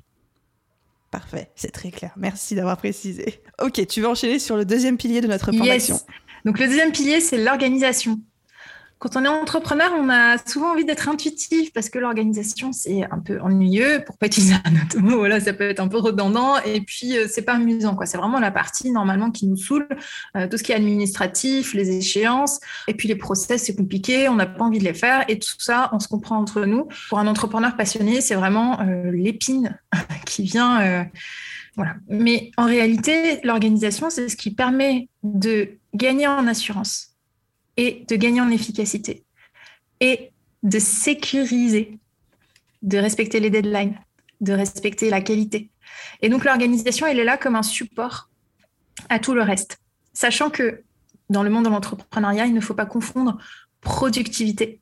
Parfait, 1.10 1.50
c'est 1.56 1.72
très 1.72 1.92
clair. 1.92 2.12
Merci 2.18 2.56
d'avoir 2.56 2.76
précisé. 2.78 3.42
Ok, 3.64 3.88
tu 3.88 4.02
vas 4.02 4.10
enchaîner 4.10 4.38
sur 4.38 4.58
le 4.58 4.66
deuxième 4.66 4.98
pilier 4.98 5.22
de 5.22 5.28
notre 5.28 5.54
yes. 5.54 6.06
Donc 6.44 6.60
le 6.60 6.68
deuxième 6.68 6.92
pilier, 6.92 7.22
c'est 7.22 7.42
l'organisation. 7.42 8.20
Quand 8.98 9.18
on 9.18 9.26
est 9.26 9.28
entrepreneur, 9.28 9.92
on 10.00 10.10
a 10.10 10.38
souvent 10.48 10.72
envie 10.72 10.86
d'être 10.86 11.10
intuitif 11.10 11.74
parce 11.74 11.90
que 11.90 12.00
l'organisation, 12.00 12.72
c'est 12.72 13.04
un 13.04 13.20
peu 13.20 13.42
ennuyeux. 13.42 14.02
Pour 14.06 14.18
pas 14.18 14.28
utiliser 14.28 14.56
un 14.64 14.74
autre 14.82 14.98
mot, 15.00 15.18
voilà, 15.18 15.42
ça 15.42 15.52
peut 15.52 15.70
être 15.70 15.82
un 15.82 15.90
peu 15.90 15.98
redondant. 15.98 16.58
Et 16.62 16.80
puis, 16.80 17.18
euh, 17.18 17.28
c'est 17.30 17.42
pas 17.42 17.56
amusant. 17.56 17.98
C'est 18.06 18.18
vraiment 18.18 18.40
la 18.40 18.52
partie 18.52 18.92
normalement 18.92 19.32
qui 19.32 19.48
nous 19.48 19.58
saoule. 19.58 19.88
Euh, 20.38 20.48
tout 20.48 20.58
ce 20.58 20.64
qui 20.64 20.72
est 20.72 20.76
administratif, 20.76 21.74
les 21.74 21.98
échéances. 21.98 22.62
Et 22.88 22.94
puis, 22.94 23.10
les 23.10 23.18
process, 23.18 23.66
c'est 23.66 23.76
compliqué. 23.76 24.30
On 24.30 24.36
n'a 24.36 24.46
pas 24.46 24.64
envie 24.64 24.80
de 24.80 24.86
les 24.86 24.94
faire. 24.94 25.26
Et 25.28 25.40
tout 25.40 25.56
ça, 25.60 25.90
on 25.92 26.00
se 26.00 26.08
comprend 26.08 26.38
entre 26.38 26.64
nous. 26.66 26.88
Pour 27.10 27.20
un 27.20 27.28
entrepreneur 27.28 27.76
passionné, 27.76 28.22
c'est 28.22 28.36
vraiment 28.36 28.80
euh, 28.80 29.12
l'épine 29.12 29.78
qui 30.26 30.44
vient. 30.44 31.06
voilà. 31.76 31.96
Mais 32.08 32.52
en 32.56 32.66
réalité, 32.66 33.42
l'organisation, 33.44 34.10
c'est 34.10 34.30
ce 34.30 34.38
qui 34.38 34.52
permet 34.52 35.10
de 35.24 35.72
gagner 35.94 36.28
en 36.28 36.48
assurance 36.48 37.15
et 37.78 38.06
de 38.08 38.16
gagner 38.16 38.42
en 38.42 38.50
efficacité 38.50 39.24
et 40.00 40.32
de 40.64 40.80
sécuriser, 40.80 42.00
de 42.82 42.98
respecter 42.98 43.40
les 43.40 43.50
deadlines, 43.50 44.00
de 44.42 44.54
respecter 44.54 45.10
la 45.10 45.22
qualité. 45.22 45.70
Et 46.22 46.30
donc 46.30 46.46
l'organisation, 46.46 47.08
elle 47.08 47.20
est 47.20 47.24
là 47.24 47.38
comme 47.38 47.56
un 47.56 47.64
support 47.64 48.30
à 49.10 49.20
tout 49.20 49.34
le 49.34 49.42
reste, 49.42 49.80
sachant 50.14 50.50
que 50.50 50.84
dans 51.30 51.44
le 51.44 51.50
monde 51.50 51.66
de 51.66 51.70
l'entrepreneuriat, 51.70 52.46
il 52.46 52.54
ne 52.54 52.62
faut 52.62 52.74
pas 52.74 52.86
confondre 52.86 53.38
productivité 53.82 54.80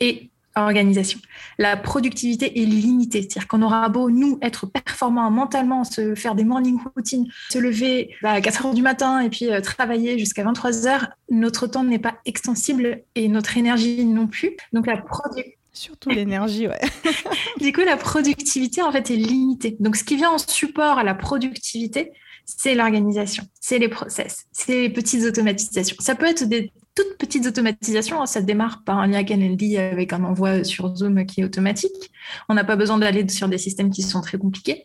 et 0.00 0.31
organisation. 0.56 1.18
La 1.58 1.76
productivité 1.76 2.60
est 2.60 2.64
limitée, 2.64 3.22
c'est-à-dire 3.22 3.48
qu'on 3.48 3.62
aura 3.62 3.88
beau, 3.88 4.10
nous, 4.10 4.38
être 4.42 4.66
performants 4.66 5.30
mentalement, 5.30 5.84
se 5.84 6.14
faire 6.14 6.34
des 6.34 6.44
morning 6.44 6.78
routines, 6.94 7.26
se 7.50 7.58
lever 7.58 8.14
bah, 8.22 8.32
à 8.32 8.40
4 8.40 8.66
heures 8.66 8.74
du 8.74 8.82
matin 8.82 9.20
et 9.20 9.30
puis 9.30 9.50
euh, 9.50 9.60
travailler 9.60 10.18
jusqu'à 10.18 10.44
23 10.44 10.86
heures, 10.86 11.08
notre 11.30 11.66
temps 11.66 11.84
n'est 11.84 11.98
pas 11.98 12.14
extensible 12.24 13.02
et 13.14 13.28
notre 13.28 13.56
énergie 13.56 14.04
non 14.04 14.26
plus. 14.26 14.56
Donc 14.72 14.86
la 14.86 14.96
productivité 14.96 15.58
Surtout 15.74 16.10
l'énergie, 16.10 16.68
ouais. 16.68 16.80
du 17.58 17.72
coup, 17.72 17.80
la 17.80 17.96
productivité, 17.96 18.82
en 18.82 18.92
fait, 18.92 19.10
est 19.10 19.16
limitée. 19.16 19.76
Donc, 19.80 19.96
ce 19.96 20.04
qui 20.04 20.16
vient 20.16 20.30
en 20.30 20.36
support 20.36 20.98
à 20.98 21.02
la 21.02 21.14
productivité, 21.14 22.12
c'est 22.44 22.74
l'organisation, 22.74 23.44
c'est 23.60 23.78
les 23.78 23.88
process, 23.88 24.46
c'est 24.52 24.82
les 24.82 24.90
petites 24.90 25.24
automatisations. 25.24 25.96
Ça 26.00 26.14
peut 26.14 26.26
être 26.26 26.44
des 26.44 26.72
toutes 26.94 27.16
petites 27.18 27.46
automatisations. 27.46 28.20
Hein. 28.20 28.26
Ça 28.26 28.42
démarre 28.42 28.82
par 28.84 28.98
un 28.98 29.06
lien 29.06 29.22
NLD 29.22 29.76
avec 29.76 30.12
un 30.12 30.24
envoi 30.24 30.64
sur 30.64 30.94
Zoom 30.94 31.24
qui 31.24 31.40
est 31.40 31.44
automatique. 31.44 32.10
On 32.48 32.54
n'a 32.54 32.64
pas 32.64 32.76
besoin 32.76 32.98
d'aller 32.98 33.26
sur 33.28 33.48
des 33.48 33.58
systèmes 33.58 33.90
qui 33.90 34.02
sont 34.02 34.20
très 34.20 34.38
compliqués, 34.38 34.84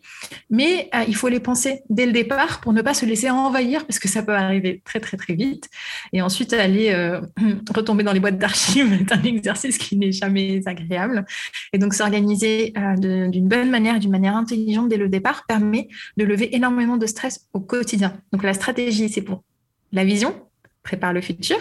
mais 0.49 0.89
euh, 0.95 1.03
il 1.07 1.15
faut 1.15 1.27
les 1.27 1.39
penser 1.39 1.81
dès 1.89 2.05
le 2.05 2.11
départ 2.11 2.61
pour 2.61 2.73
ne 2.73 2.81
pas 2.81 2.93
se 2.93 3.05
laisser 3.05 3.29
envahir 3.29 3.85
parce 3.85 3.99
que 3.99 4.07
ça 4.07 4.23
peut 4.23 4.35
arriver 4.35 4.81
très 4.85 4.99
très 4.99 5.17
très 5.17 5.35
vite. 5.35 5.69
Et 6.13 6.21
ensuite 6.21 6.53
aller 6.53 6.91
euh, 6.91 7.21
retomber 7.75 8.03
dans 8.03 8.13
les 8.13 8.19
boîtes 8.19 8.37
d'archives 8.37 8.93
est 8.93 9.11
un 9.11 9.23
exercice 9.23 9.77
qui 9.77 9.97
n'est 9.97 10.11
jamais 10.11 10.61
agréable. 10.65 11.25
Et 11.73 11.77
donc 11.77 11.93
s'organiser 11.93 12.73
euh, 12.77 13.27
d'une 13.27 13.47
bonne 13.47 13.69
manière, 13.69 13.99
d'une 13.99 14.11
manière 14.11 14.35
intelligente 14.35 14.89
dès 14.89 14.97
le 14.97 15.09
départ 15.09 15.45
permet 15.47 15.89
de 16.15 16.23
lever 16.23 16.55
énormément 16.55 16.97
de 16.97 17.05
stress 17.05 17.47
au 17.53 17.59
quotidien. 17.59 18.17
Donc 18.31 18.43
la 18.43 18.53
stratégie, 18.53 19.09
c'est 19.09 19.21
pour 19.21 19.43
la 19.91 20.03
vision, 20.03 20.35
prépare 20.83 21.13
le 21.13 21.21
futur, 21.21 21.57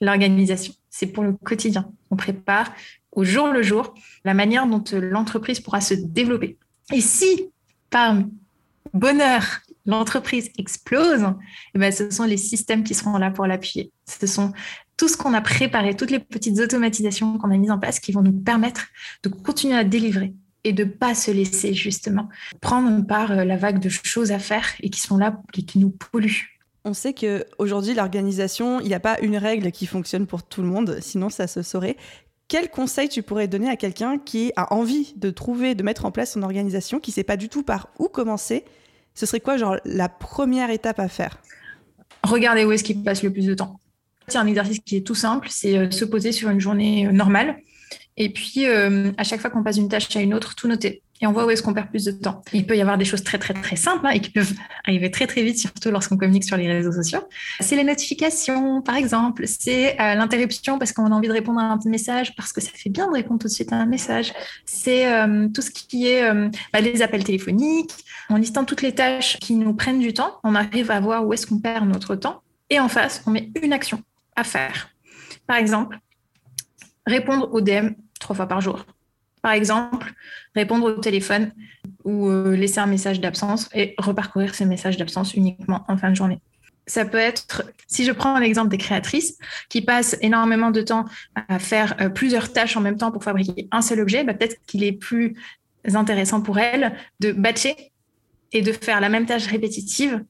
l'organisation. 0.00 0.74
C'est 0.88 1.06
pour 1.06 1.24
le 1.24 1.32
quotidien. 1.32 1.90
On 2.10 2.16
prépare 2.16 2.72
au 3.12 3.24
jour 3.24 3.48
le 3.48 3.62
jour 3.62 3.94
la 4.24 4.34
manière 4.34 4.66
dont 4.66 4.82
l'entreprise 4.92 5.60
pourra 5.60 5.80
se 5.80 5.94
développer. 5.94 6.56
Et 6.92 7.00
si, 7.00 7.50
par 7.90 8.16
bonheur, 8.92 9.60
l'entreprise 9.86 10.50
explose, 10.58 11.26
eh 11.74 11.78
ben, 11.78 11.92
ce 11.92 12.10
sont 12.10 12.24
les 12.24 12.36
systèmes 12.36 12.84
qui 12.84 12.94
seront 12.94 13.16
là 13.18 13.30
pour 13.30 13.46
l'appuyer. 13.46 13.92
Ce 14.06 14.26
sont 14.26 14.52
tout 14.96 15.08
ce 15.08 15.16
qu'on 15.16 15.34
a 15.34 15.40
préparé, 15.40 15.96
toutes 15.96 16.10
les 16.10 16.18
petites 16.18 16.58
automatisations 16.60 17.38
qu'on 17.38 17.50
a 17.50 17.56
mises 17.56 17.70
en 17.70 17.78
place 17.78 18.00
qui 18.00 18.12
vont 18.12 18.22
nous 18.22 18.32
permettre 18.32 18.88
de 19.22 19.28
continuer 19.28 19.76
à 19.76 19.84
délivrer 19.84 20.34
et 20.64 20.72
de 20.72 20.84
pas 20.84 21.14
se 21.14 21.30
laisser 21.30 21.72
justement 21.72 22.28
prendre 22.60 23.06
par 23.06 23.34
la 23.34 23.56
vague 23.56 23.78
de 23.78 23.88
choses 23.88 24.30
à 24.30 24.38
faire 24.38 24.66
et 24.80 24.90
qui 24.90 25.00
sont 25.00 25.16
là 25.16 25.40
et 25.56 25.62
qui 25.62 25.78
nous 25.78 25.90
polluent. 25.90 26.59
On 26.84 26.94
sait 26.94 27.14
qu'aujourd'hui, 27.14 27.94
l'organisation, 27.94 28.80
il 28.80 28.88
n'y 28.88 28.94
a 28.94 29.00
pas 29.00 29.18
une 29.20 29.36
règle 29.36 29.70
qui 29.70 29.86
fonctionne 29.86 30.26
pour 30.26 30.42
tout 30.42 30.62
le 30.62 30.68
monde, 30.68 30.98
sinon 31.00 31.28
ça 31.28 31.46
se 31.46 31.62
saurait. 31.62 31.96
Quel 32.48 32.70
conseil 32.70 33.08
tu 33.08 33.22
pourrais 33.22 33.48
donner 33.48 33.68
à 33.68 33.76
quelqu'un 33.76 34.18
qui 34.18 34.52
a 34.56 34.72
envie 34.74 35.12
de 35.16 35.30
trouver, 35.30 35.74
de 35.74 35.82
mettre 35.82 36.04
en 36.04 36.10
place 36.10 36.32
son 36.32 36.42
organisation, 36.42 36.98
qui 36.98 37.10
ne 37.10 37.14
sait 37.14 37.24
pas 37.24 37.36
du 37.36 37.48
tout 37.48 37.62
par 37.62 37.88
où 37.98 38.08
commencer? 38.08 38.64
Ce 39.14 39.26
serait 39.26 39.40
quoi, 39.40 39.56
genre, 39.56 39.76
la 39.84 40.08
première 40.08 40.70
étape 40.70 40.98
à 40.98 41.08
faire? 41.08 41.40
Regardez 42.24 42.64
où 42.64 42.72
est-ce 42.72 42.84
qu'il 42.84 43.02
passe 43.02 43.22
le 43.22 43.32
plus 43.32 43.46
de 43.46 43.54
temps. 43.54 43.78
C'est 44.28 44.38
un 44.38 44.46
exercice 44.46 44.80
qui 44.80 44.96
est 44.96 45.06
tout 45.06 45.14
simple, 45.14 45.48
c'est 45.50 45.76
euh, 45.76 45.90
se 45.90 46.04
poser 46.04 46.32
sur 46.32 46.50
une 46.50 46.60
journée 46.60 47.06
euh, 47.06 47.12
normale 47.12 47.56
et 48.16 48.28
puis 48.28 48.66
euh, 48.66 49.12
à 49.16 49.24
chaque 49.24 49.40
fois 49.40 49.50
qu'on 49.50 49.62
passe 49.62 49.76
d'une 49.76 49.88
tâche 49.88 50.14
à 50.14 50.20
une 50.20 50.34
autre, 50.34 50.54
tout 50.54 50.68
noter 50.68 51.02
et 51.22 51.26
on 51.26 51.32
voit 51.32 51.44
où 51.44 51.50
est-ce 51.50 51.62
qu'on 51.62 51.74
perd 51.74 51.90
plus 51.90 52.04
de 52.04 52.12
temps. 52.12 52.42
Il 52.52 52.66
peut 52.66 52.76
y 52.76 52.80
avoir 52.80 52.96
des 52.96 53.04
choses 53.04 53.22
très 53.22 53.38
très 53.38 53.52
très 53.52 53.76
simples 53.76 54.06
hein, 54.06 54.10
et 54.10 54.20
qui 54.20 54.30
peuvent 54.30 54.54
arriver 54.86 55.10
très 55.10 55.26
très 55.26 55.42
vite, 55.42 55.58
surtout 55.58 55.90
lorsqu'on 55.90 56.16
communique 56.16 56.44
sur 56.44 56.56
les 56.56 56.66
réseaux 56.66 56.92
sociaux. 56.92 57.20
C'est 57.60 57.76
les 57.76 57.84
notifications, 57.84 58.80
par 58.80 58.96
exemple. 58.96 59.46
C'est 59.46 60.00
euh, 60.00 60.14
l'interruption 60.14 60.78
parce 60.78 60.92
qu'on 60.92 61.06
a 61.06 61.10
envie 61.10 61.28
de 61.28 61.32
répondre 61.32 61.60
à 61.60 61.64
un 61.64 61.78
message, 61.84 62.34
parce 62.36 62.52
que 62.52 62.60
ça 62.60 62.70
fait 62.72 62.88
bien 62.88 63.06
de 63.06 63.12
répondre 63.12 63.38
tout 63.38 63.48
de 63.48 63.52
suite 63.52 63.72
à 63.72 63.76
un 63.76 63.86
message. 63.86 64.32
C'est 64.64 65.12
euh, 65.12 65.48
tout 65.48 65.60
ce 65.60 65.70
qui 65.70 66.06
est 66.06 66.22
euh, 66.22 66.48
bah, 66.72 66.80
les 66.80 67.02
appels 67.02 67.24
téléphoniques. 67.24 67.92
En 68.30 68.36
listant 68.36 68.64
toutes 68.64 68.82
les 68.82 68.94
tâches 68.94 69.38
qui 69.38 69.54
nous 69.54 69.74
prennent 69.74 69.98
du 69.98 70.14
temps, 70.14 70.38
on 70.42 70.54
arrive 70.54 70.90
à 70.90 71.00
voir 71.00 71.26
où 71.26 71.34
est-ce 71.34 71.46
qu'on 71.46 71.58
perd 71.58 71.86
notre 71.86 72.14
temps. 72.14 72.42
Et 72.70 72.80
en 72.80 72.88
face, 72.88 73.22
on 73.26 73.30
met 73.30 73.50
une 73.60 73.72
action 73.72 74.02
à 74.36 74.44
faire. 74.44 74.90
Par 75.46 75.56
exemple, 75.56 75.98
répondre 77.06 77.52
aux 77.52 77.60
DM 77.60 77.90
trois 78.20 78.36
fois 78.36 78.46
par 78.46 78.60
jour 78.60 78.86
par 79.42 79.52
exemple, 79.52 80.12
répondre 80.54 80.86
au 80.86 80.92
téléphone 80.92 81.52
ou 82.04 82.28
euh, 82.28 82.56
laisser 82.56 82.80
un 82.80 82.86
message 82.86 83.20
d'absence 83.20 83.68
et 83.74 83.94
reparcourir 83.98 84.54
ces 84.54 84.64
messages 84.64 84.96
d'absence 84.96 85.34
uniquement 85.34 85.84
en 85.88 85.96
fin 85.96 86.10
de 86.10 86.16
journée. 86.16 86.40
Ça 86.86 87.04
peut 87.04 87.18
être, 87.18 87.62
si 87.86 88.04
je 88.04 88.12
prends 88.12 88.38
l'exemple 88.38 88.68
des 88.68 88.78
créatrices 88.78 89.38
qui 89.68 89.80
passent 89.82 90.16
énormément 90.22 90.70
de 90.70 90.82
temps 90.82 91.04
à 91.48 91.58
faire 91.58 91.94
euh, 92.00 92.08
plusieurs 92.08 92.52
tâches 92.52 92.76
en 92.76 92.80
même 92.80 92.96
temps 92.96 93.12
pour 93.12 93.22
fabriquer 93.22 93.68
un 93.70 93.82
seul 93.82 94.00
objet, 94.00 94.24
bah, 94.24 94.34
peut-être 94.34 94.56
qu'il 94.66 94.82
est 94.82 94.92
plus 94.92 95.36
intéressant 95.94 96.40
pour 96.40 96.58
elles 96.58 96.96
de 97.20 97.32
batcher 97.32 97.92
et 98.52 98.62
de 98.62 98.72
faire 98.72 99.00
la 99.00 99.08
même 99.08 99.26
tâche 99.26 99.46
répétitive 99.46 100.24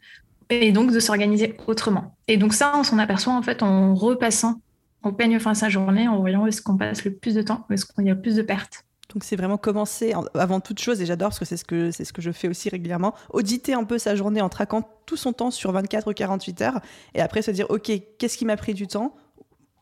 et 0.51 0.73
donc 0.73 0.93
de 0.93 1.01
s'organiser 1.01 1.57
autrement. 1.67 2.17
Et 2.29 2.37
donc 2.37 2.53
ça, 2.53 2.73
on 2.77 2.85
s'en 2.85 2.99
aperçoit 2.99 3.33
en 3.33 3.43
fait 3.43 3.63
en 3.63 3.95
repassant 3.95 4.61
au 5.03 5.13
peigne 5.13 5.39
fin 5.39 5.55
sa 5.55 5.69
journée, 5.69 6.09
en 6.09 6.19
voyant 6.19 6.43
où 6.43 6.47
est-ce 6.47 6.61
qu'on 6.61 6.77
passe 6.77 7.05
le 7.05 7.15
plus 7.15 7.35
de 7.35 7.43
temps, 7.43 7.65
où 7.69 7.73
est-ce 7.73 7.87
qu'il 7.87 8.05
y 8.05 8.11
a 8.11 8.15
le 8.15 8.21
plus 8.21 8.37
de 8.37 8.43
pertes. 8.43 8.85
Donc 9.13 9.25
c'est 9.25 9.37
vraiment 9.37 9.59
commencer 9.59 10.15
avant 10.35 10.61
toute 10.61 10.79
chose, 10.79 11.01
et 11.03 11.07
j'adore 11.07 11.31
parce 11.31 11.39
que 11.41 11.45
c'est 11.45 11.57
ce 11.57 11.65
que 11.65 11.91
c'est 11.91 12.05
ce 12.05 12.13
que 12.13 12.23
je 12.23 12.31
fais 12.31 12.49
aussi 12.49 12.69
régulièrement, 12.69 13.15
auditer 13.31 13.75
un 13.75 13.85
peu 13.85 13.99
sa 13.99 14.15
journée 14.15 14.41
en 14.41 14.49
traquant 14.49 14.89
tout 15.05 15.17
son 15.17 15.33
temps 15.33 15.51
sur 15.51 15.73
24 15.73 16.09
ou 16.09 16.15
48 16.15 16.63
heures, 16.63 16.81
et 17.15 17.21
après 17.21 17.43
se 17.43 17.51
dire 17.51 17.67
ok 17.71 17.91
qu'est-ce 18.19 18.39
qui 18.39 18.45
m'a 18.45 18.57
pris 18.57 18.73
du 18.73 18.87
temps, 18.87 19.17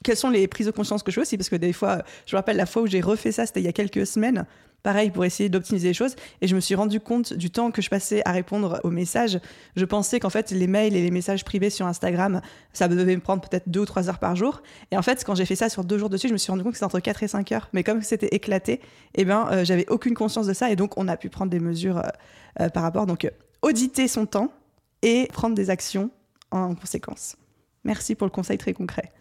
quelles 0.02 0.16
sont 0.16 0.30
les 0.30 0.48
prises 0.48 0.66
de 0.66 0.72
conscience 0.72 1.02
que 1.02 1.10
je 1.10 1.16
fais 1.16 1.22
aussi? 1.22 1.36
Parce 1.36 1.48
que 1.48 1.56
des 1.56 1.72
fois, 1.72 2.02
je 2.24 2.36
me 2.36 2.38
rappelle 2.38 2.56
la 2.56 2.66
fois 2.66 2.82
où 2.82 2.86
j'ai 2.86 3.00
refait 3.00 3.32
ça, 3.32 3.44
c'était 3.44 3.60
il 3.60 3.64
y 3.64 3.68
a 3.68 3.72
quelques 3.72 4.06
semaines, 4.06 4.46
pareil, 4.88 5.10
pour 5.10 5.26
essayer 5.26 5.50
d'optimiser 5.50 5.88
les 5.88 5.92
choses. 5.92 6.16
Et 6.40 6.48
je 6.48 6.54
me 6.54 6.60
suis 6.60 6.74
rendu 6.74 6.98
compte 6.98 7.34
du 7.34 7.50
temps 7.50 7.70
que 7.70 7.82
je 7.82 7.90
passais 7.90 8.22
à 8.24 8.32
répondre 8.32 8.80
aux 8.84 8.90
messages. 8.90 9.38
Je 9.76 9.84
pensais 9.84 10.18
qu'en 10.18 10.30
fait, 10.30 10.50
les 10.50 10.66
mails 10.66 10.96
et 10.96 11.02
les 11.02 11.10
messages 11.10 11.44
privés 11.44 11.68
sur 11.68 11.84
Instagram, 11.84 12.40
ça 12.72 12.88
devait 12.88 13.14
me 13.14 13.20
prendre 13.20 13.46
peut-être 13.46 13.68
deux 13.68 13.80
ou 13.80 13.84
trois 13.84 14.08
heures 14.08 14.18
par 14.18 14.34
jour. 14.34 14.62
Et 14.90 14.96
en 14.96 15.02
fait, 15.02 15.24
quand 15.26 15.34
j'ai 15.34 15.44
fait 15.44 15.56
ça 15.56 15.68
sur 15.68 15.84
deux 15.84 15.98
jours 15.98 16.08
dessus, 16.08 16.28
je 16.28 16.32
me 16.32 16.38
suis 16.38 16.50
rendu 16.50 16.62
compte 16.62 16.72
que 16.72 16.78
c'était 16.78 16.86
entre 16.86 17.00
4 17.00 17.22
et 17.22 17.28
5 17.28 17.52
heures. 17.52 17.68
Mais 17.74 17.84
comme 17.84 18.00
c'était 18.00 18.34
éclaté, 18.34 18.80
eh 19.14 19.26
ben, 19.26 19.46
euh, 19.52 19.62
j'avais 19.62 19.84
aucune 19.90 20.14
conscience 20.14 20.46
de 20.46 20.54
ça. 20.54 20.70
Et 20.70 20.76
donc, 20.76 20.96
on 20.96 21.06
a 21.06 21.18
pu 21.18 21.28
prendre 21.28 21.50
des 21.50 21.60
mesures 21.60 21.98
euh, 21.98 22.08
euh, 22.62 22.68
par 22.70 22.82
rapport. 22.82 23.04
Donc, 23.04 23.30
auditer 23.60 24.08
son 24.08 24.24
temps 24.24 24.50
et 25.02 25.28
prendre 25.34 25.54
des 25.54 25.68
actions 25.68 26.10
en 26.50 26.74
conséquence. 26.74 27.36
Merci 27.84 28.14
pour 28.14 28.26
le 28.26 28.30
conseil 28.30 28.56
très 28.56 28.72
concret. 28.72 29.12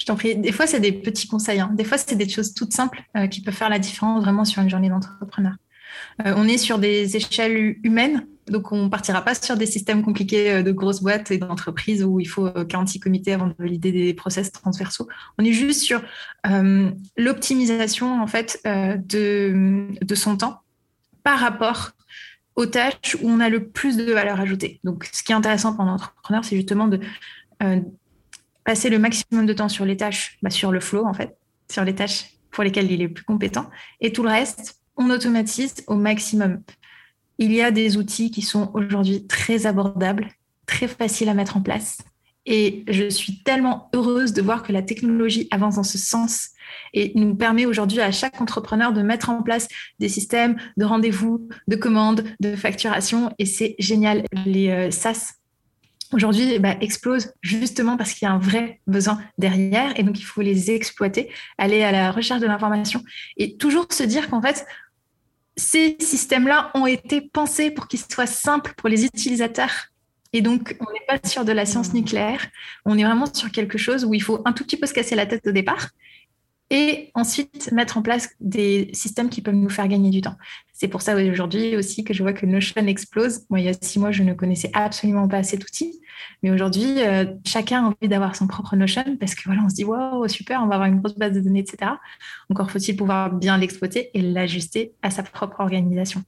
Je 0.00 0.06
t'en 0.06 0.16
prie. 0.16 0.34
Des 0.34 0.50
fois, 0.50 0.66
c'est 0.66 0.80
des 0.80 0.92
petits 0.92 1.28
conseils. 1.28 1.60
Hein. 1.60 1.70
Des 1.74 1.84
fois, 1.84 1.98
c'est 1.98 2.16
des 2.16 2.28
choses 2.28 2.54
toutes 2.54 2.72
simples 2.72 3.02
euh, 3.18 3.26
qui 3.26 3.42
peuvent 3.42 3.54
faire 3.54 3.68
la 3.68 3.78
différence 3.78 4.22
vraiment 4.22 4.46
sur 4.46 4.62
une 4.62 4.70
journée 4.70 4.88
d'entrepreneur. 4.88 5.52
Euh, 6.24 6.32
on 6.36 6.48
est 6.48 6.56
sur 6.56 6.78
des 6.78 7.16
échelles 7.16 7.76
humaines, 7.82 8.26
donc 8.46 8.72
on 8.72 8.88
partira 8.88 9.22
pas 9.22 9.34
sur 9.34 9.58
des 9.58 9.66
systèmes 9.66 10.02
compliqués 10.02 10.52
euh, 10.52 10.62
de 10.62 10.72
grosses 10.72 11.02
boîtes 11.02 11.30
et 11.30 11.36
d'entreprises 11.36 12.02
où 12.02 12.18
il 12.18 12.24
faut 12.24 12.48
46 12.50 13.00
comités 13.00 13.34
avant 13.34 13.48
de 13.48 13.54
valider 13.58 13.92
des 13.92 14.14
process 14.14 14.50
transversaux. 14.52 15.06
On 15.36 15.44
est 15.44 15.52
juste 15.52 15.82
sur 15.82 16.00
l'optimisation 17.18 18.22
en 18.22 18.26
fait 18.26 18.60
de, 18.64 19.86
de 20.00 20.14
son 20.14 20.36
temps 20.38 20.62
par 21.22 21.40
rapport 21.40 21.90
aux 22.56 22.66
tâches 22.66 23.16
où 23.20 23.28
on 23.28 23.40
a 23.40 23.50
le 23.50 23.68
plus 23.68 23.98
de 23.98 24.10
valeur 24.12 24.40
ajoutée. 24.40 24.80
Donc, 24.84 25.08
ce 25.12 25.22
qui 25.22 25.32
est 25.32 25.34
intéressant 25.34 25.74
pour 25.74 25.84
l'entrepreneur, 25.84 26.44
c'est 26.44 26.56
justement 26.56 26.88
de 26.88 27.00
passer 28.70 28.88
le 28.88 29.00
maximum 29.00 29.46
de 29.46 29.52
temps 29.52 29.68
sur 29.68 29.84
les 29.84 29.96
tâches, 29.96 30.38
bah, 30.42 30.50
sur 30.50 30.70
le 30.70 30.78
flow 30.78 31.04
en 31.04 31.12
fait, 31.12 31.36
sur 31.68 31.84
les 31.84 31.92
tâches 31.92 32.26
pour 32.52 32.62
lesquelles 32.62 32.88
il 32.92 33.02
est 33.02 33.08
plus 33.08 33.24
compétent. 33.24 33.68
Et 34.00 34.12
tout 34.12 34.22
le 34.22 34.28
reste, 34.28 34.80
on 34.96 35.10
automatise 35.10 35.74
au 35.88 35.96
maximum. 35.96 36.62
Il 37.38 37.52
y 37.52 37.62
a 37.62 37.72
des 37.72 37.96
outils 37.96 38.30
qui 38.30 38.42
sont 38.42 38.70
aujourd'hui 38.72 39.26
très 39.26 39.66
abordables, 39.66 40.28
très 40.66 40.86
faciles 40.86 41.28
à 41.28 41.34
mettre 41.34 41.56
en 41.56 41.62
place. 41.62 41.98
Et 42.46 42.84
je 42.86 43.10
suis 43.10 43.42
tellement 43.42 43.90
heureuse 43.92 44.34
de 44.34 44.40
voir 44.40 44.62
que 44.62 44.72
la 44.72 44.82
technologie 44.82 45.48
avance 45.50 45.74
dans 45.74 45.82
ce 45.82 45.98
sens 45.98 46.50
et 46.94 47.10
nous 47.16 47.34
permet 47.34 47.66
aujourd'hui 47.66 48.00
à 48.00 48.12
chaque 48.12 48.40
entrepreneur 48.40 48.92
de 48.92 49.02
mettre 49.02 49.30
en 49.30 49.42
place 49.42 49.66
des 49.98 50.08
systèmes 50.08 50.56
de 50.76 50.84
rendez-vous, 50.84 51.48
de 51.66 51.74
commandes, 51.74 52.22
de 52.38 52.54
facturation. 52.54 53.34
Et 53.40 53.46
c'est 53.46 53.74
génial. 53.80 54.22
Les 54.46 54.68
euh, 54.70 54.90
SaaS 54.92 55.39
aujourd'hui 56.12 56.58
bah, 56.58 56.76
explosent 56.80 57.32
justement 57.42 57.96
parce 57.96 58.12
qu'il 58.12 58.26
y 58.26 58.28
a 58.28 58.34
un 58.34 58.38
vrai 58.38 58.80
besoin 58.86 59.20
derrière 59.38 59.98
et 59.98 60.02
donc 60.02 60.18
il 60.18 60.24
faut 60.24 60.42
les 60.42 60.70
exploiter, 60.70 61.30
aller 61.58 61.82
à 61.82 61.92
la 61.92 62.10
recherche 62.10 62.40
de 62.40 62.46
l'information 62.46 63.02
et 63.36 63.56
toujours 63.56 63.86
se 63.90 64.02
dire 64.02 64.28
qu'en 64.28 64.42
fait, 64.42 64.66
ces 65.56 65.96
systèmes-là 66.00 66.70
ont 66.74 66.86
été 66.86 67.20
pensés 67.20 67.70
pour 67.70 67.88
qu'ils 67.88 68.00
soient 68.00 68.26
simples 68.26 68.72
pour 68.76 68.88
les 68.88 69.04
utilisateurs. 69.04 69.88
Et 70.32 70.42
donc, 70.42 70.76
on 70.80 70.92
n'est 70.92 71.06
pas 71.08 71.28
sur 71.28 71.44
de 71.44 71.52
la 71.52 71.66
science 71.66 71.92
nucléaire, 71.92 72.46
on 72.84 72.96
est 72.96 73.04
vraiment 73.04 73.26
sur 73.32 73.50
quelque 73.50 73.78
chose 73.78 74.04
où 74.04 74.14
il 74.14 74.22
faut 74.22 74.40
un 74.44 74.52
tout 74.52 74.64
petit 74.64 74.76
peu 74.76 74.86
se 74.86 74.94
casser 74.94 75.16
la 75.16 75.26
tête 75.26 75.46
au 75.46 75.50
départ 75.50 75.88
et 76.70 77.10
ensuite 77.14 77.72
mettre 77.72 77.98
en 77.98 78.02
place 78.02 78.30
des 78.40 78.90
systèmes 78.92 79.28
qui 79.28 79.42
peuvent 79.42 79.54
nous 79.54 79.68
faire 79.68 79.88
gagner 79.88 80.10
du 80.10 80.20
temps. 80.20 80.36
C'est 80.72 80.88
pour 80.88 81.02
ça 81.02 81.14
aujourd'hui 81.14 81.76
aussi 81.76 82.04
que 82.04 82.14
je 82.14 82.22
vois 82.22 82.32
que 82.32 82.46
Notion 82.46 82.86
explose. 82.86 83.42
Moi, 83.50 83.60
il 83.60 83.66
y 83.66 83.68
a 83.68 83.74
six 83.74 83.98
mois, 83.98 84.12
je 84.12 84.22
ne 84.22 84.32
connaissais 84.32 84.70
absolument 84.72 85.28
pas 85.28 85.42
cet 85.42 85.64
outil. 85.64 86.00
Mais 86.42 86.50
aujourd'hui, 86.50 87.02
euh, 87.02 87.26
chacun 87.44 87.84
a 87.84 87.88
envie 87.88 88.08
d'avoir 88.08 88.36
son 88.36 88.46
propre 88.46 88.76
Notion 88.76 89.16
parce 89.18 89.34
que 89.34 89.42
voilà, 89.44 89.62
on 89.64 89.68
se 89.68 89.74
dit, 89.74 89.84
wow, 89.84 90.26
super, 90.28 90.62
on 90.62 90.68
va 90.68 90.76
avoir 90.76 90.88
une 90.88 91.00
grosse 91.00 91.16
base 91.16 91.32
de 91.32 91.40
données, 91.40 91.60
etc. 91.60 91.92
Encore 92.48 92.70
faut-il 92.70 92.96
pouvoir 92.96 93.32
bien 93.32 93.58
l'exploiter 93.58 94.10
et 94.14 94.22
l'ajuster 94.22 94.94
à 95.02 95.10
sa 95.10 95.22
propre 95.22 95.60
organisation 95.60 96.24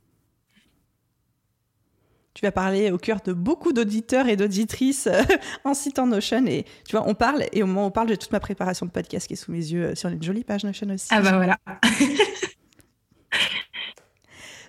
tu 2.34 2.44
vas 2.46 2.52
parler 2.52 2.90
au 2.90 2.98
cœur 2.98 3.20
de 3.24 3.32
beaucoup 3.32 3.72
d'auditeurs 3.72 4.26
et 4.26 4.36
d'auditrices 4.36 5.06
euh, 5.06 5.22
en 5.64 5.74
citant 5.74 6.06
Notion. 6.06 6.46
Et 6.46 6.64
tu 6.88 6.96
vois, 6.96 7.06
on 7.08 7.14
parle, 7.14 7.44
et 7.52 7.62
au 7.62 7.66
moment 7.66 7.84
où 7.84 7.88
on 7.88 7.90
parle, 7.90 8.08
j'ai 8.08 8.16
toute 8.16 8.32
ma 8.32 8.40
préparation 8.40 8.86
de 8.86 8.90
podcast 8.90 9.26
qui 9.26 9.34
est 9.34 9.36
sous 9.36 9.52
mes 9.52 9.58
yeux 9.58 9.84
euh, 9.88 9.94
sur 9.94 10.08
une 10.08 10.22
jolie 10.22 10.44
page 10.44 10.64
Notion 10.64 10.88
aussi. 10.90 11.08
Ah 11.10 11.20
bah 11.20 11.36
voilà. 11.36 11.58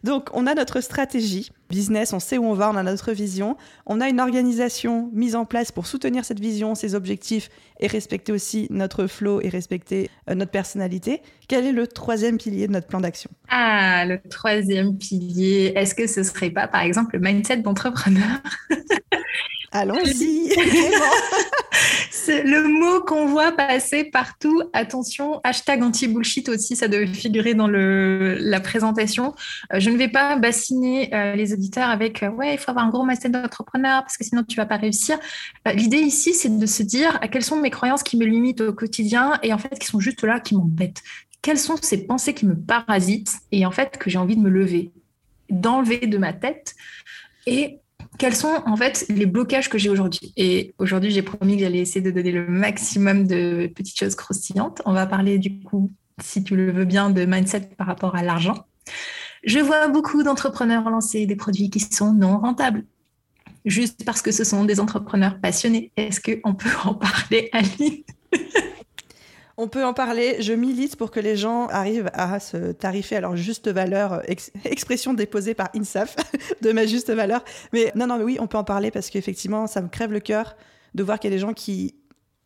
Donc, 0.03 0.29
on 0.33 0.47
a 0.47 0.53
notre 0.53 0.81
stratégie 0.81 1.51
business, 1.69 2.13
on 2.13 2.19
sait 2.19 2.37
où 2.37 2.45
on 2.45 2.53
va, 2.53 2.69
on 2.69 2.75
a 2.75 2.83
notre 2.83 3.13
vision. 3.13 3.57
On 3.85 4.01
a 4.01 4.09
une 4.09 4.19
organisation 4.19 5.09
mise 5.13 5.35
en 5.35 5.45
place 5.45 5.71
pour 5.71 5.87
soutenir 5.87 6.25
cette 6.25 6.39
vision, 6.39 6.75
ses 6.75 6.93
objectifs 6.93 7.49
et 7.79 7.87
respecter 7.87 8.31
aussi 8.31 8.67
notre 8.69 9.07
flow 9.07 9.41
et 9.41 9.49
respecter 9.49 10.09
euh, 10.29 10.35
notre 10.35 10.51
personnalité. 10.51 11.21
Quel 11.47 11.65
est 11.65 11.71
le 11.71 11.87
troisième 11.87 12.37
pilier 12.37 12.67
de 12.67 12.73
notre 12.73 12.87
plan 12.87 13.01
d'action? 13.01 13.31
Ah, 13.49 14.05
le 14.05 14.19
troisième 14.29 14.97
pilier, 14.97 15.73
est-ce 15.75 15.95
que 15.95 16.05
ce 16.05 16.21
serait 16.21 16.51
pas, 16.51 16.67
par 16.67 16.81
exemple, 16.81 17.15
le 17.15 17.21
mindset 17.21 17.57
d'entrepreneur? 17.57 18.39
Allons-y. 19.73 20.49
c'est 22.11 22.43
le 22.43 22.67
mot 22.67 23.01
qu'on 23.01 23.25
voit 23.25 23.51
passer 23.51 24.03
partout. 24.03 24.61
Attention, 24.71 25.41
hashtag 25.43 25.81
anti-bullshit 25.81 26.47
aussi, 26.47 26.75
ça 26.75 26.87
devait 26.87 27.07
figurer 27.07 27.55
dans 27.55 27.67
le, 27.67 28.37
la 28.39 28.59
présentation. 28.59 29.33
Euh, 29.73 29.79
je 29.79 29.89
ne 29.89 29.97
vais 29.97 30.07
pas 30.07 30.35
bassiner 30.35 31.13
euh, 31.15 31.35
les 31.35 31.53
auditeurs 31.53 31.89
avec 31.89 32.21
euh, 32.21 32.29
ouais, 32.29 32.53
il 32.53 32.59
faut 32.59 32.69
avoir 32.69 32.85
un 32.85 32.89
gros 32.89 33.03
mindset 33.03 33.29
d'entrepreneur 33.29 34.03
parce 34.03 34.15
que 34.15 34.23
sinon 34.23 34.43
tu 34.43 34.55
vas 34.55 34.67
pas 34.67 34.77
réussir. 34.77 35.17
L'idée 35.73 35.97
ici, 35.97 36.35
c'est 36.35 36.55
de 36.55 36.65
se 36.67 36.83
dire 36.83 37.19
quelles 37.31 37.43
sont 37.43 37.57
mes 37.57 37.71
croyances 37.71 38.03
qui 38.03 38.15
me 38.15 38.25
limitent 38.25 38.61
au 38.61 38.73
quotidien 38.73 39.39
et 39.41 39.53
en 39.53 39.57
fait 39.57 39.77
qui 39.79 39.87
sont 39.87 39.99
juste 39.99 40.23
là, 40.23 40.39
qui 40.39 40.55
m'embêtent. 40.55 41.01
Quelles 41.41 41.59
sont 41.59 41.77
ces 41.81 42.05
pensées 42.05 42.35
qui 42.35 42.45
me 42.45 42.55
parasitent 42.55 43.39
et 43.51 43.65
en 43.65 43.71
fait 43.71 43.97
que 43.97 44.11
j'ai 44.11 44.19
envie 44.19 44.35
de 44.35 44.41
me 44.41 44.49
lever, 44.49 44.91
d'enlever 45.49 46.05
de 46.05 46.17
ma 46.19 46.31
tête 46.31 46.75
et 47.47 47.79
quels 48.17 48.35
sont 48.35 48.61
en 48.65 48.75
fait 48.75 49.05
les 49.09 49.25
blocages 49.25 49.69
que 49.69 49.77
j'ai 49.77 49.89
aujourd'hui 49.89 50.33
Et 50.37 50.73
aujourd'hui, 50.77 51.11
j'ai 51.11 51.21
promis 51.21 51.55
que 51.55 51.63
j'allais 51.63 51.79
essayer 51.79 52.01
de 52.01 52.11
donner 52.11 52.31
le 52.31 52.47
maximum 52.47 53.27
de 53.27 53.71
petites 53.75 53.99
choses 53.99 54.15
croustillantes. 54.15 54.81
On 54.85 54.93
va 54.93 55.05
parler 55.05 55.39
du 55.39 55.59
coup, 55.61 55.91
si 56.21 56.43
tu 56.43 56.55
le 56.55 56.71
veux 56.71 56.85
bien, 56.85 57.09
de 57.09 57.25
mindset 57.25 57.69
par 57.77 57.87
rapport 57.87 58.15
à 58.15 58.23
l'argent. 58.23 58.65
Je 59.43 59.59
vois 59.59 59.87
beaucoup 59.87 60.23
d'entrepreneurs 60.23 60.89
lancer 60.89 61.25
des 61.25 61.35
produits 61.35 61.69
qui 61.69 61.79
sont 61.79 62.13
non 62.13 62.39
rentables, 62.39 62.85
juste 63.65 64.05
parce 64.05 64.21
que 64.21 64.31
ce 64.31 64.43
sont 64.43 64.63
des 64.63 64.79
entrepreneurs 64.79 65.39
passionnés. 65.41 65.91
Est-ce 65.97 66.21
qu'on 66.21 66.53
peut 66.53 66.69
en 66.85 66.93
parler, 66.93 67.49
Aline? 67.51 68.03
On 69.57 69.67
peut 69.67 69.85
en 69.85 69.93
parler. 69.93 70.37
Je 70.41 70.53
milite 70.53 70.95
pour 70.95 71.11
que 71.11 71.19
les 71.19 71.35
gens 71.35 71.67
arrivent 71.67 72.09
à 72.13 72.39
se 72.39 72.71
tarifer 72.71 73.17
à 73.17 73.21
leur 73.21 73.35
juste 73.35 73.69
valeur, 73.69 74.21
expression 74.65 75.13
déposée 75.13 75.53
par 75.53 75.69
INSAF 75.75 76.15
de 76.61 76.71
ma 76.71 76.85
juste 76.85 77.11
valeur. 77.11 77.43
Mais 77.71 77.91
non, 77.95 78.07
non, 78.07 78.17
mais 78.17 78.23
oui, 78.23 78.37
on 78.39 78.47
peut 78.47 78.57
en 78.57 78.63
parler 78.63 78.91
parce 78.91 79.09
qu'effectivement, 79.09 79.67
ça 79.67 79.81
me 79.81 79.87
crève 79.87 80.11
le 80.11 80.19
cœur 80.19 80.55
de 80.95 81.03
voir 81.03 81.19
qu'il 81.19 81.31
y 81.31 81.33
a 81.33 81.35
des 81.35 81.41
gens 81.41 81.53
qui 81.53 81.95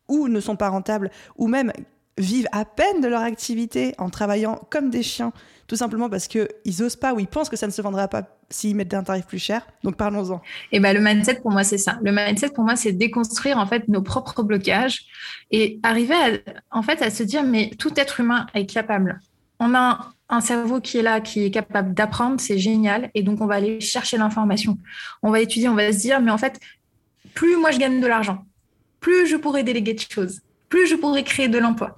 ou 0.08 0.28
ne 0.28 0.40
sont 0.40 0.56
pas 0.56 0.70
rentables, 0.70 1.10
ou 1.36 1.48
même 1.48 1.70
vivent 2.18 2.48
à 2.52 2.64
peine 2.64 3.00
de 3.00 3.08
leur 3.08 3.22
activité 3.22 3.94
en 3.98 4.10
travaillant 4.10 4.60
comme 4.70 4.90
des 4.90 5.02
chiens, 5.02 5.32
tout 5.66 5.76
simplement 5.76 6.08
parce 6.08 6.26
qu'ils 6.26 6.48
n'osent 6.80 6.96
pas 6.96 7.14
ou 7.14 7.20
ils 7.20 7.26
pensent 7.26 7.48
que 7.48 7.56
ça 7.56 7.66
ne 7.66 7.72
se 7.72 7.80
vendra 7.80 8.08
pas 8.08 8.22
s'ils 8.50 8.74
mettent 8.74 8.94
un 8.94 9.02
tarif 9.02 9.26
plus 9.26 9.38
cher. 9.38 9.66
Donc 9.84 9.96
parlons-en. 9.96 10.40
Et 10.72 10.80
ben 10.80 10.94
le 10.94 11.00
mindset 11.00 11.40
pour 11.40 11.50
moi 11.50 11.64
c'est 11.64 11.78
ça. 11.78 11.98
Le 12.02 12.12
mindset 12.12 12.50
pour 12.50 12.64
moi 12.64 12.76
c'est 12.76 12.92
déconstruire 12.92 13.58
en 13.58 13.66
fait 13.66 13.86
nos 13.88 14.02
propres 14.02 14.42
blocages 14.42 15.06
et 15.50 15.78
arriver 15.82 16.14
à, 16.14 16.76
en 16.76 16.82
fait 16.82 17.00
à 17.02 17.10
se 17.10 17.22
dire 17.22 17.44
mais 17.44 17.70
tout 17.78 17.92
être 17.96 18.20
humain 18.20 18.46
est 18.54 18.66
capable. 18.66 19.20
On 19.60 19.74
a 19.74 20.12
un 20.30 20.40
cerveau 20.40 20.80
qui 20.80 20.98
est 20.98 21.02
là, 21.02 21.20
qui 21.20 21.44
est 21.44 21.50
capable 21.50 21.94
d'apprendre, 21.94 22.40
c'est 22.40 22.58
génial. 22.58 23.10
Et 23.14 23.22
donc 23.22 23.40
on 23.40 23.46
va 23.46 23.56
aller 23.56 23.80
chercher 23.80 24.16
l'information. 24.16 24.78
On 25.22 25.30
va 25.30 25.40
étudier, 25.40 25.68
on 25.68 25.74
va 25.74 25.92
se 25.92 25.98
dire 25.98 26.20
mais 26.20 26.30
en 26.30 26.38
fait 26.38 26.58
plus 27.34 27.56
moi 27.56 27.70
je 27.70 27.78
gagne 27.78 28.00
de 28.00 28.06
l'argent, 28.06 28.44
plus 29.00 29.26
je 29.26 29.36
pourrais 29.36 29.62
déléguer 29.62 29.94
de 29.94 30.00
choses 30.00 30.40
plus 30.68 30.86
je 30.86 30.94
pourrais 30.94 31.24
créer 31.24 31.48
de 31.48 31.58
l'emploi. 31.58 31.96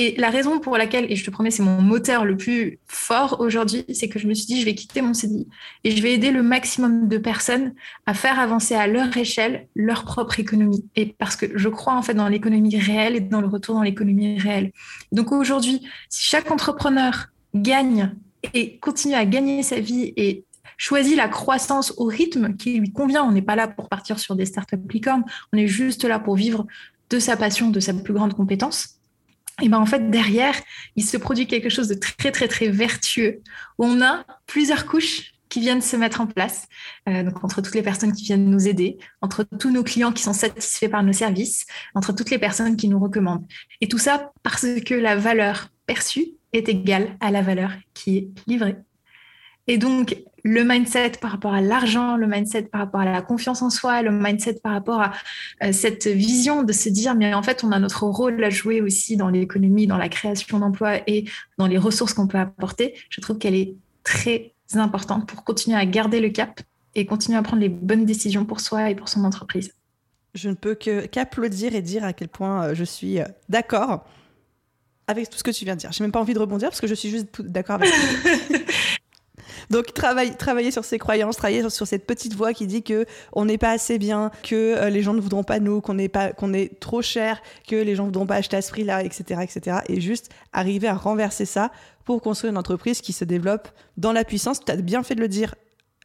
Et 0.00 0.14
la 0.16 0.30
raison 0.30 0.60
pour 0.60 0.76
laquelle, 0.76 1.10
et 1.10 1.16
je 1.16 1.24
te 1.24 1.30
promets, 1.30 1.50
c'est 1.50 1.64
mon 1.64 1.82
moteur 1.82 2.24
le 2.24 2.36
plus 2.36 2.78
fort 2.86 3.40
aujourd'hui, 3.40 3.84
c'est 3.92 4.08
que 4.08 4.20
je 4.20 4.28
me 4.28 4.34
suis 4.34 4.46
dit, 4.46 4.60
je 4.60 4.64
vais 4.64 4.76
quitter 4.76 5.02
mon 5.02 5.12
CDI 5.12 5.48
et 5.82 5.90
je 5.90 6.00
vais 6.00 6.12
aider 6.12 6.30
le 6.30 6.44
maximum 6.44 7.08
de 7.08 7.18
personnes 7.18 7.74
à 8.06 8.14
faire 8.14 8.38
avancer 8.38 8.76
à 8.76 8.86
leur 8.86 9.16
échelle 9.16 9.66
leur 9.74 10.04
propre 10.04 10.38
économie. 10.38 10.84
Et 10.94 11.06
parce 11.06 11.34
que 11.34 11.46
je 11.52 11.68
crois 11.68 11.94
en 11.94 12.02
fait 12.02 12.14
dans 12.14 12.28
l'économie 12.28 12.78
réelle 12.78 13.16
et 13.16 13.20
dans 13.20 13.40
le 13.40 13.48
retour 13.48 13.74
dans 13.74 13.82
l'économie 13.82 14.38
réelle. 14.38 14.70
Donc 15.10 15.32
aujourd'hui, 15.32 15.82
si 16.08 16.22
chaque 16.22 16.52
entrepreneur 16.52 17.26
gagne 17.56 18.14
et 18.54 18.78
continue 18.78 19.14
à 19.14 19.24
gagner 19.24 19.64
sa 19.64 19.80
vie 19.80 20.12
et 20.16 20.44
choisit 20.76 21.16
la 21.16 21.28
croissance 21.28 21.92
au 21.96 22.04
rythme 22.04 22.54
qui 22.54 22.78
lui 22.78 22.92
convient. 22.92 23.24
On 23.24 23.32
n'est 23.32 23.42
pas 23.42 23.56
là 23.56 23.68
pour 23.68 23.88
partir 23.88 24.18
sur 24.18 24.36
des 24.36 24.46
startups 24.46 24.76
licornes, 24.90 25.24
on 25.52 25.58
est 25.58 25.66
juste 25.66 26.04
là 26.04 26.20
pour 26.20 26.36
vivre 26.36 26.66
de 27.10 27.18
sa 27.18 27.36
passion, 27.36 27.70
de 27.70 27.80
sa 27.80 27.94
plus 27.94 28.14
grande 28.14 28.34
compétence, 28.34 28.98
et 29.60 29.68
ben 29.68 29.78
en 29.78 29.86
fait 29.86 30.10
derrière, 30.10 30.54
il 30.96 31.04
se 31.04 31.16
produit 31.16 31.46
quelque 31.46 31.68
chose 31.68 31.88
de 31.88 31.94
très 31.94 32.30
très 32.30 32.48
très 32.48 32.68
vertueux. 32.68 33.40
Où 33.78 33.84
on 33.84 34.00
a 34.02 34.24
plusieurs 34.46 34.86
couches 34.86 35.34
qui 35.48 35.60
viennent 35.60 35.80
se 35.80 35.96
mettre 35.96 36.20
en 36.20 36.26
place, 36.26 36.68
euh, 37.08 37.22
donc 37.22 37.42
entre 37.42 37.62
toutes 37.62 37.74
les 37.74 37.82
personnes 37.82 38.12
qui 38.12 38.24
viennent 38.24 38.48
nous 38.48 38.68
aider, 38.68 38.98
entre 39.22 39.44
tous 39.44 39.70
nos 39.70 39.82
clients 39.82 40.12
qui 40.12 40.22
sont 40.22 40.34
satisfaits 40.34 40.88
par 40.88 41.02
nos 41.02 41.12
services, 41.12 41.66
entre 41.94 42.12
toutes 42.12 42.30
les 42.30 42.38
personnes 42.38 42.76
qui 42.76 42.88
nous 42.88 42.98
recommandent. 42.98 43.46
Et 43.80 43.88
tout 43.88 43.98
ça 43.98 44.30
parce 44.42 44.66
que 44.84 44.94
la 44.94 45.16
valeur 45.16 45.70
perçue 45.86 46.28
est 46.52 46.68
égale 46.68 47.16
à 47.20 47.30
la 47.30 47.42
valeur 47.42 47.72
qui 47.94 48.18
est 48.18 48.28
livrée. 48.46 48.76
Et 49.68 49.76
donc, 49.76 50.16
le 50.44 50.64
mindset 50.64 51.12
par 51.20 51.30
rapport 51.30 51.52
à 51.52 51.60
l'argent, 51.60 52.16
le 52.16 52.26
mindset 52.26 52.62
par 52.62 52.80
rapport 52.80 53.00
à 53.00 53.04
la 53.04 53.20
confiance 53.20 53.60
en 53.60 53.70
soi, 53.70 54.02
le 54.02 54.10
mindset 54.10 54.54
par 54.62 54.72
rapport 54.72 55.00
à 55.00 55.12
euh, 55.62 55.72
cette 55.72 56.06
vision 56.06 56.62
de 56.62 56.72
se 56.72 56.88
dire, 56.88 57.14
mais 57.14 57.34
en 57.34 57.42
fait, 57.42 57.62
on 57.64 57.72
a 57.72 57.78
notre 57.78 58.04
rôle 58.04 58.42
à 58.42 58.50
jouer 58.50 58.80
aussi 58.80 59.16
dans 59.16 59.28
l'économie, 59.28 59.86
dans 59.86 59.98
la 59.98 60.08
création 60.08 60.58
d'emplois 60.58 61.00
et 61.06 61.26
dans 61.58 61.66
les 61.66 61.78
ressources 61.78 62.14
qu'on 62.14 62.26
peut 62.26 62.38
apporter, 62.38 62.94
je 63.10 63.20
trouve 63.20 63.38
qu'elle 63.38 63.54
est 63.54 63.74
très 64.04 64.54
importante 64.74 65.28
pour 65.28 65.44
continuer 65.44 65.76
à 65.76 65.84
garder 65.84 66.20
le 66.20 66.30
cap 66.30 66.60
et 66.94 67.04
continuer 67.04 67.38
à 67.38 67.42
prendre 67.42 67.60
les 67.60 67.68
bonnes 67.68 68.06
décisions 68.06 68.44
pour 68.44 68.60
soi 68.60 68.90
et 68.90 68.94
pour 68.94 69.08
son 69.08 69.24
entreprise. 69.24 69.74
Je 70.34 70.48
ne 70.48 70.54
peux 70.54 70.74
qu'applaudir 70.74 71.74
et 71.74 71.82
dire 71.82 72.04
à 72.04 72.12
quel 72.12 72.28
point 72.28 72.64
euh, 72.64 72.74
je 72.74 72.84
suis 72.84 73.20
euh, 73.20 73.24
d'accord 73.48 74.06
avec 75.06 75.30
tout 75.30 75.38
ce 75.38 75.42
que 75.42 75.50
tu 75.50 75.64
viens 75.64 75.74
de 75.74 75.80
dire. 75.80 75.90
J'ai 75.90 76.04
même 76.04 76.12
pas 76.12 76.20
envie 76.20 76.34
de 76.34 76.38
rebondir 76.38 76.68
parce 76.68 76.80
que 76.80 76.86
je 76.86 76.94
suis 76.94 77.08
juste 77.08 77.40
d'accord 77.40 77.76
avec 77.76 77.90
toi. 77.90 78.58
Donc 79.70 79.92
travailler 79.92 80.70
sur 80.70 80.84
ses 80.84 80.98
croyances, 80.98 81.36
travailler 81.36 81.68
sur, 81.68 81.86
cette 81.86 82.06
petite 82.06 82.34
voix 82.34 82.52
qui 82.52 82.66
dit 82.66 82.82
que 82.82 83.04
on 83.32 83.44
n'est 83.44 83.58
pas 83.58 83.70
assez 83.70 83.98
bien, 83.98 84.30
que 84.42 84.54
euh, 84.54 84.90
les 84.90 85.02
gens 85.02 85.14
ne 85.14 85.20
voudront 85.20 85.44
pas 85.44 85.60
nous, 85.60 85.80
qu'on 85.80 85.98
est 85.98 86.08
pas, 86.08 86.32
qu'on 86.32 86.52
est 86.52 86.80
trop 86.80 87.02
cher, 87.02 87.42
que 87.66 87.76
les 87.76 87.94
gens 87.94 88.04
ne 88.04 88.08
voudront 88.08 88.26
pas 88.26 88.36
acheter 88.36 88.56
à 88.56 88.62
ce 88.62 88.70
prix-là, 88.70 89.02
etc., 89.04 89.40
etc. 89.42 89.78
Et 89.88 90.00
juste 90.00 90.30
arriver 90.52 90.88
à 90.88 90.94
renverser 90.94 91.44
ça 91.44 91.70
pour 92.04 92.22
construire 92.22 92.52
une 92.52 92.58
entreprise 92.58 93.00
qui 93.00 93.12
se 93.12 93.24
développe 93.24 93.68
dans 93.96 94.12
la 94.12 94.24
puissance. 94.24 94.64
Tu 94.64 94.72
as 94.72 94.76
bien 94.76 95.02
fait 95.02 95.14
de 95.14 95.20
le 95.20 95.28
dire 95.28 95.54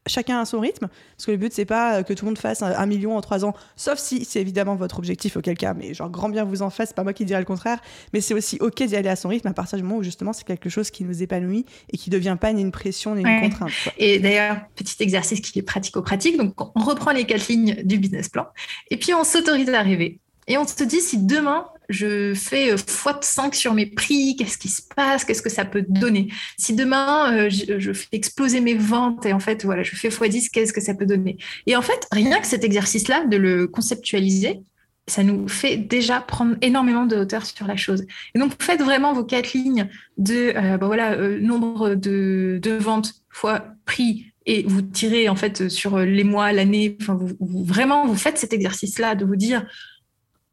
chacun 0.07 0.39
à 0.39 0.45
son 0.45 0.59
rythme, 0.59 0.87
parce 0.87 1.25
que 1.25 1.31
le 1.31 1.37
but 1.37 1.53
c'est 1.53 1.65
pas 1.65 1.99
euh, 1.99 2.03
que 2.03 2.13
tout 2.13 2.25
le 2.25 2.31
monde 2.31 2.37
fasse 2.37 2.61
un, 2.61 2.85
million 2.85 3.15
en 3.15 3.21
trois 3.21 3.45
ans, 3.45 3.53
sauf 3.75 3.97
si 3.99 4.25
c'est 4.25 4.41
évidemment 4.41 4.75
votre 4.75 4.99
objectif, 4.99 5.37
auquel 5.37 5.57
cas, 5.57 5.73
mais 5.73 5.93
genre 5.93 6.09
grand 6.09 6.29
bien 6.29 6.43
vous 6.43 6.61
en 6.61 6.69
fasse, 6.69 6.89
c'est 6.89 6.95
pas 6.95 7.03
moi 7.03 7.13
qui 7.13 7.25
dirais 7.25 7.39
le 7.39 7.45
contraire, 7.45 7.79
mais 8.13 8.21
c'est 8.21 8.33
aussi 8.33 8.57
ok 8.59 8.83
d'y 8.83 8.95
aller 8.95 9.09
à 9.09 9.15
son 9.15 9.29
rythme 9.29 9.47
à 9.47 9.53
partir 9.53 9.77
du 9.77 9.83
moment 9.83 9.97
où 9.97 10.03
justement 10.03 10.33
c'est 10.33 10.45
quelque 10.45 10.69
chose 10.69 10.91
qui 10.91 11.03
nous 11.03 11.23
épanouit 11.23 11.65
et 11.91 11.97
qui 11.97 12.09
devient 12.09 12.37
pas 12.39 12.51
ni 12.53 12.61
une 12.61 12.71
pression 12.71 13.15
ni 13.15 13.21
une 13.21 13.41
contrainte. 13.41 13.71
Et 13.97 14.19
d'ailleurs, 14.19 14.57
petit 14.75 15.01
exercice 15.01 15.41
qui 15.41 15.59
est 15.59 15.63
pratico-pratique, 15.63 16.37
donc 16.37 16.53
on 16.59 16.83
reprend 16.83 17.11
les 17.11 17.25
quatre 17.25 17.47
lignes 17.47 17.81
du 17.83 17.97
business 17.97 18.29
plan, 18.29 18.47
et 18.89 18.97
puis 18.97 19.13
on 19.13 19.23
s'autorise 19.23 19.69
à 19.69 19.81
rêver. 19.81 20.19
Et 20.47 20.57
on 20.57 20.67
se 20.67 20.83
dit, 20.83 20.99
si 20.99 21.17
demain, 21.17 21.65
je 21.89 22.33
fais 22.33 22.73
x5 22.73 23.47
euh, 23.47 23.51
sur 23.51 23.73
mes 23.73 23.85
prix, 23.85 24.35
qu'est-ce 24.37 24.57
qui 24.57 24.69
se 24.69 24.81
passe, 24.95 25.25
qu'est-ce 25.25 25.41
que 25.41 25.49
ça 25.49 25.65
peut 25.65 25.85
donner 25.87 26.29
Si 26.57 26.73
demain, 26.73 27.33
euh, 27.33 27.49
je, 27.49 27.93
fais 27.93 28.07
exploser 28.11 28.61
mes 28.61 28.75
ventes 28.75 29.25
et 29.25 29.33
en 29.33 29.39
fait, 29.39 29.65
voilà, 29.65 29.83
je 29.83 29.95
fais 29.95 30.09
x10, 30.09 30.49
qu'est-ce 30.51 30.73
que 30.73 30.81
ça 30.81 30.93
peut 30.93 31.05
donner 31.05 31.37
Et 31.67 31.75
en 31.75 31.81
fait, 31.81 32.07
rien 32.11 32.39
que 32.39 32.47
cet 32.47 32.63
exercice-là, 32.63 33.25
de 33.25 33.37
le 33.37 33.67
conceptualiser, 33.67 34.61
ça 35.07 35.23
nous 35.23 35.49
fait 35.49 35.75
déjà 35.75 36.21
prendre 36.21 36.55
énormément 36.61 37.05
de 37.05 37.17
hauteur 37.17 37.45
sur 37.45 37.67
la 37.67 37.75
chose. 37.75 38.05
Et 38.33 38.39
donc, 38.39 38.53
faites 38.61 38.81
vraiment 38.81 39.13
vos 39.13 39.25
quatre 39.25 39.51
lignes 39.53 39.89
de 40.17 40.53
euh, 40.55 40.77
bah 40.77 40.87
voilà, 40.87 41.17
nombre 41.39 41.95
de, 41.95 42.77
ventes 42.79 43.13
fois 43.29 43.65
prix 43.85 44.27
et 44.45 44.63
vous 44.63 44.81
tirez 44.81 45.29
en 45.29 45.35
fait 45.35 45.69
sur 45.69 45.99
les 45.99 46.23
mois, 46.23 46.53
l'année. 46.53 46.97
Enfin, 47.01 47.19
vraiment, 47.41 48.07
vous 48.07 48.15
faites 48.15 48.37
cet 48.37 48.53
exercice-là 48.53 49.15
de 49.15 49.25
vous 49.25 49.35
dire 49.35 49.65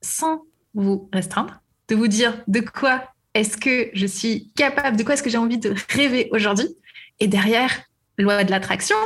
sans 0.02 0.42
vous 0.74 1.08
restreindre, 1.12 1.60
de 1.88 1.94
vous 1.94 2.08
dire 2.08 2.42
de 2.46 2.60
quoi 2.60 3.02
est-ce 3.34 3.56
que 3.56 3.90
je 3.94 4.06
suis 4.06 4.50
capable, 4.56 4.96
de 4.96 5.02
quoi 5.02 5.14
est-ce 5.14 5.22
que 5.22 5.30
j'ai 5.30 5.38
envie 5.38 5.58
de 5.58 5.74
rêver 5.90 6.28
aujourd'hui. 6.32 6.68
Et 7.20 7.28
derrière, 7.28 7.70
loi 8.18 8.44
de 8.44 8.50
l'attraction. 8.50 8.96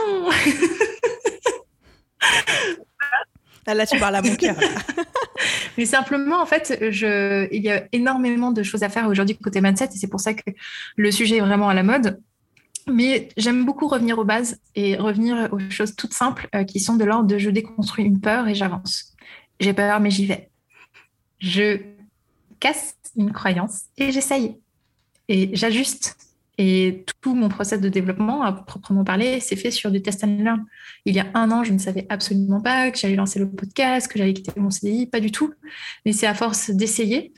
Ah, 3.66 3.74
là, 3.74 3.86
tu 3.86 3.98
parles 3.98 4.16
à 4.16 4.22
mon 4.22 4.36
cœur. 4.36 4.56
Mais 5.78 5.86
simplement, 5.86 6.40
en 6.40 6.46
fait, 6.46 6.78
je, 6.90 7.48
il 7.50 7.62
y 7.62 7.70
a 7.70 7.84
énormément 7.92 8.52
de 8.52 8.62
choses 8.62 8.82
à 8.82 8.88
faire 8.88 9.08
aujourd'hui 9.08 9.36
côté 9.36 9.60
mindset 9.60 9.86
et 9.86 9.96
c'est 9.96 10.08
pour 10.08 10.20
ça 10.20 10.34
que 10.34 10.50
le 10.96 11.10
sujet 11.10 11.38
est 11.38 11.40
vraiment 11.40 11.68
à 11.68 11.74
la 11.74 11.82
mode. 11.82 12.20
Mais 12.86 13.30
j'aime 13.38 13.64
beaucoup 13.64 13.88
revenir 13.88 14.18
aux 14.18 14.24
bases 14.24 14.60
et 14.74 14.96
revenir 14.96 15.48
aux 15.50 15.58
choses 15.70 15.96
toutes 15.96 16.12
simples 16.12 16.48
euh, 16.54 16.64
qui 16.64 16.78
sont 16.78 16.96
de 16.96 17.04
l'ordre 17.04 17.26
de 17.26 17.38
je 17.38 17.48
déconstruis 17.48 18.04
une 18.04 18.20
peur 18.20 18.46
et 18.46 18.54
j'avance. 18.54 19.14
J'ai 19.58 19.72
peur, 19.72 20.00
mais 20.00 20.10
j'y 20.10 20.26
vais 20.26 20.50
je 21.44 21.78
casse 22.58 22.96
une 23.16 23.32
croyance 23.32 23.82
et 23.98 24.10
j'essaye. 24.12 24.56
Et 25.28 25.54
j'ajuste. 25.54 26.16
Et 26.56 27.04
tout 27.20 27.34
mon 27.34 27.48
process 27.48 27.80
de 27.80 27.88
développement, 27.88 28.42
à 28.42 28.52
proprement 28.52 29.02
parler, 29.02 29.40
s'est 29.40 29.56
fait 29.56 29.72
sur 29.72 29.90
du 29.90 30.00
test 30.00 30.22
and 30.22 30.38
learn. 30.38 30.64
Il 31.04 31.14
y 31.14 31.20
a 31.20 31.26
un 31.34 31.50
an, 31.50 31.64
je 31.64 31.72
ne 31.72 31.78
savais 31.78 32.06
absolument 32.08 32.60
pas 32.60 32.90
que 32.90 32.98
j'allais 32.98 33.16
lancer 33.16 33.40
le 33.40 33.50
podcast, 33.50 34.10
que 34.10 34.18
j'allais 34.18 34.32
quitter 34.32 34.58
mon 34.58 34.70
CDI, 34.70 35.06
pas 35.06 35.20
du 35.20 35.32
tout. 35.32 35.52
Mais 36.06 36.12
c'est 36.12 36.26
à 36.26 36.34
force 36.34 36.70
d'essayer 36.70 37.32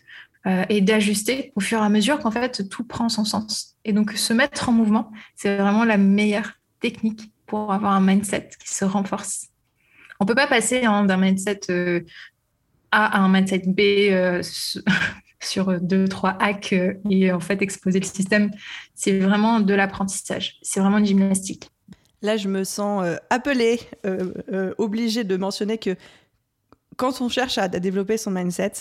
euh, 0.46 0.64
et 0.68 0.82
d'ajuster 0.82 1.52
au 1.56 1.60
fur 1.60 1.78
et 1.78 1.84
à 1.84 1.88
mesure 1.88 2.18
qu'en 2.18 2.30
fait 2.30 2.68
tout 2.68 2.84
prend 2.84 3.08
son 3.08 3.24
sens. 3.24 3.76
Et 3.84 3.92
donc 3.92 4.12
se 4.12 4.32
mettre 4.34 4.68
en 4.68 4.72
mouvement, 4.72 5.10
c'est 5.34 5.56
vraiment 5.56 5.84
la 5.84 5.96
meilleure 5.96 6.52
technique 6.80 7.32
pour 7.46 7.72
avoir 7.72 7.92
un 7.92 8.02
mindset 8.02 8.50
qui 8.62 8.72
se 8.72 8.84
renforce. 8.84 9.48
On 10.20 10.26
peut 10.26 10.34
pas 10.34 10.46
passer 10.46 10.84
hein, 10.84 11.04
d'un 11.04 11.16
mindset 11.16 11.60
euh, 11.70 12.00
à 12.92 13.20
un 13.20 13.28
mindset 13.28 13.62
B 13.66 13.80
euh, 14.10 14.42
sur 15.40 15.80
deux, 15.80 16.08
trois 16.08 16.36
hacks 16.40 16.72
euh, 16.72 16.94
et 17.10 17.32
en 17.32 17.40
fait 17.40 17.62
exploser 17.62 18.00
le 18.00 18.06
système. 18.06 18.50
C'est 18.94 19.18
vraiment 19.18 19.60
de 19.60 19.74
l'apprentissage. 19.74 20.58
C'est 20.62 20.80
vraiment 20.80 20.98
une 20.98 21.06
gymnastique. 21.06 21.70
Là, 22.22 22.36
je 22.36 22.48
me 22.48 22.64
sens 22.64 23.04
euh, 23.04 23.16
appelée, 23.30 23.80
obligée 24.78 25.24
de 25.24 25.36
mentionner 25.36 25.78
que 25.78 25.96
quand 26.96 27.20
on 27.20 27.28
cherche 27.28 27.58
à, 27.58 27.68
développer 27.68 28.16
son 28.16 28.30
mindset, 28.30 28.72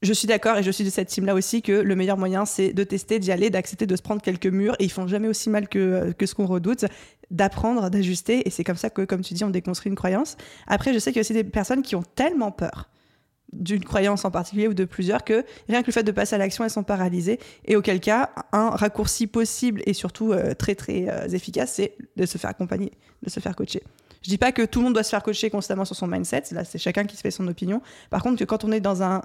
je 0.00 0.12
suis 0.12 0.26
d'accord 0.26 0.56
et 0.56 0.62
je 0.62 0.70
suis 0.70 0.82
de 0.82 0.90
cette 0.90 1.08
team-là 1.08 1.34
aussi 1.34 1.62
que 1.62 1.72
le 1.72 1.94
meilleur 1.94 2.16
moyen, 2.16 2.44
c'est 2.44 2.72
de 2.72 2.82
tester, 2.82 3.18
d'y 3.18 3.30
aller, 3.30 3.50
d'accepter 3.50 3.86
de 3.86 3.94
se 3.94 4.02
prendre 4.02 4.22
quelques 4.22 4.46
murs 4.46 4.74
et 4.78 4.84
ils 4.84 4.90
font 4.90 5.06
jamais 5.06 5.28
aussi 5.28 5.50
mal 5.50 5.68
que, 5.68 6.12
que 6.12 6.26
ce 6.26 6.34
qu'on 6.34 6.46
redoute, 6.46 6.86
d'apprendre, 7.32 7.90
d'ajuster 7.90 8.46
et 8.46 8.50
c'est 8.50 8.62
comme 8.62 8.76
ça 8.76 8.90
que, 8.90 9.02
comme 9.02 9.22
tu 9.22 9.34
dis, 9.34 9.42
on 9.42 9.50
déconstruit 9.50 9.90
une 9.90 9.96
croyance. 9.96 10.36
Après, 10.68 10.94
je 10.94 10.98
sais 10.98 11.10
qu'il 11.10 11.16
y 11.16 11.20
a 11.20 11.22
aussi 11.22 11.32
des 11.32 11.44
personnes 11.44 11.82
qui 11.82 11.96
ont 11.96 12.04
tellement 12.14 12.52
peur 12.52 12.88
d'une 13.52 13.84
croyance 13.84 14.24
en 14.24 14.30
particulier 14.30 14.66
ou 14.68 14.74
de 14.74 14.84
plusieurs 14.84 15.24
que 15.24 15.44
rien 15.68 15.82
que 15.82 15.88
le 15.88 15.92
fait 15.92 16.02
de 16.02 16.12
passer 16.12 16.34
à 16.34 16.38
l'action, 16.38 16.64
elles 16.64 16.70
sont 16.70 16.84
paralysées. 16.84 17.38
Et 17.66 17.76
auquel 17.76 18.00
cas, 18.00 18.30
un 18.52 18.70
raccourci 18.70 19.26
possible 19.26 19.82
et 19.86 19.92
surtout 19.92 20.32
euh, 20.32 20.54
très 20.54 20.74
très 20.74 21.08
euh, 21.08 21.28
efficace, 21.28 21.72
c'est 21.74 21.96
de 22.16 22.24
se 22.24 22.38
faire 22.38 22.50
accompagner, 22.50 22.92
de 23.22 23.30
se 23.30 23.40
faire 23.40 23.54
coacher. 23.54 23.82
Je 24.22 24.30
dis 24.30 24.38
pas 24.38 24.52
que 24.52 24.62
tout 24.62 24.78
le 24.78 24.84
monde 24.84 24.94
doit 24.94 25.02
se 25.02 25.10
faire 25.10 25.22
coacher 25.22 25.50
constamment 25.50 25.84
sur 25.84 25.96
son 25.96 26.06
mindset, 26.06 26.44
là 26.52 26.64
c'est 26.64 26.78
chacun 26.78 27.04
qui 27.04 27.16
se 27.16 27.22
fait 27.22 27.30
son 27.30 27.46
opinion. 27.48 27.82
Par 28.08 28.22
contre, 28.22 28.38
que 28.38 28.44
quand 28.44 28.64
on 28.64 28.72
est 28.72 28.80
dans 28.80 29.02
un, 29.02 29.22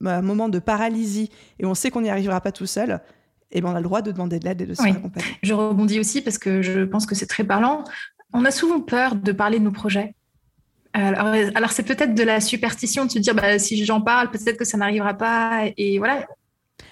moment 0.00 0.48
de 0.48 0.58
paralysie 0.58 1.28
et 1.58 1.66
on 1.66 1.74
sait 1.74 1.90
qu'on 1.90 2.00
n'y 2.00 2.08
arrivera 2.08 2.40
pas 2.40 2.52
tout 2.52 2.64
seul, 2.64 3.00
eh 3.52 3.60
ben 3.60 3.70
on 3.70 3.74
a 3.74 3.78
le 3.78 3.84
droit 3.84 4.02
de 4.02 4.12
demander 4.12 4.38
de 4.38 4.44
l'aide 4.44 4.60
et 4.62 4.66
de 4.66 4.74
se 4.74 4.82
faire 4.82 4.96
accompagner. 4.96 5.26
Je 5.42 5.54
rebondis 5.54 5.98
aussi 6.00 6.22
parce 6.22 6.38
que 6.38 6.62
je 6.62 6.82
pense 6.82 7.06
que 7.06 7.14
c'est 7.14 7.26
très 7.26 7.44
parlant. 7.44 7.84
On 8.32 8.44
a 8.44 8.50
souvent 8.50 8.80
peur 8.80 9.16
de 9.16 9.32
parler 9.32 9.58
de 9.58 9.64
nos 9.64 9.72
projets. 9.72 10.14
Alors, 10.92 11.72
c'est 11.72 11.84
peut-être 11.84 12.14
de 12.14 12.22
la 12.22 12.40
superstition 12.40 13.04
de 13.04 13.10
se 13.10 13.18
dire, 13.18 13.34
bah, 13.34 13.58
si 13.58 13.84
j'en 13.84 14.00
parle, 14.00 14.30
peut-être 14.30 14.56
que 14.56 14.64
ça 14.64 14.76
n'arrivera 14.76 15.14
pas. 15.14 15.62
Et 15.76 15.98
voilà. 15.98 16.26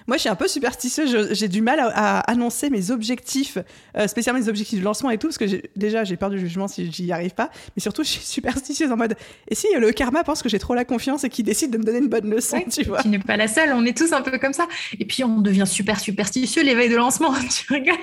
Moi, 0.09 0.17
je 0.17 0.23
suis 0.23 0.31
un 0.31 0.37
peu 0.37 0.49
superstitieuse. 0.49 1.35
J'ai 1.35 1.49
du 1.49 1.61
mal 1.61 1.79
à, 1.81 2.21
annoncer 2.21 2.71
mes 2.71 2.91
objectifs, 2.91 3.59
euh, 3.97 4.09
spécialement 4.09 4.41
les 4.41 4.49
objectifs 4.49 4.81
de 4.81 4.85
lancement 4.85 5.11
et 5.11 5.19
tout, 5.19 5.29
parce 5.29 5.37
que 5.37 5.63
déjà, 5.77 6.03
j'ai 6.05 6.17
peur 6.17 6.31
du 6.31 6.39
jugement 6.41 6.67
si 6.67 6.91
j'y 6.91 7.13
arrive 7.13 7.35
pas. 7.35 7.51
Mais 7.77 7.81
surtout, 7.83 8.03
je 8.05 8.09
suis 8.09 8.25
superstitieuse 8.25 8.91
en 8.91 8.97
mode, 8.97 9.17
et 9.49 9.55
si 9.55 9.67
le 9.79 9.93
karma 9.93 10.25
pense 10.25 10.43
que 10.43 10.49
j'ai 10.49 10.59
trop 10.59 10.75
la 10.75 10.87
confiance 10.87 11.25
et 11.25 11.29
qu'il 11.29 11.45
décide 11.45 11.71
de 11.71 11.79
me 11.79 11.85
donner 11.85 11.99
une 11.99 12.09
bonne 12.09 12.31
leçon, 12.31 12.59
tu 12.71 12.85
vois 12.85 13.03
Tu 13.03 13.09
n'es 13.09 13.19
pas 13.19 13.37
la 13.37 13.49
seule. 13.49 13.73
On 13.75 13.85
est 13.85 13.97
tous 13.97 14.13
un 14.15 14.23
peu 14.23 14.39
comme 14.39 14.55
ça. 14.55 14.67
Et 14.99 15.05
puis, 15.05 15.25
on 15.25 15.41
devient 15.43 15.67
super 15.67 16.01
superstitieux 16.01 16.63
l'éveil 16.63 16.89
de 16.89 16.97
lancement. 16.97 17.35
tu 17.51 17.75
regardes 17.75 17.99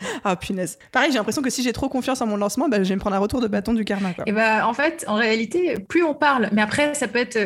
Ah 0.24 0.36
punaise. 0.36 0.78
Pareil, 0.92 1.10
j'ai 1.10 1.18
l'impression 1.18 1.42
que 1.42 1.50
si 1.50 1.62
j'ai 1.62 1.72
trop 1.72 1.88
confiance 1.88 2.20
en 2.20 2.26
mon 2.26 2.36
lancement, 2.36 2.68
bah, 2.68 2.82
je 2.82 2.88
vais 2.88 2.94
me 2.94 3.00
prendre 3.00 3.16
un 3.16 3.20
retour 3.20 3.40
de 3.40 3.48
bâton 3.48 3.74
du 3.74 3.84
karma. 3.84 4.12
Et 4.26 4.32
bah, 4.32 4.66
en 4.66 4.74
fait, 4.74 5.04
en 5.06 5.14
réalité, 5.14 5.78
plus 5.88 6.02
on 6.02 6.14
parle, 6.14 6.48
mais 6.52 6.62
après, 6.62 6.94
ça 6.94 7.08
peut 7.08 7.18
être. 7.18 7.36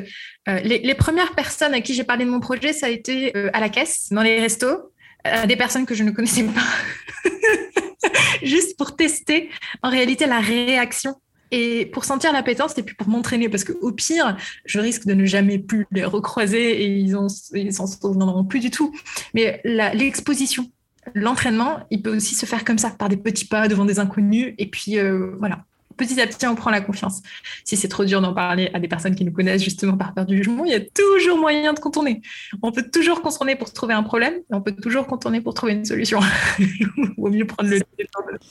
Euh, 0.48 0.60
les, 0.60 0.94
premières 0.94 1.34
personnes 1.34 1.74
à 1.74 1.80
qui 1.80 1.94
j'ai 1.94 2.04
parlé 2.04 2.24
de 2.24 2.30
mon 2.30 2.40
projet, 2.40 2.72
ça 2.72 2.86
a 2.86 2.88
été 2.90 3.36
euh, 3.36 3.50
à 3.52 3.60
la 3.60 3.68
caisse, 3.68 4.08
dans 4.10 4.22
les 4.22 4.40
restos, 4.40 4.92
euh, 5.26 5.46
des 5.46 5.56
personnes 5.56 5.86
que 5.86 5.94
je 5.94 6.02
ne 6.02 6.10
connaissais 6.10 6.44
pas. 6.44 7.30
Juste 8.42 8.76
pour 8.76 8.96
tester, 8.96 9.50
en 9.82 9.90
réalité, 9.90 10.26
la 10.26 10.40
réaction 10.40 11.14
et 11.50 11.86
pour 11.86 12.04
sentir 12.04 12.32
l'appétence 12.32 12.76
et 12.78 12.82
puis 12.82 12.94
pour 12.94 13.08
m'entraîner 13.08 13.48
parce 13.48 13.64
qu'au 13.64 13.92
pire 13.92 14.36
je 14.64 14.80
risque 14.80 15.06
de 15.06 15.14
ne 15.14 15.24
jamais 15.24 15.58
plus 15.58 15.86
les 15.92 16.04
recroiser 16.04 16.82
et 16.82 16.86
ils 16.86 17.12
s'en 17.12 17.26
ils 17.52 17.72
souviendront 17.72 18.44
plus 18.44 18.60
du 18.60 18.70
tout 18.70 18.94
mais 19.34 19.60
l'exposition 19.64 20.70
l'entraînement, 21.14 21.80
il 21.90 22.02
peut 22.02 22.14
aussi 22.14 22.34
se 22.34 22.46
faire 22.46 22.64
comme 22.64 22.78
ça, 22.78 22.90
par 22.90 23.08
des 23.08 23.16
petits 23.16 23.46
pas 23.46 23.68
devant 23.68 23.84
des 23.84 23.98
inconnus. 23.98 24.54
Et 24.58 24.66
puis, 24.66 24.98
euh, 24.98 25.34
voilà, 25.38 25.64
petit 25.96 26.20
à 26.20 26.26
petit, 26.26 26.46
on 26.46 26.54
prend 26.54 26.70
la 26.70 26.80
confiance. 26.80 27.22
Si 27.64 27.76
c'est 27.76 27.88
trop 27.88 28.04
dur 28.04 28.20
d'en 28.20 28.34
parler 28.34 28.70
à 28.74 28.80
des 28.80 28.88
personnes 28.88 29.14
qui 29.14 29.24
nous 29.24 29.32
connaissent 29.32 29.62
justement 29.62 29.96
par 29.96 30.14
peur 30.14 30.26
du 30.26 30.36
jugement, 30.36 30.64
il 30.64 30.72
y 30.72 30.74
a 30.74 30.80
toujours 30.80 31.38
moyen 31.38 31.72
de 31.72 31.78
contourner. 31.78 32.22
On 32.62 32.72
peut 32.72 32.88
toujours 32.90 33.22
contourner 33.22 33.56
pour 33.56 33.72
trouver 33.72 33.94
un 33.94 34.02
problème, 34.02 34.34
et 34.34 34.54
on 34.54 34.60
peut 34.60 34.74
toujours 34.74 35.06
contourner 35.06 35.40
pour 35.40 35.54
trouver 35.54 35.72
une 35.72 35.84
solution. 35.84 36.20
Vaut 37.16 37.30
mieux 37.30 37.46
prendre 37.46 37.70
le 37.70 37.80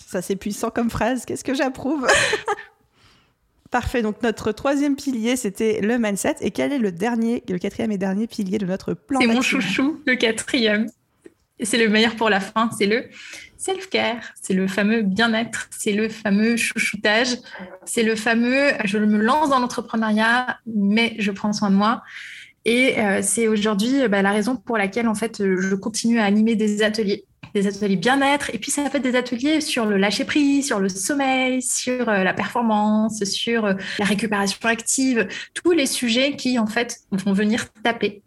Ça, 0.08 0.22
c'est 0.22 0.36
puissant 0.36 0.70
comme 0.70 0.89
phrase. 0.89 1.26
Qu'est-ce 1.26 1.44
que 1.44 1.54
j'approuve? 1.54 2.08
Parfait. 3.72 4.04
Donc, 4.04 4.22
notre 4.22 4.52
troisième 4.52 4.96
pilier, 4.96 5.36
c'était 5.36 5.82
le 5.82 5.98
mindset. 5.98 6.36
Et 6.42 6.52
quel 6.52 6.72
est 6.72 6.78
le 6.78 6.92
dernier, 6.92 7.44
le 7.50 7.58
quatrième 7.58 7.92
et 7.92 7.98
dernier 7.98 8.28
pilier 8.28 8.60
de 8.60 8.68
notre 8.68 8.94
plan 8.94 9.20
C'est 9.20 9.28
mon 9.28 9.42
chouchou, 9.42 10.00
le 10.06 10.16
quatrième. 10.16 10.86
C'est 11.63 11.78
le 11.78 11.89
meilleur 11.89 12.15
pour 12.15 12.30
la 12.30 12.39
fin. 12.39 12.69
C'est 12.78 12.86
le 12.86 13.06
self-care, 13.58 14.34
c'est 14.41 14.54
le 14.54 14.67
fameux 14.67 15.02
bien-être, 15.02 15.69
c'est 15.71 15.93
le 15.93 16.10
fameux 16.10 16.58
chouchoutage, 16.58 17.38
c'est 17.86 18.04
le 18.04 18.15
fameux 18.15 18.71
je 18.84 18.97
me 18.97 19.17
lance 19.17 19.49
dans 19.49 19.60
l'entrepreneuriat, 19.60 20.60
mais 20.65 21.15
je 21.19 21.32
prends 21.32 21.54
soin 21.54 21.69
de 21.69 21.76
moi. 21.76 22.04
Et 22.65 22.99
euh, 22.99 23.21
c'est 23.21 23.47
aujourd'hui 23.47 24.08
bah, 24.08 24.21
la 24.21 24.32
raison 24.32 24.56
pour 24.56 24.78
laquelle 24.78 25.08
en 25.08 25.15
fait 25.15 25.38
je 25.39 25.76
continue 25.76 26.19
à 26.19 26.26
animer 26.26 26.56
des 26.56 26.82
ateliers, 26.82 27.26
des 27.54 27.67
ateliers 27.67 27.97
bien-être. 27.97 28.49
Et 28.54 28.58
puis 28.58 28.71
ça 28.71 28.89
fait 28.89 28.99
des 28.99 29.15
ateliers 29.15 29.62
sur 29.62 29.86
le 29.86 29.97
lâcher 29.97 30.26
prise, 30.26 30.67
sur 30.67 30.80
le 30.80 30.89
sommeil, 30.89 31.62
sur 31.62 32.10
euh, 32.10 32.23
la 32.23 32.34
performance, 32.34 33.23
sur 33.23 33.65
euh, 33.65 33.73
la 33.99 34.06
récupération 34.06 34.60
active, 34.63 35.28
tous 35.54 35.71
les 35.71 35.86
sujets 35.86 36.36
qui 36.36 36.60
en 36.60 36.67
fait 36.67 36.99
vont 37.12 37.34
venir 37.34 37.71
taper 37.84 38.23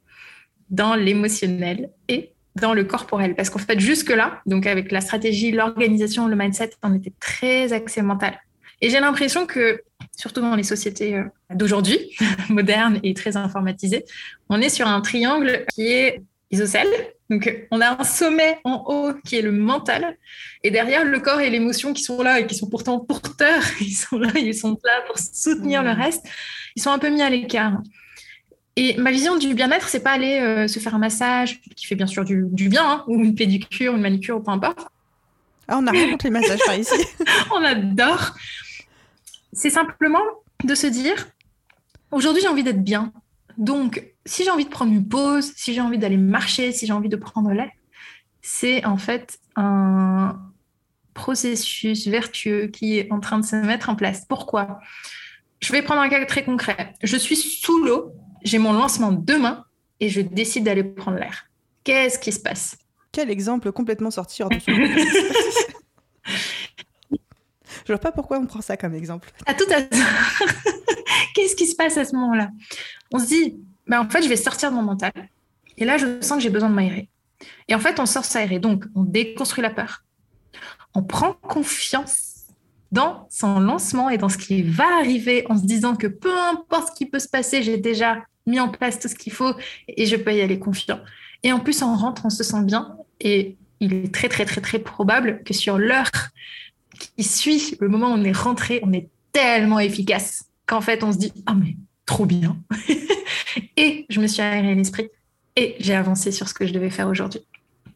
dans 0.70 0.94
l'émotionnel 0.94 1.90
et 2.08 2.32
dans 2.60 2.74
le 2.74 2.84
corporel. 2.84 3.34
Parce 3.34 3.50
qu'en 3.50 3.58
fait, 3.58 3.78
jusque-là, 3.78 4.40
donc 4.46 4.66
avec 4.66 4.92
la 4.92 5.00
stratégie, 5.00 5.52
l'organisation, 5.52 6.26
le 6.26 6.36
mindset, 6.36 6.70
on 6.82 6.94
était 6.94 7.12
très 7.20 7.72
axé 7.72 8.02
mental. 8.02 8.38
Et 8.80 8.90
j'ai 8.90 9.00
l'impression 9.00 9.46
que, 9.46 9.80
surtout 10.16 10.40
dans 10.40 10.54
les 10.54 10.62
sociétés 10.62 11.16
euh, 11.16 11.24
d'aujourd'hui, 11.54 11.98
modernes 12.48 13.00
et 13.02 13.14
très 13.14 13.36
informatisées, 13.36 14.04
on 14.48 14.60
est 14.60 14.68
sur 14.68 14.86
un 14.86 15.00
triangle 15.00 15.64
qui 15.74 15.88
est 15.88 16.22
isocèle. 16.50 16.88
Donc, 17.28 17.66
on 17.70 17.80
a 17.80 18.00
un 18.00 18.04
sommet 18.04 18.58
en 18.64 18.84
haut 18.86 19.14
qui 19.24 19.36
est 19.36 19.42
le 19.42 19.50
mental, 19.50 20.16
et 20.62 20.70
derrière 20.70 21.04
le 21.04 21.18
corps 21.18 21.40
et 21.40 21.50
l'émotion 21.50 21.92
qui 21.92 22.02
sont 22.02 22.22
là 22.22 22.38
et 22.38 22.46
qui 22.46 22.54
sont 22.54 22.68
pourtant 22.68 23.00
porteurs, 23.00 23.62
ils 23.80 23.94
sont 23.94 24.18
là, 24.18 24.30
ils 24.36 24.54
sont 24.54 24.78
là 24.84 25.02
pour 25.06 25.18
soutenir 25.18 25.82
le 25.82 25.90
reste, 25.90 26.24
ils 26.76 26.82
sont 26.82 26.90
un 26.90 26.98
peu 26.98 27.08
mis 27.08 27.22
à 27.22 27.30
l'écart. 27.30 27.78
Et 28.76 28.94
ma 28.98 29.10
vision 29.10 29.36
du 29.36 29.54
bien-être, 29.54 29.88
c'est 29.88 30.02
pas 30.02 30.12
aller 30.12 30.38
euh, 30.38 30.68
se 30.68 30.78
faire 30.78 30.94
un 30.94 30.98
massage, 30.98 31.60
qui 31.74 31.86
fait 31.86 31.94
bien 31.94 32.06
sûr 32.06 32.24
du, 32.24 32.68
bien, 32.68 32.84
hein, 32.84 33.04
ou 33.06 33.24
une 33.24 33.34
pédicure, 33.34 33.94
une 33.94 34.02
manicure, 34.02 34.42
peu 34.42 34.50
importe. 34.50 34.86
Ah, 35.66 35.78
on 35.78 35.86
a 35.86 35.90
rien 35.90 36.10
contre 36.10 36.26
les 36.26 36.30
massages 36.30 36.60
par 36.64 36.76
ici. 36.76 36.94
on 37.52 37.64
adore. 37.64 38.34
C'est 39.52 39.70
simplement 39.70 40.22
de 40.62 40.74
se 40.74 40.86
dire, 40.86 41.26
aujourd'hui 42.12 42.42
j'ai 42.42 42.48
envie 42.48 42.62
d'être 42.62 42.84
bien. 42.84 43.12
Donc, 43.56 44.04
si 44.26 44.44
j'ai 44.44 44.50
envie 44.50 44.66
de 44.66 44.70
prendre 44.70 44.92
une 44.92 45.08
pause, 45.08 45.52
si 45.56 45.72
j'ai 45.72 45.80
envie 45.80 45.98
d'aller 45.98 46.18
marcher, 46.18 46.72
si 46.72 46.86
j'ai 46.86 46.92
envie 46.92 47.08
de 47.08 47.16
prendre 47.16 47.50
l'air, 47.52 47.70
c'est 48.42 48.84
en 48.84 48.98
fait 48.98 49.38
un 49.56 50.38
processus 51.14 52.06
vertueux 52.06 52.66
qui 52.66 52.98
est 52.98 53.10
en 53.10 53.20
train 53.20 53.38
de 53.38 53.44
se 53.44 53.56
mettre 53.56 53.88
en 53.88 53.96
place. 53.96 54.26
Pourquoi? 54.28 54.80
Je 55.60 55.72
vais 55.72 55.80
prendre 55.80 56.02
un 56.02 56.10
cas 56.10 56.24
très 56.26 56.44
concret. 56.44 56.92
Je 57.02 57.16
suis 57.16 57.36
sous 57.36 57.82
l'eau 57.82 58.12
j'ai 58.42 58.58
mon 58.58 58.72
lancement 58.72 59.12
demain 59.12 59.64
et 60.00 60.08
je 60.08 60.20
décide 60.20 60.64
d'aller 60.64 60.84
prendre 60.84 61.18
l'air. 61.18 61.46
Qu'est-ce 61.84 62.18
qui 62.18 62.32
se 62.32 62.40
passe? 62.40 62.76
Quel 63.12 63.30
exemple 63.30 63.72
complètement 63.72 64.10
sorti 64.10 64.42
hors 64.42 64.50
de 64.50 64.58
Je 67.86 67.92
vois 67.92 67.98
pas 67.98 68.12
pourquoi 68.12 68.38
on 68.38 68.46
prend 68.46 68.60
ça 68.60 68.76
comme 68.76 68.94
exemple. 68.94 69.30
À 69.46 69.54
tout 69.54 69.64
à 69.72 69.80
Qu'est-ce 71.34 71.54
qui 71.54 71.66
se 71.66 71.76
passe 71.76 71.96
à 71.96 72.04
ce 72.04 72.14
moment-là? 72.16 72.50
On 73.12 73.18
se 73.18 73.26
dit, 73.26 73.56
bah 73.86 74.00
en 74.00 74.08
fait, 74.08 74.22
je 74.22 74.28
vais 74.28 74.36
sortir 74.36 74.70
de 74.70 74.76
mon 74.76 74.82
mental. 74.82 75.12
Et 75.78 75.84
là, 75.84 75.96
je 75.96 76.20
sens 76.20 76.38
que 76.38 76.42
j'ai 76.42 76.50
besoin 76.50 76.68
de 76.68 76.74
m'aérer. 76.74 77.08
Et 77.68 77.74
en 77.74 77.78
fait, 77.78 78.00
on 78.00 78.06
sort 78.06 78.24
s'aérer. 78.24 78.58
Donc, 78.58 78.84
on 78.94 79.04
déconstruit 79.04 79.62
la 79.62 79.70
peur. 79.70 80.02
On 80.94 81.02
prend 81.02 81.34
confiance 81.34 82.35
dans 82.92 83.26
son 83.30 83.60
lancement 83.60 84.10
et 84.10 84.18
dans 84.18 84.28
ce 84.28 84.38
qui 84.38 84.62
va 84.62 84.98
arriver 85.00 85.44
en 85.48 85.56
se 85.56 85.64
disant 85.64 85.96
que 85.96 86.06
peu 86.06 86.36
importe 86.38 86.88
ce 86.88 86.96
qui 86.96 87.06
peut 87.06 87.18
se 87.18 87.28
passer, 87.28 87.62
j'ai 87.62 87.78
déjà 87.78 88.22
mis 88.46 88.60
en 88.60 88.68
place 88.68 88.98
tout 88.98 89.08
ce 89.08 89.14
qu'il 89.14 89.32
faut 89.32 89.54
et 89.88 90.06
je 90.06 90.16
peux 90.16 90.34
y 90.34 90.40
aller 90.40 90.58
confiant. 90.58 91.00
Et 91.42 91.52
en 91.52 91.60
plus, 91.60 91.82
on 91.82 91.94
rentre, 91.94 92.24
on 92.24 92.30
se 92.30 92.44
sent 92.44 92.62
bien 92.62 92.96
et 93.20 93.56
il 93.80 93.92
est 93.92 94.14
très, 94.14 94.28
très, 94.28 94.44
très, 94.44 94.60
très 94.60 94.78
probable 94.78 95.42
que 95.44 95.52
sur 95.52 95.78
l'heure 95.78 96.10
qui 97.16 97.24
suit 97.24 97.76
le 97.80 97.88
moment 97.88 98.08
où 98.08 98.14
on 98.14 98.24
est 98.24 98.36
rentré, 98.36 98.80
on 98.82 98.92
est 98.92 99.08
tellement 99.32 99.80
efficace 99.80 100.46
qu'en 100.64 100.80
fait, 100.80 101.02
on 101.02 101.12
se 101.12 101.18
dit 101.18 101.32
Ah, 101.46 101.54
mais 101.54 101.76
trop 102.06 102.24
bien. 102.24 102.56
et 103.76 104.06
je 104.08 104.20
me 104.20 104.26
suis 104.26 104.42
aéré 104.42 104.74
l'esprit 104.74 105.08
et 105.56 105.76
j'ai 105.78 105.94
avancé 105.94 106.32
sur 106.32 106.48
ce 106.48 106.54
que 106.54 106.66
je 106.66 106.72
devais 106.72 106.90
faire 106.90 107.08
aujourd'hui. 107.08 107.40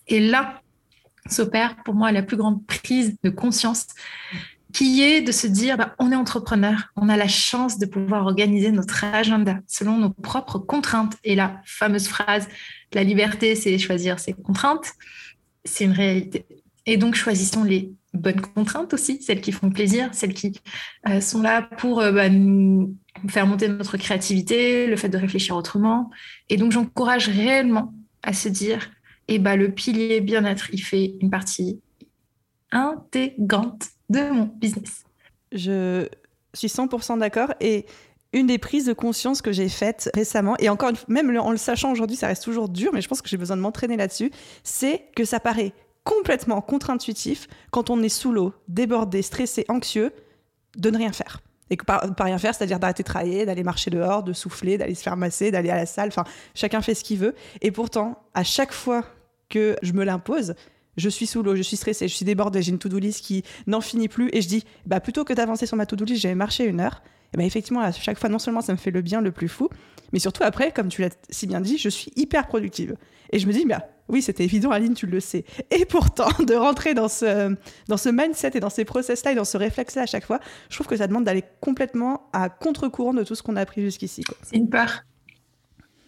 Et 0.09 0.21
là, 0.21 0.61
s'opère 1.29 1.77
pour 1.85 1.95
moi 1.95 2.13
la 2.13 2.23
plus 2.23 2.37
grande 2.37 2.65
prise 2.67 3.17
de 3.23 3.31
conscience 3.31 3.87
qui 4.73 5.03
est 5.03 5.21
de 5.23 5.33
se 5.33 5.47
dire, 5.47 5.77
bah, 5.77 5.95
on 5.99 6.13
est 6.13 6.17
entrepreneur, 6.17 6.91
on 6.97 7.09
a 7.09 7.17
la 7.17 7.29
chance 7.29 7.79
de 7.79 7.87
pouvoir 7.87 8.25
organiser 8.25 8.71
notre 8.71 9.05
agenda 9.05 9.59
selon 9.67 9.99
nos 9.99 10.11
propres 10.11 10.59
contraintes. 10.59 11.17
Et 11.25 11.35
la 11.35 11.61
fameuse 11.65 12.09
phrase, 12.09 12.49
la 12.93 13.05
liberté, 13.05 13.55
c'est 13.55 13.79
choisir 13.79 14.19
ses 14.19 14.33
contraintes, 14.33 14.93
c'est 15.65 15.85
une 15.85 15.93
réalité. 15.93 16.47
Et 16.87 16.97
donc, 16.97 17.15
choisissons 17.15 17.65
les 17.65 17.93
bonnes 18.13 18.41
contraintes 18.41 18.93
aussi, 18.95 19.23
celles 19.23 19.41
qui 19.41 19.53
font 19.53 19.71
plaisir, 19.71 20.09
celles 20.13 20.35
qui 20.35 20.59
euh, 21.09 21.21
sont 21.21 21.43
là 21.43 21.63
pour 21.63 22.01
euh, 22.01 22.13
bah, 22.13 22.29
nous 22.29 22.97
faire 23.29 23.47
monter 23.47 23.69
notre 23.69 23.97
créativité, 23.97 24.87
le 24.87 24.97
fait 24.97 25.09
de 25.09 25.19
réfléchir 25.19 25.57
autrement. 25.57 26.11
Et 26.49 26.57
donc, 26.57 26.73
j'encourage 26.73 27.29
réellement 27.29 27.95
à 28.23 28.33
se 28.33 28.49
dire, 28.49 28.91
eh 29.29 29.39
bah, 29.39 29.57
le 29.57 29.73
pilier 29.73 30.21
bien-être, 30.21 30.71
il 30.73 30.83
fait 30.83 31.15
une 31.21 31.31
partie 31.31 31.81
intégrante 32.73 33.89
de 34.11 34.31
mon 34.31 34.45
business. 34.45 35.05
Je 35.53 36.07
suis 36.53 36.69
100% 36.69 37.19
d'accord 37.19 37.55
et 37.61 37.87
une 38.33 38.47
des 38.47 38.59
prises 38.59 38.87
de 38.87 38.93
conscience 38.93 39.43
que 39.43 39.51
j'ai 39.51 39.69
faites 39.69 40.11
récemment, 40.15 40.57
et 40.59 40.69
encore 40.69 40.93
même 41.09 41.37
en 41.39 41.51
le 41.51 41.57
sachant 41.57 41.91
aujourd'hui, 41.91 42.17
ça 42.17 42.29
reste 42.29 42.45
toujours 42.45 42.69
dur, 42.69 42.93
mais 42.93 43.01
je 43.01 43.09
pense 43.09 43.23
que 43.23 43.29
j'ai 43.29 43.37
besoin 43.37 43.57
de 43.57 43.63
m'entraîner 43.63 43.97
là-dessus, 43.97 44.31
c'est 44.63 45.07
que 45.17 45.25
ça 45.25 45.41
paraît 45.41 45.73
complètement 46.05 46.61
contre-intuitif 46.61 47.49
quand 47.71 47.91
on 47.91 48.03
est 48.03 48.09
sous 48.09 48.33
l'eau, 48.33 48.55
débordé, 48.69 49.23
stressé, 49.23 49.65
anxieux, 49.69 50.13
de 50.77 50.91
ne 50.91 50.99
rien 50.99 51.13
faire. 51.13 51.41
Et 51.71 51.77
que 51.77 51.85
par, 51.85 52.03
rien 52.21 52.39
faire, 52.39 52.55
c'est-à-dire 52.55 52.81
d'arrêter 52.81 53.03
de 53.03 53.09
travailler, 53.09 53.47
d'aller 53.47 53.63
marcher 53.63 53.91
dehors, 53.91 54.23
de 54.23 54.33
souffler, 54.33 54.79
d'aller 54.79 54.95
se 54.95 55.03
faire 55.03 55.17
masser, 55.17 55.51
d'aller 55.51 55.71
à 55.71 55.77
la 55.77 55.87
salle, 55.87 56.09
enfin, 56.09 56.25
chacun 56.55 56.83
fait 56.83 56.95
ce 56.95 57.05
qu'il 57.05 57.19
veut. 57.19 57.35
Et 57.61 57.71
pourtant, 57.71 58.23
à 58.35 58.43
chaque 58.43 58.73
fois 58.73 59.05
que 59.49 59.77
je 59.83 59.93
me 59.93 60.05
l'impose, 60.05 60.55
je 60.97 61.09
suis 61.09 61.27
sous 61.27 61.43
l'eau, 61.43 61.57
je 61.57 61.63
suis 61.63 61.77
stressée, 61.77 62.09
je 62.09 62.15
suis 62.15 62.25
débordée, 62.25 62.63
j'ai 62.63 62.73
une 62.73 62.79
to-do 62.79 62.99
list 62.99 63.25
qui 63.25 63.45
n'en 63.67 63.81
finit 63.81 64.09
plus 64.09 64.31
et 64.33 64.43
je 64.43 64.49
dis, 64.49 64.65
bah, 64.87 65.01
plutôt 65.01 65.25
que 65.25 65.33
d'avancer 65.33 65.67
sur 65.67 65.77
ma 65.77 65.87
to-do 65.87 66.05
list, 66.05 66.23
j'avais 66.23 66.35
marché 66.35 66.65
une 66.65 66.81
heure. 66.81 67.03
Et 67.33 67.37
bah, 67.37 67.45
effectivement, 67.45 67.81
à 67.81 67.93
chaque 67.93 68.19
fois, 68.19 68.29
non 68.29 68.39
seulement 68.39 68.61
ça 68.61 68.73
me 68.73 68.79
fait 68.79 68.91
le 68.91 69.03
bien 69.03 69.21
le 69.21 69.31
plus 69.31 69.49
fou, 69.49 69.69
mais 70.13 70.19
surtout 70.19 70.43
après, 70.43 70.73
comme 70.73 70.89
tu 70.89 71.03
l'as 71.03 71.11
si 71.29 71.47
bien 71.47 71.61
dit, 71.61 71.79
je 71.79 71.89
suis 71.89 72.13
hyper 72.17 72.47
productive. 72.49 72.97
Et 73.33 73.39
je 73.39 73.47
me 73.47 73.53
dis, 73.53 73.65
bah, 73.65 73.87
oui, 74.09 74.23
c'était 74.23 74.45
évident, 74.45 74.71
Aline, 74.71 74.95
tu 74.95 75.07
le 75.07 75.21
sais. 75.21 75.45
Et 75.71 75.85
pourtant, 75.85 76.29
de 76.45 76.55
rentrer 76.55 76.95
dans 76.95 77.09
ce, 77.09 77.55
dans 77.87 77.97
ce 77.97 78.09
mindset 78.09 78.53
et 78.55 78.61
dans 78.61 78.71
ces 78.71 78.85
process-là 78.85 79.33
et 79.33 79.35
dans 79.37 79.45
ce 79.45 79.57
réflexe-là 79.57 80.03
à 80.03 80.07
chaque 80.07 80.25
fois, 80.25 80.41
je 80.69 80.75
trouve 80.75 80.89
que 80.89 80.97
ça 80.97 81.07
demande 81.07 81.25
d'aller 81.25 81.45
complètement 81.61 82.29
à 82.33 82.49
contre-courant 82.49 83.15
de 83.15 83.23
tout 83.23 83.37
ce 83.37 83.43
qu'on 83.43 83.57
a 83.57 83.61
appris 83.61 83.83
jusqu'ici. 83.83 84.25
C'est 84.43 84.57
une 84.57 84.69
peur. 84.69 85.05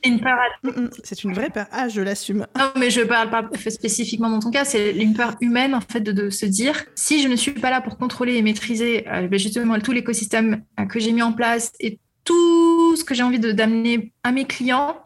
Une 0.04 0.20
peur. 0.20 0.38
Mm, 0.62 0.68
mm. 0.68 0.90
C'est 1.04 1.24
une 1.24 1.32
vraie 1.32 1.50
peur. 1.50 1.66
Ah, 1.72 1.88
je 1.88 2.00
l'assume. 2.00 2.46
Non, 2.58 2.72
mais 2.76 2.90
je 2.90 3.02
parle 3.02 3.30
pas 3.30 3.48
spécifiquement 3.70 4.30
dans 4.30 4.40
ton 4.40 4.50
cas. 4.50 4.64
C'est 4.64 4.92
une 4.92 5.14
peur 5.14 5.36
humaine, 5.40 5.74
en 5.74 5.80
fait, 5.80 6.00
de, 6.00 6.30
se 6.30 6.46
dire 6.46 6.84
si 6.94 7.22
je 7.22 7.28
ne 7.28 7.36
suis 7.36 7.52
pas 7.52 7.70
là 7.70 7.80
pour 7.80 7.98
contrôler 7.98 8.36
et 8.36 8.42
maîtriser 8.42 9.06
euh, 9.08 9.28
ben, 9.28 9.38
justement 9.38 9.78
tout 9.80 9.92
l'écosystème 9.92 10.62
euh, 10.80 10.86
que 10.86 11.00
j'ai 11.00 11.12
mis 11.12 11.22
en 11.22 11.32
place 11.32 11.72
et 11.80 11.98
tout 12.24 12.96
ce 12.96 13.04
que 13.04 13.14
j'ai 13.14 13.22
envie 13.22 13.40
d'amener 13.40 14.12
à 14.22 14.30
mes 14.30 14.44
clients, 14.44 14.96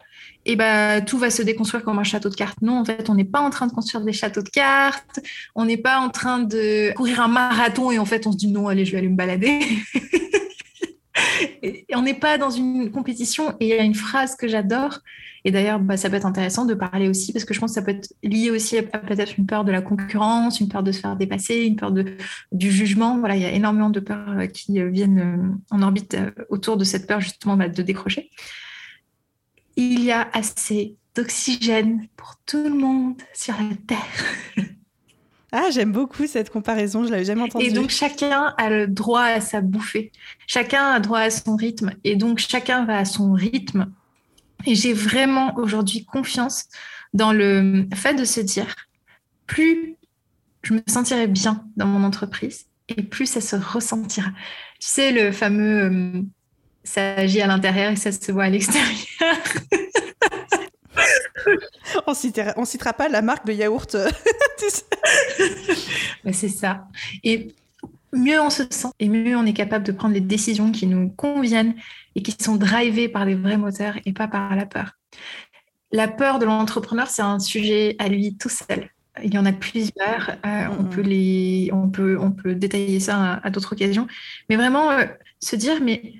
et 0.45 0.55
ben 0.55 1.03
tout 1.03 1.17
va 1.17 1.29
se 1.29 1.41
déconstruire 1.41 1.83
comme 1.83 1.99
un 1.99 2.03
château 2.03 2.29
de 2.29 2.35
cartes. 2.35 2.61
Non, 2.61 2.79
en 2.79 2.85
fait, 2.85 3.09
on 3.09 3.15
n'est 3.15 3.25
pas 3.25 3.41
en 3.41 3.49
train 3.49 3.67
de 3.67 3.73
construire 3.73 4.03
des 4.05 4.13
châteaux 4.13 4.41
de 4.41 4.49
cartes. 4.49 5.19
On 5.55 5.65
n'est 5.65 5.77
pas 5.77 5.99
en 5.99 6.09
train 6.09 6.39
de 6.39 6.93
courir 6.95 7.21
un 7.21 7.27
marathon 7.27 7.91
et 7.91 7.99
en 7.99 8.05
fait, 8.05 8.25
on 8.27 8.31
se 8.31 8.37
dit 8.37 8.47
non, 8.47 8.67
allez, 8.67 8.85
je 8.85 8.93
vais 8.93 8.99
aller 8.99 9.09
me 9.09 9.17
balader. 9.17 9.59
on 11.93 12.01
n'est 12.01 12.13
pas 12.13 12.37
dans 12.37 12.49
une 12.49 12.91
compétition. 12.91 13.55
Et 13.59 13.67
il 13.67 13.69
y 13.69 13.73
a 13.73 13.83
une 13.83 13.95
phrase 13.95 14.35
que 14.35 14.47
j'adore. 14.47 14.99
Et 15.45 15.51
d'ailleurs, 15.51 15.79
bah, 15.79 15.95
ça 15.95 16.09
peut 16.09 16.17
être 16.17 16.25
intéressant 16.25 16.65
de 16.65 16.73
parler 16.73 17.07
aussi, 17.07 17.31
parce 17.31 17.45
que 17.45 17.53
je 17.53 17.59
pense 17.59 17.71
que 17.71 17.75
ça 17.75 17.81
peut 17.81 17.91
être 17.91 18.13
lié 18.21 18.51
aussi 18.51 18.77
à, 18.77 18.83
peut-être 18.83 19.37
une 19.37 19.45
peur 19.45 19.63
de 19.63 19.71
la 19.71 19.81
concurrence, 19.81 20.59
une 20.59 20.67
peur 20.67 20.83
de 20.83 20.91
se 20.91 20.99
faire 20.99 21.15
dépasser, 21.15 21.65
une 21.65 21.77
peur 21.77 21.91
de, 21.91 22.17
du 22.51 22.71
jugement. 22.71 23.17
Voilà, 23.19 23.37
il 23.37 23.41
y 23.41 23.45
a 23.45 23.51
énormément 23.51 23.89
de 23.89 23.99
peurs 23.99 24.29
euh, 24.29 24.47
qui 24.47 24.79
euh, 24.79 24.89
viennent 24.89 25.19
euh, 25.19 25.75
en 25.75 25.81
orbite 25.81 26.17
autour 26.49 26.75
de 26.75 26.83
cette 26.83 27.07
peur 27.07 27.21
justement 27.21 27.55
bah, 27.55 27.69
de 27.69 27.81
décrocher. 27.81 28.29
Il 29.77 30.03
y 30.03 30.11
a 30.11 30.27
assez 30.33 30.97
d'oxygène 31.15 32.07
pour 32.15 32.35
tout 32.45 32.63
le 32.63 32.75
monde 32.75 33.21
sur 33.33 33.53
la 33.53 33.75
Terre. 33.87 33.97
Ah, 35.59 35.71
j'aime 35.71 35.91
beaucoup 35.91 36.27
cette 36.27 36.51
comparaison, 36.51 37.03
je 37.03 37.09
l'avais 37.09 37.25
jamais 37.25 37.41
entendue. 37.41 37.65
Et 37.65 37.71
donc 37.71 37.89
chacun 37.89 38.53
a 38.59 38.69
le 38.69 38.85
droit 38.85 39.23
à 39.23 39.41
sa 39.41 39.61
bouffée, 39.61 40.11
chacun 40.45 40.91
a 40.91 40.99
droit 40.99 41.19
à 41.19 41.31
son 41.31 41.55
rythme, 41.55 41.93
et 42.03 42.15
donc 42.15 42.37
chacun 42.37 42.85
va 42.85 42.99
à 42.99 43.05
son 43.05 43.33
rythme. 43.33 43.91
Et 44.67 44.75
j'ai 44.75 44.93
vraiment 44.93 45.55
aujourd'hui 45.57 46.05
confiance 46.05 46.65
dans 47.15 47.33
le 47.33 47.87
fait 47.95 48.13
de 48.13 48.23
se 48.23 48.39
dire, 48.39 48.67
plus 49.47 49.95
je 50.61 50.75
me 50.75 50.81
sentirai 50.87 51.25
bien 51.25 51.65
dans 51.75 51.87
mon 51.87 52.03
entreprise, 52.03 52.67
et 52.87 53.01
plus 53.01 53.25
ça 53.25 53.41
se 53.41 53.55
ressentira. 53.55 54.29
Tu 54.79 54.87
sais, 54.87 55.11
le 55.11 55.31
fameux 55.31 55.85
euh, 55.85 56.21
ça 56.83 57.15
agit 57.15 57.41
à 57.41 57.47
l'intérieur 57.47 57.91
et 57.91 57.95
ça 57.95 58.11
se 58.11 58.31
voit 58.31 58.43
à 58.45 58.49
l'extérieur. 58.49 58.93
on 62.07 62.61
ne 62.61 62.65
citera 62.65 62.93
pas 62.93 63.09
la 63.09 63.21
marque 63.21 63.45
de 63.45 63.53
yaourt. 63.53 63.95
c'est 66.31 66.49
ça. 66.49 66.87
Et 67.23 67.49
mieux 68.13 68.39
on 68.39 68.49
se 68.49 68.63
sent 68.69 68.89
et 68.99 69.09
mieux 69.09 69.35
on 69.35 69.45
est 69.45 69.53
capable 69.53 69.85
de 69.85 69.91
prendre 69.91 70.13
les 70.13 70.21
décisions 70.21 70.71
qui 70.71 70.87
nous 70.87 71.09
conviennent 71.09 71.75
et 72.15 72.21
qui 72.21 72.35
sont 72.41 72.55
drivées 72.55 73.09
par 73.09 73.25
les 73.25 73.35
vrais 73.35 73.57
moteurs 73.57 73.95
et 74.05 74.13
pas 74.13 74.27
par 74.27 74.55
la 74.55 74.65
peur. 74.65 74.93
La 75.91 76.07
peur 76.07 76.39
de 76.39 76.45
l'entrepreneur, 76.45 77.07
c'est 77.07 77.21
un 77.21 77.39
sujet 77.39 77.95
à 77.99 78.09
lui 78.09 78.35
tout 78.35 78.49
seul. 78.49 78.89
Il 79.23 79.33
y 79.33 79.37
en 79.37 79.45
a 79.45 79.53
plusieurs. 79.53 80.31
Euh, 80.45 80.67
on, 80.77 80.83
peut 80.83 81.01
les, 81.01 81.69
on, 81.73 81.89
peut, 81.89 82.17
on 82.19 82.31
peut 82.31 82.55
détailler 82.55 82.99
ça 82.99 83.39
à, 83.43 83.49
d'autres 83.49 83.73
occasions. 83.73 84.07
Mais 84.49 84.57
vraiment, 84.57 84.91
euh, 84.91 85.05
se 85.39 85.55
dire, 85.55 85.81
mais 85.81 86.13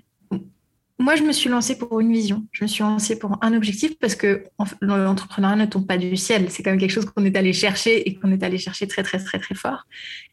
moi, 0.99 1.15
je 1.15 1.23
me 1.23 1.31
suis 1.31 1.49
lancée 1.49 1.77
pour 1.77 1.99
une 1.99 2.11
vision. 2.11 2.47
Je 2.51 2.63
me 2.63 2.67
suis 2.67 2.81
lancée 2.81 3.19
pour 3.19 3.37
un 3.41 3.53
objectif 3.53 3.99
parce 3.99 4.15
que 4.15 4.45
l'entrepreneuriat 4.81 5.55
ne 5.55 5.65
tombe 5.65 5.85
pas 5.85 5.97
du 5.97 6.17
ciel. 6.17 6.49
C'est 6.49 6.63
quand 6.63 6.71
même 6.71 6.79
quelque 6.79 6.91
chose 6.91 7.05
qu'on 7.05 7.23
est 7.23 7.37
allé 7.37 7.53
chercher 7.53 8.07
et 8.09 8.15
qu'on 8.15 8.31
est 8.31 8.41
allé 8.41 8.57
chercher 8.57 8.87
très, 8.87 9.03
très, 9.03 9.19
très, 9.19 9.37
très 9.37 9.53
fort. 9.53 9.83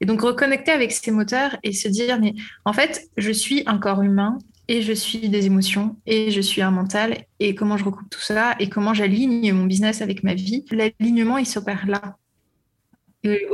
Et 0.01 0.07
donc, 0.07 0.23
reconnecter 0.23 0.71
avec 0.71 0.93
ces 0.93 1.11
moteurs 1.11 1.57
et 1.62 1.73
se 1.73 1.89
dire, 1.89 2.19
mais 2.19 2.35
en 2.65 2.73
fait, 2.73 3.09
je 3.19 3.31
suis 3.31 3.62
un 3.67 3.77
corps 3.77 4.01
humain 4.01 4.39
et 4.69 4.81
je 4.81 4.95
suis 4.95 5.29
des 5.29 5.45
émotions 5.45 5.97
et 6.07 6.31
je 6.31 6.41
suis 6.41 6.62
un 6.62 6.71
mental 6.71 7.27
et 7.41 7.55
comment 7.55 7.77
je 7.77 7.85
recoupe 7.85 8.09
tout 8.09 8.21
ça 8.21 8.55
et 8.59 8.71
comment 8.71 8.95
j'aligne 8.95 9.53
mon 9.53 9.67
business 9.67 10.01
avec 10.01 10.23
ma 10.23 10.33
vie. 10.33 10.65
L'alignement, 10.71 11.37
il 11.37 11.47
s'opère 11.47 11.87
là. 11.87 12.17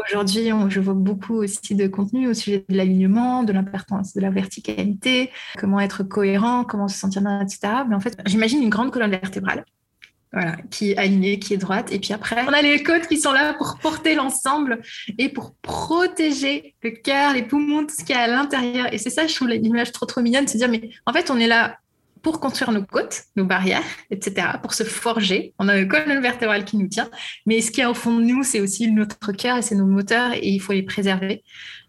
Aujourd'hui, 0.09 0.51
je 0.69 0.81
vois 0.81 0.95
beaucoup 0.95 1.35
aussi 1.35 1.75
de 1.75 1.87
contenu 1.87 2.29
au 2.29 2.35
sujet 2.35 2.65
de 2.69 2.77
l'alignement, 2.77 3.43
de 3.43 3.53
l'importance 3.53 4.15
de 4.15 4.21
la 4.21 4.31
verticalité, 4.31 5.31
comment 5.59 5.81
être 5.81 6.03
cohérent, 6.03 6.65
comment 6.65 6.89
se 6.89 6.99
sentir 6.99 7.23
bien, 7.23 7.41
etc. 7.41 7.61
Mais 7.89 7.95
en 7.95 8.01
fait, 8.01 8.19
j'imagine 8.27 8.63
une 8.63 8.71
grande 8.71 8.91
colonne 8.91 9.11
vertébrale, 9.11 9.65
voilà, 10.33 10.57
qui 10.71 10.93
est 10.93 10.97
alignée, 10.97 11.39
qui 11.39 11.55
est 11.55 11.59
droite. 11.59 11.93
Et 11.93 11.99
puis 11.99 12.13
après, 12.13 12.45
on 12.49 12.53
a 12.53 12.63
les 12.63 12.83
côtes 12.83 13.07
qui 13.07 13.19
sont 13.19 13.33
là 13.33 13.55
pour 13.55 13.79
porter 13.79 14.15
l'ensemble 14.15 14.81
et 15.19 15.29
pour 15.29 15.55
protéger 15.63 16.75
le 16.83 16.91
cœur, 16.91 17.33
les 17.33 17.43
poumons, 17.43 17.87
tout 17.87 17.95
ce 17.97 18.05
qui 18.05 18.13
est 18.13 18.17
à 18.17 18.27
l'intérieur. 18.27 18.93
Et 18.93 18.99
c'est 18.99 19.11
ça, 19.11 19.27
je 19.27 19.35
trouve 19.35 19.49
l'image 19.49 19.93
trop, 19.93 20.07
trop 20.07 20.21
mignonne, 20.21 20.47
de 20.47 20.51
se 20.51 20.57
dire, 20.57 20.69
mais 20.69 20.91
en 21.07 21.13
fait, 21.13 21.31
on 21.31 21.39
est 21.39 21.49
là 21.49 21.79
pour 22.23 22.41
construire 22.41 22.73
nos 22.73 22.85
côtes, 22.85 23.23
nos 23.37 23.45
barrières, 23.45 23.83
etc., 24.11 24.49
pour 24.63 24.75
se 24.75 24.85
forger. 24.85 25.55
On 25.59 25.69
a 25.69 25.79
une 25.79 25.89
colonne 25.89 26.21
vertébrale 26.21 26.65
qui 26.65 26.77
nous 26.77 26.89
tient, 26.89 27.11
mais 27.47 27.61
ce 27.61 27.71
qui 27.71 27.81
est 27.81 27.87
au 27.87 27.95
fond 27.95 28.17
de 28.17 28.23
nous, 28.23 28.43
c'est 28.43 28.61
aussi 28.61 28.91
notre 28.91 29.33
cœur 29.33 29.59
et 29.59 29.63
c'est 29.63 29.75
nos 29.75 29.87
moteurs 29.87 30.33
et 30.35 30.49
il 30.49 30.61
faut 30.61 30.73
les 30.73 30.83
préserver. 30.83 31.43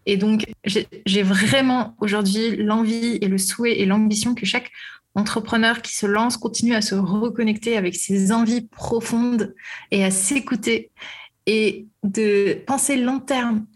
Et 0.06 0.16
donc, 0.16 0.44
j'ai 0.64 1.22
vraiment 1.22 1.94
aujourd'hui 2.00 2.56
l'envie 2.56 3.18
et 3.20 3.28
le 3.28 3.38
souhait 3.38 3.78
et 3.80 3.86
l'ambition 3.86 4.34
que 4.34 4.46
chaque 4.46 4.70
entrepreneur 5.14 5.82
qui 5.82 5.94
se 5.94 6.06
lance 6.06 6.36
continue 6.36 6.74
à 6.74 6.80
se 6.80 6.94
reconnecter 6.94 7.76
avec 7.76 7.94
ses 7.94 8.32
envies 8.32 8.62
profondes 8.62 9.54
et 9.90 10.04
à 10.04 10.10
s'écouter 10.10 10.90
et 11.46 11.86
de 12.02 12.54
penser 12.66 12.96
long 12.96 13.20
terme. 13.20 13.66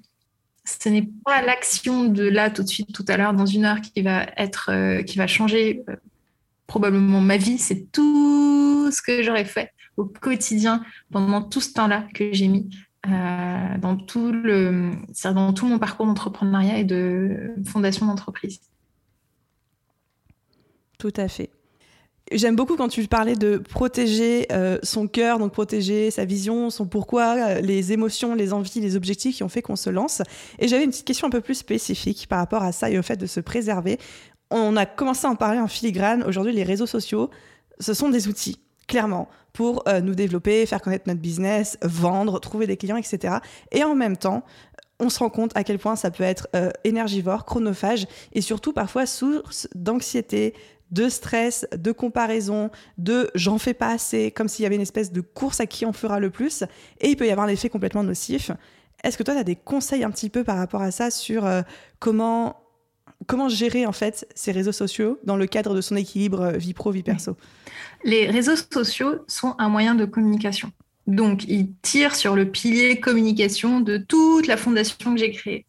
Ce 0.64 0.88
n'est 0.88 1.08
pas 1.24 1.42
l'action 1.42 2.04
de 2.06 2.24
là 2.24 2.50
tout 2.50 2.64
de 2.64 2.68
suite, 2.68 2.92
tout 2.92 3.04
à 3.06 3.16
l'heure, 3.16 3.34
dans 3.34 3.46
une 3.46 3.64
heure 3.64 3.80
qui 3.80 4.02
va 4.02 4.26
être, 4.36 4.70
euh, 4.72 5.02
qui 5.02 5.16
va 5.16 5.28
changer 5.28 5.84
euh, 5.88 5.96
probablement 6.66 7.20
ma 7.20 7.36
vie, 7.36 7.58
c'est 7.58 7.90
tout 7.92 8.90
ce 8.90 9.02
que 9.02 9.22
j'aurais 9.22 9.44
fait 9.44 9.72
au 9.96 10.04
quotidien 10.04 10.82
pendant 11.10 11.42
tout 11.42 11.60
ce 11.60 11.72
temps-là 11.72 12.06
que 12.14 12.32
j'ai 12.32 12.48
mis 12.48 12.68
euh, 13.06 13.78
dans, 13.78 13.96
tout 13.96 14.32
le, 14.32 14.90
dans 15.24 15.52
tout 15.52 15.66
mon 15.66 15.78
parcours 15.78 16.06
d'entrepreneuriat 16.06 16.78
et 16.78 16.84
de 16.84 17.54
fondation 17.64 18.06
d'entreprise. 18.06 18.60
Tout 20.98 21.12
à 21.16 21.28
fait. 21.28 21.50
J'aime 22.32 22.56
beaucoup 22.56 22.74
quand 22.74 22.88
tu 22.88 23.06
parlais 23.06 23.36
de 23.36 23.58
protéger 23.58 24.48
euh, 24.50 24.78
son 24.82 25.06
cœur, 25.06 25.38
donc 25.38 25.52
protéger 25.52 26.10
sa 26.10 26.24
vision, 26.24 26.70
son 26.70 26.86
pourquoi, 26.86 27.36
euh, 27.36 27.60
les 27.60 27.92
émotions, 27.92 28.34
les 28.34 28.52
envies, 28.52 28.80
les 28.80 28.96
objectifs 28.96 29.36
qui 29.36 29.44
ont 29.44 29.48
fait 29.48 29.62
qu'on 29.62 29.76
se 29.76 29.90
lance. 29.90 30.22
Et 30.58 30.66
j'avais 30.66 30.82
une 30.82 30.90
petite 30.90 31.06
question 31.06 31.28
un 31.28 31.30
peu 31.30 31.40
plus 31.40 31.54
spécifique 31.54 32.26
par 32.28 32.40
rapport 32.40 32.64
à 32.64 32.72
ça 32.72 32.90
et 32.90 32.98
au 32.98 33.02
fait 33.04 33.16
de 33.16 33.26
se 33.26 33.38
préserver 33.38 33.98
on 34.50 34.76
a 34.76 34.86
commencé 34.86 35.26
à 35.26 35.30
en 35.30 35.36
parler 35.36 35.58
en 35.58 35.68
filigrane. 35.68 36.22
Aujourd'hui, 36.22 36.52
les 36.52 36.62
réseaux 36.62 36.86
sociaux, 36.86 37.30
ce 37.80 37.94
sont 37.94 38.08
des 38.08 38.28
outils, 38.28 38.58
clairement, 38.86 39.28
pour 39.52 39.82
euh, 39.88 40.00
nous 40.00 40.14
développer, 40.14 40.64
faire 40.66 40.80
connaître 40.80 41.08
notre 41.08 41.20
business, 41.20 41.78
vendre, 41.82 42.38
trouver 42.40 42.66
des 42.66 42.76
clients, 42.76 42.96
etc. 42.96 43.36
Et 43.72 43.82
en 43.84 43.94
même 43.94 44.16
temps, 44.16 44.44
on 44.98 45.08
se 45.08 45.18
rend 45.18 45.30
compte 45.30 45.52
à 45.54 45.64
quel 45.64 45.78
point 45.78 45.96
ça 45.96 46.10
peut 46.10 46.24
être 46.24 46.48
euh, 46.54 46.70
énergivore, 46.84 47.44
chronophage 47.44 48.06
et 48.32 48.40
surtout 48.40 48.72
parfois 48.72 49.06
source 49.06 49.68
d'anxiété, 49.74 50.54
de 50.90 51.08
stress, 51.08 51.66
de 51.76 51.92
comparaison, 51.92 52.70
de 52.96 53.30
j'en 53.34 53.58
fais 53.58 53.74
pas 53.74 53.90
assez, 53.90 54.30
comme 54.30 54.48
s'il 54.48 54.62
y 54.62 54.66
avait 54.66 54.76
une 54.76 54.82
espèce 54.82 55.12
de 55.12 55.20
course 55.20 55.60
à 55.60 55.66
qui 55.66 55.84
en 55.84 55.92
fera 55.92 56.20
le 56.20 56.30
plus. 56.30 56.62
Et 57.00 57.08
il 57.08 57.16
peut 57.16 57.26
y 57.26 57.30
avoir 57.30 57.46
un 57.46 57.50
effet 57.50 57.68
complètement 57.68 58.04
nocif. 58.04 58.50
Est-ce 59.02 59.18
que 59.18 59.22
toi, 59.22 59.34
tu 59.34 59.40
as 59.40 59.44
des 59.44 59.56
conseils 59.56 60.04
un 60.04 60.10
petit 60.10 60.30
peu 60.30 60.44
par 60.44 60.56
rapport 60.56 60.82
à 60.82 60.90
ça 60.90 61.10
sur 61.10 61.44
euh, 61.44 61.62
comment 61.98 62.65
comment 63.26 63.48
gérer 63.48 63.86
en 63.86 63.92
fait 63.92 64.26
ces 64.34 64.52
réseaux 64.52 64.72
sociaux 64.72 65.18
dans 65.24 65.36
le 65.36 65.46
cadre 65.46 65.74
de 65.74 65.80
son 65.80 65.96
équilibre 65.96 66.40
euh, 66.40 66.52
vie 66.52 66.74
pro 66.74 66.90
vie 66.90 67.02
perso? 67.02 67.36
Les 68.04 68.26
réseaux 68.26 68.56
sociaux 68.56 69.16
sont 69.26 69.54
un 69.58 69.68
moyen 69.68 69.94
de 69.94 70.04
communication. 70.04 70.72
Donc, 71.06 71.44
ils 71.44 71.72
tirent 71.82 72.16
sur 72.16 72.34
le 72.34 72.50
pilier 72.50 72.98
communication 72.98 73.80
de 73.80 73.96
toute 73.96 74.46
la 74.46 74.56
fondation 74.56 75.14
que 75.14 75.20
j'ai 75.20 75.30
créée. 75.30 75.66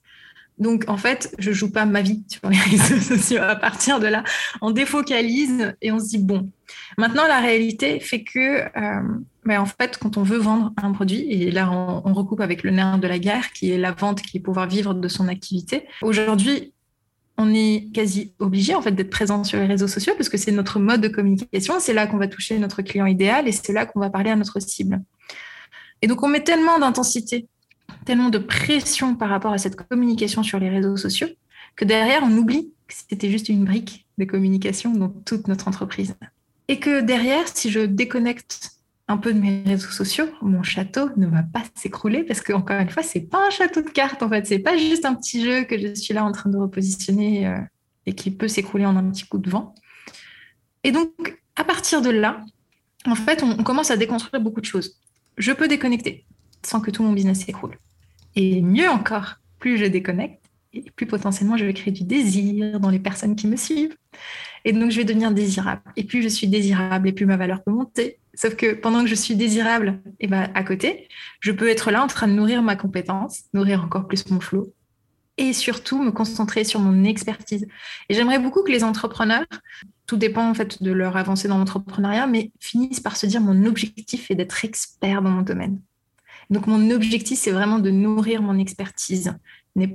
Donc, 0.57 0.85
en 0.87 0.97
fait, 0.97 1.35
je 1.37 1.51
joue 1.51 1.71
pas 1.71 1.85
ma 1.85 2.01
vie 2.01 2.23
sur 2.27 2.49
les 2.49 2.57
réseaux 2.71 2.99
sociaux. 2.99 3.41
À 3.41 3.55
partir 3.55 3.99
de 3.99 4.07
là, 4.07 4.23
on 4.61 4.71
défocalise 4.71 5.75
et 5.81 5.91
on 5.91 5.99
se 5.99 6.09
dit 6.09 6.17
bon. 6.17 6.49
Maintenant, 6.97 7.27
la 7.27 7.39
réalité 7.39 7.99
fait 7.99 8.23
que, 8.23 8.61
euh, 8.61 9.01
ben, 9.45 9.61
en 9.61 9.65
fait, 9.65 9.97
quand 9.99 10.17
on 10.17 10.23
veut 10.23 10.37
vendre 10.37 10.73
un 10.81 10.91
produit, 10.91 11.31
et 11.31 11.51
là, 11.51 11.71
on, 11.71 12.01
on 12.03 12.13
recoupe 12.13 12.41
avec 12.41 12.63
le 12.63 12.71
nerf 12.71 12.97
de 12.97 13.07
la 13.07 13.19
guerre, 13.19 13.51
qui 13.53 13.71
est 13.71 13.77
la 13.77 13.91
vente, 13.91 14.21
qui 14.21 14.37
est 14.37 14.41
pouvoir 14.41 14.67
vivre 14.67 14.95
de 14.95 15.07
son 15.07 15.27
activité. 15.27 15.85
Aujourd'hui, 16.01 16.73
on 17.37 17.53
est 17.53 17.91
quasi 17.93 18.33
obligé 18.39 18.73
en 18.73 18.81
fait 18.81 18.91
d'être 18.91 19.09
présent 19.09 19.43
sur 19.43 19.59
les 19.59 19.67
réseaux 19.67 19.87
sociaux 19.87 20.13
parce 20.17 20.29
que 20.29 20.37
c'est 20.37 20.51
notre 20.51 20.79
mode 20.79 21.01
de 21.01 21.07
communication, 21.07 21.79
c'est 21.79 21.93
là 21.93 22.07
qu'on 22.07 22.17
va 22.17 22.27
toucher 22.27 22.57
notre 22.57 22.81
client 22.81 23.05
idéal 23.05 23.47
et 23.47 23.51
c'est 23.51 23.73
là 23.73 23.85
qu'on 23.85 23.99
va 23.99 24.09
parler 24.09 24.31
à 24.31 24.35
notre 24.35 24.59
cible. 24.59 25.01
Et 26.01 26.07
donc 26.07 26.23
on 26.23 26.27
met 26.27 26.43
tellement 26.43 26.79
d'intensité, 26.79 27.47
tellement 28.05 28.29
de 28.29 28.39
pression 28.39 29.15
par 29.15 29.29
rapport 29.29 29.53
à 29.53 29.57
cette 29.57 29.75
communication 29.75 30.41
sur 30.41 30.59
les 30.59 30.69
réseaux 30.69 30.97
sociaux 30.97 31.27
que 31.75 31.85
derrière 31.85 32.23
on 32.23 32.31
oublie 32.35 32.71
que 32.87 32.93
c'était 33.09 33.29
juste 33.29 33.49
une 33.49 33.65
brique 33.65 34.07
de 34.17 34.25
communication 34.25 34.91
dans 34.93 35.09
toute 35.09 35.47
notre 35.47 35.67
entreprise. 35.67 36.15
Et 36.69 36.79
que 36.79 37.01
derrière, 37.01 37.47
si 37.53 37.69
je 37.69 37.81
déconnecte 37.81 38.76
un 39.07 39.17
peu 39.17 39.33
de 39.33 39.39
mes 39.39 39.63
réseaux 39.65 39.89
sociaux, 39.89 40.27
mon 40.41 40.63
château 40.63 41.09
ne 41.15 41.27
va 41.27 41.41
pas 41.41 41.63
s'écrouler 41.75 42.23
parce 42.23 42.41
que 42.41 42.51
encore 42.51 42.79
une 42.79 42.89
fois, 42.89 43.03
c'est 43.03 43.21
pas 43.21 43.47
un 43.47 43.49
château 43.49 43.81
de 43.81 43.89
cartes 43.89 44.21
en 44.21 44.29
fait, 44.29 44.45
c'est 44.45 44.59
pas 44.59 44.77
juste 44.77 45.05
un 45.05 45.15
petit 45.15 45.43
jeu 45.43 45.63
que 45.63 45.77
je 45.77 45.93
suis 45.95 46.13
là 46.13 46.25
en 46.25 46.31
train 46.31 46.49
de 46.49 46.57
repositionner 46.57 47.47
euh, 47.47 47.57
et 48.05 48.13
qui 48.13 48.31
peut 48.31 48.49
s'écrouler 48.49 48.85
en 48.85 48.97
un 48.97 49.09
petit 49.09 49.25
coup 49.25 49.37
de 49.37 49.49
vent. 49.49 49.73
Et 50.83 50.91
donc 50.91 51.39
à 51.55 51.63
partir 51.63 52.01
de 52.01 52.09
là, 52.09 52.45
en 53.05 53.15
fait, 53.15 53.43
on, 53.43 53.63
commence 53.63 53.91
à 53.91 53.97
déconstruire 53.97 54.41
beaucoup 54.41 54.61
de 54.61 54.65
choses. 54.65 54.99
Je 55.37 55.51
peux 55.51 55.67
déconnecter 55.67 56.25
sans 56.63 56.81
que 56.81 56.91
tout 56.91 57.03
mon 57.03 57.13
business 57.13 57.45
s'écroule. 57.45 57.77
Et 58.35 58.61
mieux 58.61 58.89
encore, 58.89 59.35
plus 59.59 59.77
je 59.77 59.85
déconnecte, 59.85 60.43
et 60.73 60.83
plus 60.95 61.05
potentiellement 61.05 61.55
je 61.55 61.65
vais 61.65 61.73
créer 61.73 61.93
du 61.93 62.03
désir 62.03 62.79
dans 62.79 62.89
les 62.89 62.99
personnes 62.99 63.35
qui 63.35 63.47
me 63.47 63.55
suivent. 63.55 63.95
Et 64.65 64.73
donc 64.73 64.91
je 64.91 64.97
vais 64.97 65.05
devenir 65.05 65.31
désirable. 65.31 65.81
Et 65.95 66.03
plus 66.03 66.21
je 66.21 66.27
suis 66.27 66.47
désirable, 66.47 67.07
et 67.07 67.13
plus 67.13 67.25
ma 67.25 67.37
valeur 67.37 67.63
peut 67.63 67.71
monter, 67.71 68.19
Sauf 68.37 68.55
que 68.55 68.75
pendant 68.75 69.01
que 69.01 69.09
je 69.09 69.15
suis 69.15 69.35
désirable, 69.35 69.99
et 70.19 70.25
eh 70.25 70.27
ben, 70.27 70.51
à 70.53 70.63
côté, 70.63 71.09
je 71.39 71.51
peux 71.51 71.67
être 71.69 71.89
là 71.89 72.03
en 72.03 72.07
train 72.07 72.27
de 72.27 72.33
nourrir 72.33 72.61
ma 72.61 72.75
compétence, 72.75 73.45
nourrir 73.53 73.83
encore 73.83 74.07
plus 74.07 74.29
mon 74.29 74.39
flow 74.39 74.71
et 75.37 75.53
surtout 75.53 76.01
me 76.01 76.11
concentrer 76.11 76.63
sur 76.63 76.79
mon 76.79 77.03
expertise. 77.03 77.67
Et 78.09 78.13
j'aimerais 78.13 78.37
beaucoup 78.37 78.61
que 78.61 78.71
les 78.71 78.83
entrepreneurs, 78.83 79.45
tout 80.05 80.17
dépend 80.17 80.47
en 80.47 80.53
fait 80.53 80.83
de 80.83 80.91
leur 80.91 81.17
avancée 81.17 81.47
dans 81.47 81.57
l'entrepreneuriat, 81.57 82.27
mais 82.27 82.51
finissent 82.59 82.99
par 82.99 83.17
se 83.17 83.25
dire 83.25 83.41
mon 83.41 83.65
objectif 83.65 84.29
est 84.29 84.35
d'être 84.35 84.63
expert 84.63 85.23
dans 85.23 85.31
mon 85.31 85.41
domaine. 85.41 85.79
Donc 86.51 86.67
mon 86.67 86.91
objectif, 86.91 87.39
c'est 87.39 87.51
vraiment 87.51 87.79
de 87.79 87.89
nourrir 87.89 88.43
mon 88.43 88.59
expertise. 88.59 89.33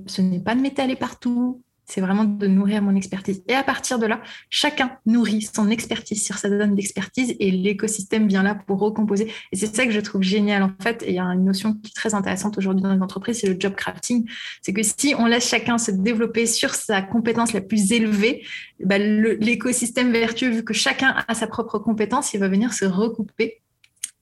Ce 0.07 0.21
n'est 0.21 0.41
pas 0.41 0.57
de 0.57 0.61
m'étaler 0.61 0.97
partout, 0.97 1.63
c'est 1.85 2.01
vraiment 2.01 2.25
de 2.25 2.47
nourrir 2.47 2.81
mon 2.83 2.95
expertise. 2.95 3.43
Et 3.49 3.55
à 3.55 3.63
partir 3.63 3.99
de 3.99 4.07
là, 4.07 4.21
chacun 4.51 4.99
nourrit 5.05 5.43
son 5.43 5.69
expertise 5.69 6.25
sur 6.25 6.39
sa 6.39 6.49
zone 6.49 6.75
d'expertise 6.75 7.35
et 7.39 7.51
l'écosystème 7.51 8.29
vient 8.29 8.43
là 8.43 8.55
pour 8.55 8.79
recomposer. 8.79 9.33
Et 9.53 9.57
c'est 9.57 9.75
ça 9.75 9.85
que 9.85 9.91
je 9.91 10.01
trouve 10.01 10.23
génial 10.23 10.63
en 10.63 10.73
fait. 10.81 11.03
Et 11.03 11.11
il 11.11 11.15
y 11.15 11.19
a 11.19 11.25
une 11.25 11.45
notion 11.45 11.75
qui 11.75 11.91
est 11.91 11.95
très 11.95 12.15
intéressante 12.15 12.57
aujourd'hui 12.59 12.83
dans 12.83 12.95
les 12.95 13.03
entreprises, 13.03 13.41
c'est 13.41 13.49
le 13.49 13.57
job 13.59 13.75
crafting. 13.75 14.29
C'est 14.63 14.73
que 14.73 14.83
si 14.83 15.15
on 15.19 15.27
laisse 15.27 15.49
chacun 15.49 15.79
se 15.79 15.91
développer 15.91 16.47
sur 16.47 16.75
sa 16.75 17.03
compétence 17.03 17.53
la 17.53 17.61
plus 17.61 17.93
élevée, 17.93 18.45
bah, 18.81 18.99
l'écosystème 18.99 20.13
vertueux, 20.13 20.51
vu 20.51 20.65
que 20.65 20.75
chacun 20.75 21.15
a 21.27 21.35
sa 21.35 21.47
propre 21.47 21.79
compétence, 21.79 22.33
il 22.33 22.41
va 22.41 22.49
venir 22.49 22.73
se 22.73 22.85
recouper 22.85 23.61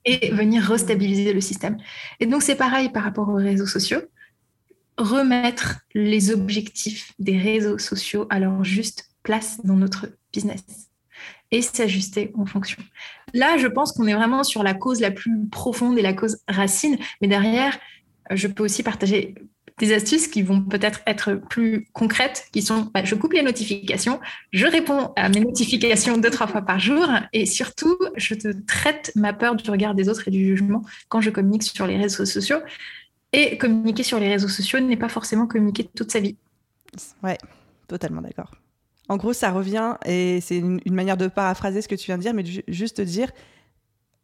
et 0.04 0.30
venir 0.30 0.62
restabiliser 0.62 1.32
le 1.32 1.40
système. 1.40 1.76
Et 2.20 2.26
donc 2.26 2.42
c'est 2.42 2.54
pareil 2.54 2.88
par 2.88 3.04
rapport 3.04 3.28
aux 3.28 3.34
réseaux 3.34 3.66
sociaux 3.66 4.00
remettre 5.00 5.80
les 5.94 6.30
objectifs 6.30 7.12
des 7.18 7.38
réseaux 7.38 7.78
sociaux 7.78 8.26
à 8.30 8.38
leur 8.38 8.64
juste 8.64 9.10
place 9.22 9.58
dans 9.64 9.76
notre 9.76 10.08
business 10.32 10.62
et 11.50 11.62
s'ajuster 11.62 12.32
en 12.38 12.46
fonction. 12.46 12.82
Là, 13.34 13.56
je 13.58 13.66
pense 13.66 13.92
qu'on 13.92 14.06
est 14.06 14.14
vraiment 14.14 14.44
sur 14.44 14.62
la 14.62 14.74
cause 14.74 15.00
la 15.00 15.10
plus 15.10 15.48
profonde 15.50 15.98
et 15.98 16.02
la 16.02 16.12
cause 16.12 16.38
racine, 16.48 16.96
mais 17.20 17.28
derrière, 17.28 17.78
je 18.30 18.46
peux 18.46 18.62
aussi 18.62 18.82
partager 18.82 19.34
des 19.80 19.94
astuces 19.94 20.28
qui 20.28 20.42
vont 20.42 20.60
peut-être 20.60 21.00
être 21.06 21.34
plus 21.34 21.88
concrètes, 21.92 22.44
qui 22.52 22.60
sont 22.60 22.90
bah, 22.92 23.02
je 23.02 23.14
coupe 23.14 23.32
les 23.32 23.42
notifications, 23.42 24.20
je 24.52 24.66
réponds 24.66 25.12
à 25.16 25.28
mes 25.30 25.40
notifications 25.40 26.18
deux, 26.18 26.30
trois 26.30 26.46
fois 26.46 26.62
par 26.62 26.78
jour, 26.78 27.08
et 27.32 27.46
surtout, 27.46 27.96
je 28.16 28.34
te 28.34 28.48
traite 28.66 29.10
ma 29.16 29.32
peur 29.32 29.56
du 29.56 29.68
regard 29.70 29.94
des 29.94 30.08
autres 30.08 30.28
et 30.28 30.30
du 30.30 30.44
jugement 30.44 30.82
quand 31.08 31.22
je 31.22 31.30
communique 31.30 31.62
sur 31.62 31.86
les 31.86 31.96
réseaux 31.96 32.26
sociaux. 32.26 32.58
Et 33.32 33.58
communiquer 33.58 34.02
sur 34.02 34.18
les 34.18 34.28
réseaux 34.28 34.48
sociaux 34.48 34.80
n'est 34.80 34.96
pas 34.96 35.08
forcément 35.08 35.46
communiquer 35.46 35.84
toute 35.84 36.10
sa 36.10 36.20
vie. 36.20 36.36
Ouais, 37.22 37.38
totalement 37.86 38.22
d'accord. 38.22 38.50
En 39.08 39.16
gros, 39.16 39.32
ça 39.32 39.50
revient, 39.50 39.94
et 40.04 40.40
c'est 40.40 40.58
une, 40.58 40.80
manière 40.86 41.16
de 41.16 41.26
paraphraser 41.26 41.82
ce 41.82 41.88
que 41.88 41.94
tu 41.94 42.06
viens 42.06 42.16
de 42.16 42.22
dire, 42.22 42.34
mais 42.34 42.44
juste 42.68 43.00
dire, 43.00 43.30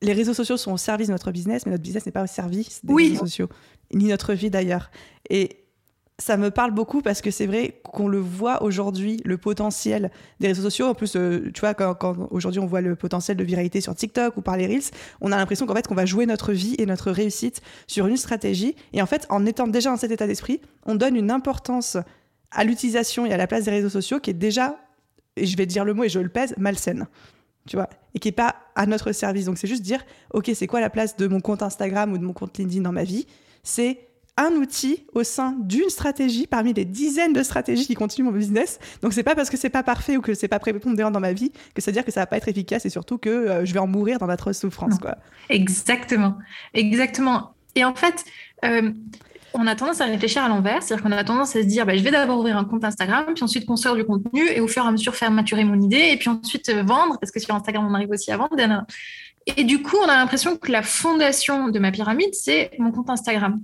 les 0.02 0.12
réseaux 0.12 0.34
sociaux 0.34 0.56
sont 0.56 0.72
au 0.72 0.76
service 0.76 1.08
de 1.08 1.12
notre 1.12 1.32
business, 1.32 1.66
mais 1.66 1.72
notre 1.72 1.82
business 1.82 2.06
n'est 2.06 2.12
pas 2.12 2.22
au 2.22 2.28
service 2.28 2.84
des 2.84 2.94
réseaux 2.94 3.20
sociaux, 3.20 3.48
ni 3.92 4.04
notre 4.06 4.34
vie 4.34 4.50
d'ailleurs. 4.50 4.90
Et 5.30 5.65
ça 6.18 6.38
me 6.38 6.50
parle 6.50 6.70
beaucoup 6.70 7.02
parce 7.02 7.20
que 7.20 7.30
c'est 7.30 7.46
vrai 7.46 7.80
qu'on 7.84 8.08
le 8.08 8.18
voit 8.18 8.62
aujourd'hui, 8.62 9.20
le 9.24 9.36
potentiel 9.36 10.10
des 10.40 10.48
réseaux 10.48 10.62
sociaux. 10.62 10.86
En 10.86 10.94
plus, 10.94 11.14
euh, 11.14 11.50
tu 11.52 11.60
vois, 11.60 11.74
quand, 11.74 12.28
aujourd'hui 12.30 12.58
on 12.58 12.66
voit 12.66 12.80
le 12.80 12.96
potentiel 12.96 13.36
de 13.36 13.44
viralité 13.44 13.82
sur 13.82 13.94
TikTok 13.94 14.36
ou 14.38 14.40
par 14.40 14.56
les 14.56 14.66
Reels, 14.66 14.90
on 15.20 15.30
a 15.30 15.36
l'impression 15.36 15.66
qu'en 15.66 15.74
fait, 15.74 15.86
qu'on 15.86 15.94
va 15.94 16.06
jouer 16.06 16.24
notre 16.24 16.52
vie 16.52 16.74
et 16.78 16.86
notre 16.86 17.10
réussite 17.10 17.60
sur 17.86 18.06
une 18.06 18.16
stratégie. 18.16 18.76
Et 18.94 19.02
en 19.02 19.06
fait, 19.06 19.26
en 19.28 19.44
étant 19.44 19.68
déjà 19.68 19.90
dans 19.90 19.98
cet 19.98 20.10
état 20.10 20.26
d'esprit, 20.26 20.62
on 20.86 20.94
donne 20.94 21.16
une 21.16 21.30
importance 21.30 21.98
à 22.50 22.64
l'utilisation 22.64 23.26
et 23.26 23.32
à 23.32 23.36
la 23.36 23.46
place 23.46 23.64
des 23.64 23.70
réseaux 23.70 23.90
sociaux 23.90 24.18
qui 24.18 24.30
est 24.30 24.34
déjà, 24.34 24.78
et 25.36 25.44
je 25.44 25.56
vais 25.56 25.66
dire 25.66 25.84
le 25.84 25.92
mot 25.92 26.04
et 26.04 26.08
je 26.08 26.18
le 26.18 26.30
pèse, 26.30 26.54
malsaine. 26.56 27.06
Tu 27.68 27.76
vois, 27.76 27.90
et 28.14 28.20
qui 28.20 28.28
n'est 28.28 28.32
pas 28.32 28.54
à 28.74 28.86
notre 28.86 29.12
service. 29.12 29.46
Donc, 29.46 29.58
c'est 29.58 29.66
juste 29.66 29.82
dire, 29.82 30.02
OK, 30.32 30.50
c'est 30.54 30.68
quoi 30.68 30.80
la 30.80 30.88
place 30.88 31.16
de 31.16 31.26
mon 31.26 31.40
compte 31.40 31.62
Instagram 31.62 32.12
ou 32.12 32.18
de 32.18 32.24
mon 32.24 32.32
compte 32.32 32.56
LinkedIn 32.56 32.82
dans 32.82 32.92
ma 32.92 33.02
vie? 33.02 33.26
C'est 33.64 33.98
un 34.36 34.52
outil 34.52 35.06
au 35.14 35.24
sein 35.24 35.56
d'une 35.60 35.88
stratégie 35.88 36.46
parmi 36.46 36.72
les 36.72 36.84
dizaines 36.84 37.32
de 37.32 37.42
stratégies 37.42 37.86
qui 37.86 37.94
continuent 37.94 38.26
mon 38.26 38.32
business. 38.32 38.78
Donc 39.02 39.12
c'est 39.12 39.22
pas 39.22 39.34
parce 39.34 39.50
que 39.50 39.56
c'est 39.56 39.70
pas 39.70 39.82
parfait 39.82 40.16
ou 40.16 40.20
que 40.20 40.34
c'est 40.34 40.48
pas 40.48 40.58
prépondérant 40.58 41.10
dans 41.10 41.20
ma 41.20 41.32
vie 41.32 41.52
que 41.74 41.80
ça 41.80 41.90
veut 41.90 41.94
dire 41.94 42.04
que 42.04 42.10
ça 42.10 42.20
va 42.20 42.26
pas 42.26 42.36
être 42.36 42.48
efficace 42.48 42.84
et 42.84 42.90
surtout 42.90 43.18
que 43.18 43.30
euh, 43.30 43.64
je 43.64 43.72
vais 43.72 43.78
en 43.78 43.86
mourir 43.86 44.18
dans 44.18 44.26
notre 44.26 44.52
souffrance. 44.52 44.98
Quoi. 44.98 45.16
Exactement, 45.48 46.36
exactement. 46.74 47.54
Et 47.74 47.84
en 47.84 47.94
fait, 47.94 48.24
euh, 48.64 48.90
on 49.54 49.66
a 49.66 49.74
tendance 49.74 50.00
à 50.00 50.04
réfléchir 50.04 50.42
à 50.42 50.48
l'envers, 50.48 50.82
c'est-à-dire 50.82 51.04
qu'on 51.04 51.12
a 51.12 51.24
tendance 51.24 51.56
à 51.56 51.62
se 51.62 51.66
dire, 51.66 51.86
bah, 51.86 51.96
je 51.96 52.02
vais 52.02 52.10
d'abord 52.10 52.38
ouvrir 52.38 52.58
un 52.58 52.64
compte 52.64 52.84
Instagram, 52.84 53.24
puis 53.34 53.42
ensuite 53.42 53.64
construire 53.64 53.96
du 53.96 54.04
contenu 54.04 54.46
et 54.48 54.60
au 54.60 54.68
fur 54.68 54.84
et 54.84 54.88
à 54.88 54.90
mesure 54.90 55.14
faire 55.14 55.30
maturer 55.30 55.64
mon 55.64 55.80
idée 55.80 56.10
et 56.12 56.16
puis 56.18 56.28
ensuite 56.28 56.68
euh, 56.68 56.82
vendre, 56.82 57.18
parce 57.18 57.32
que 57.32 57.40
sur 57.40 57.54
Instagram 57.54 57.86
on 57.88 57.94
arrive 57.94 58.10
aussi 58.10 58.30
à 58.30 58.36
vendre. 58.36 58.56
Et 59.56 59.64
du 59.64 59.82
coup, 59.82 59.96
on 60.04 60.08
a 60.08 60.16
l'impression 60.16 60.56
que 60.56 60.72
la 60.72 60.82
fondation 60.82 61.68
de 61.68 61.78
ma 61.78 61.92
pyramide, 61.92 62.34
c'est 62.34 62.72
mon 62.78 62.90
compte 62.90 63.08
Instagram. 63.08 63.60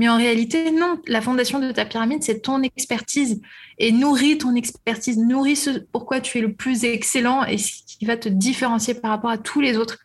Mais 0.00 0.08
en 0.08 0.16
réalité, 0.16 0.70
non. 0.70 0.98
La 1.06 1.20
fondation 1.20 1.58
de 1.58 1.70
ta 1.72 1.84
pyramide, 1.84 2.22
c'est 2.22 2.40
ton 2.40 2.62
expertise. 2.62 3.42
Et 3.76 3.92
nourris 3.92 4.38
ton 4.38 4.54
expertise, 4.54 5.18
nourris 5.18 5.56
ce 5.56 5.78
pourquoi 5.92 6.22
tu 6.22 6.38
es 6.38 6.40
le 6.40 6.54
plus 6.54 6.84
excellent 6.84 7.44
et 7.44 7.58
ce 7.58 7.82
qui 7.86 8.06
va 8.06 8.16
te 8.16 8.30
différencier 8.30 8.94
par 8.94 9.10
rapport 9.10 9.28
à 9.28 9.36
tous 9.36 9.60
les 9.60 9.76
autres. 9.76 9.98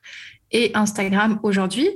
Et 0.51 0.71
Instagram, 0.73 1.39
aujourd'hui, 1.43 1.87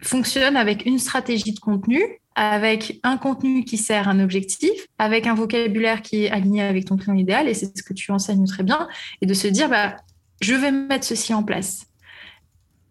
fonctionne 0.00 0.56
avec 0.56 0.86
une 0.86 1.00
stratégie 1.00 1.52
de 1.52 1.58
contenu, 1.58 2.00
avec 2.36 3.00
un 3.02 3.16
contenu 3.16 3.64
qui 3.64 3.78
sert 3.78 4.08
un 4.08 4.20
objectif, 4.20 4.70
avec 5.00 5.26
un 5.26 5.34
vocabulaire 5.34 6.02
qui 6.02 6.26
est 6.26 6.30
aligné 6.30 6.62
avec 6.62 6.84
ton 6.84 6.96
client 6.96 7.16
idéal, 7.16 7.48
et 7.48 7.54
c'est 7.54 7.76
ce 7.76 7.82
que 7.82 7.94
tu 7.94 8.12
enseignes 8.12 8.46
très 8.46 8.62
bien, 8.62 8.86
et 9.22 9.26
de 9.26 9.34
se 9.34 9.48
dire, 9.48 9.68
bah, 9.68 9.96
je 10.40 10.54
vais 10.54 10.70
mettre 10.70 11.04
ceci 11.04 11.34
en 11.34 11.42
place. 11.42 11.86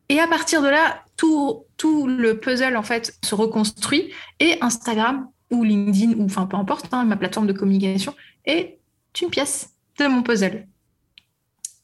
Et 0.10 0.20
à 0.20 0.28
partir 0.28 0.62
de 0.62 0.68
là, 0.68 1.06
tout, 1.18 1.66
le 2.08 2.40
puzzle 2.40 2.78
en 2.78 2.84
fait 2.84 3.18
se 3.24 3.36
reconstruit 3.36 4.14
et 4.40 4.58
Instagram 4.62 5.28
ou 5.52 5.64
LinkedIn 5.64 6.14
ou 6.18 6.26
enfin 6.26 6.46
peu 6.46 6.58
importe, 6.58 6.88
hein, 6.94 7.04
ma 7.06 7.18
plateforme 7.18 7.48
de 7.48 7.54
communication 7.54 8.14
est 8.46 8.80
une 9.22 9.30
pièce 9.30 9.74
de 10.00 10.08
mon 10.08 10.22
puzzle. 10.22 10.68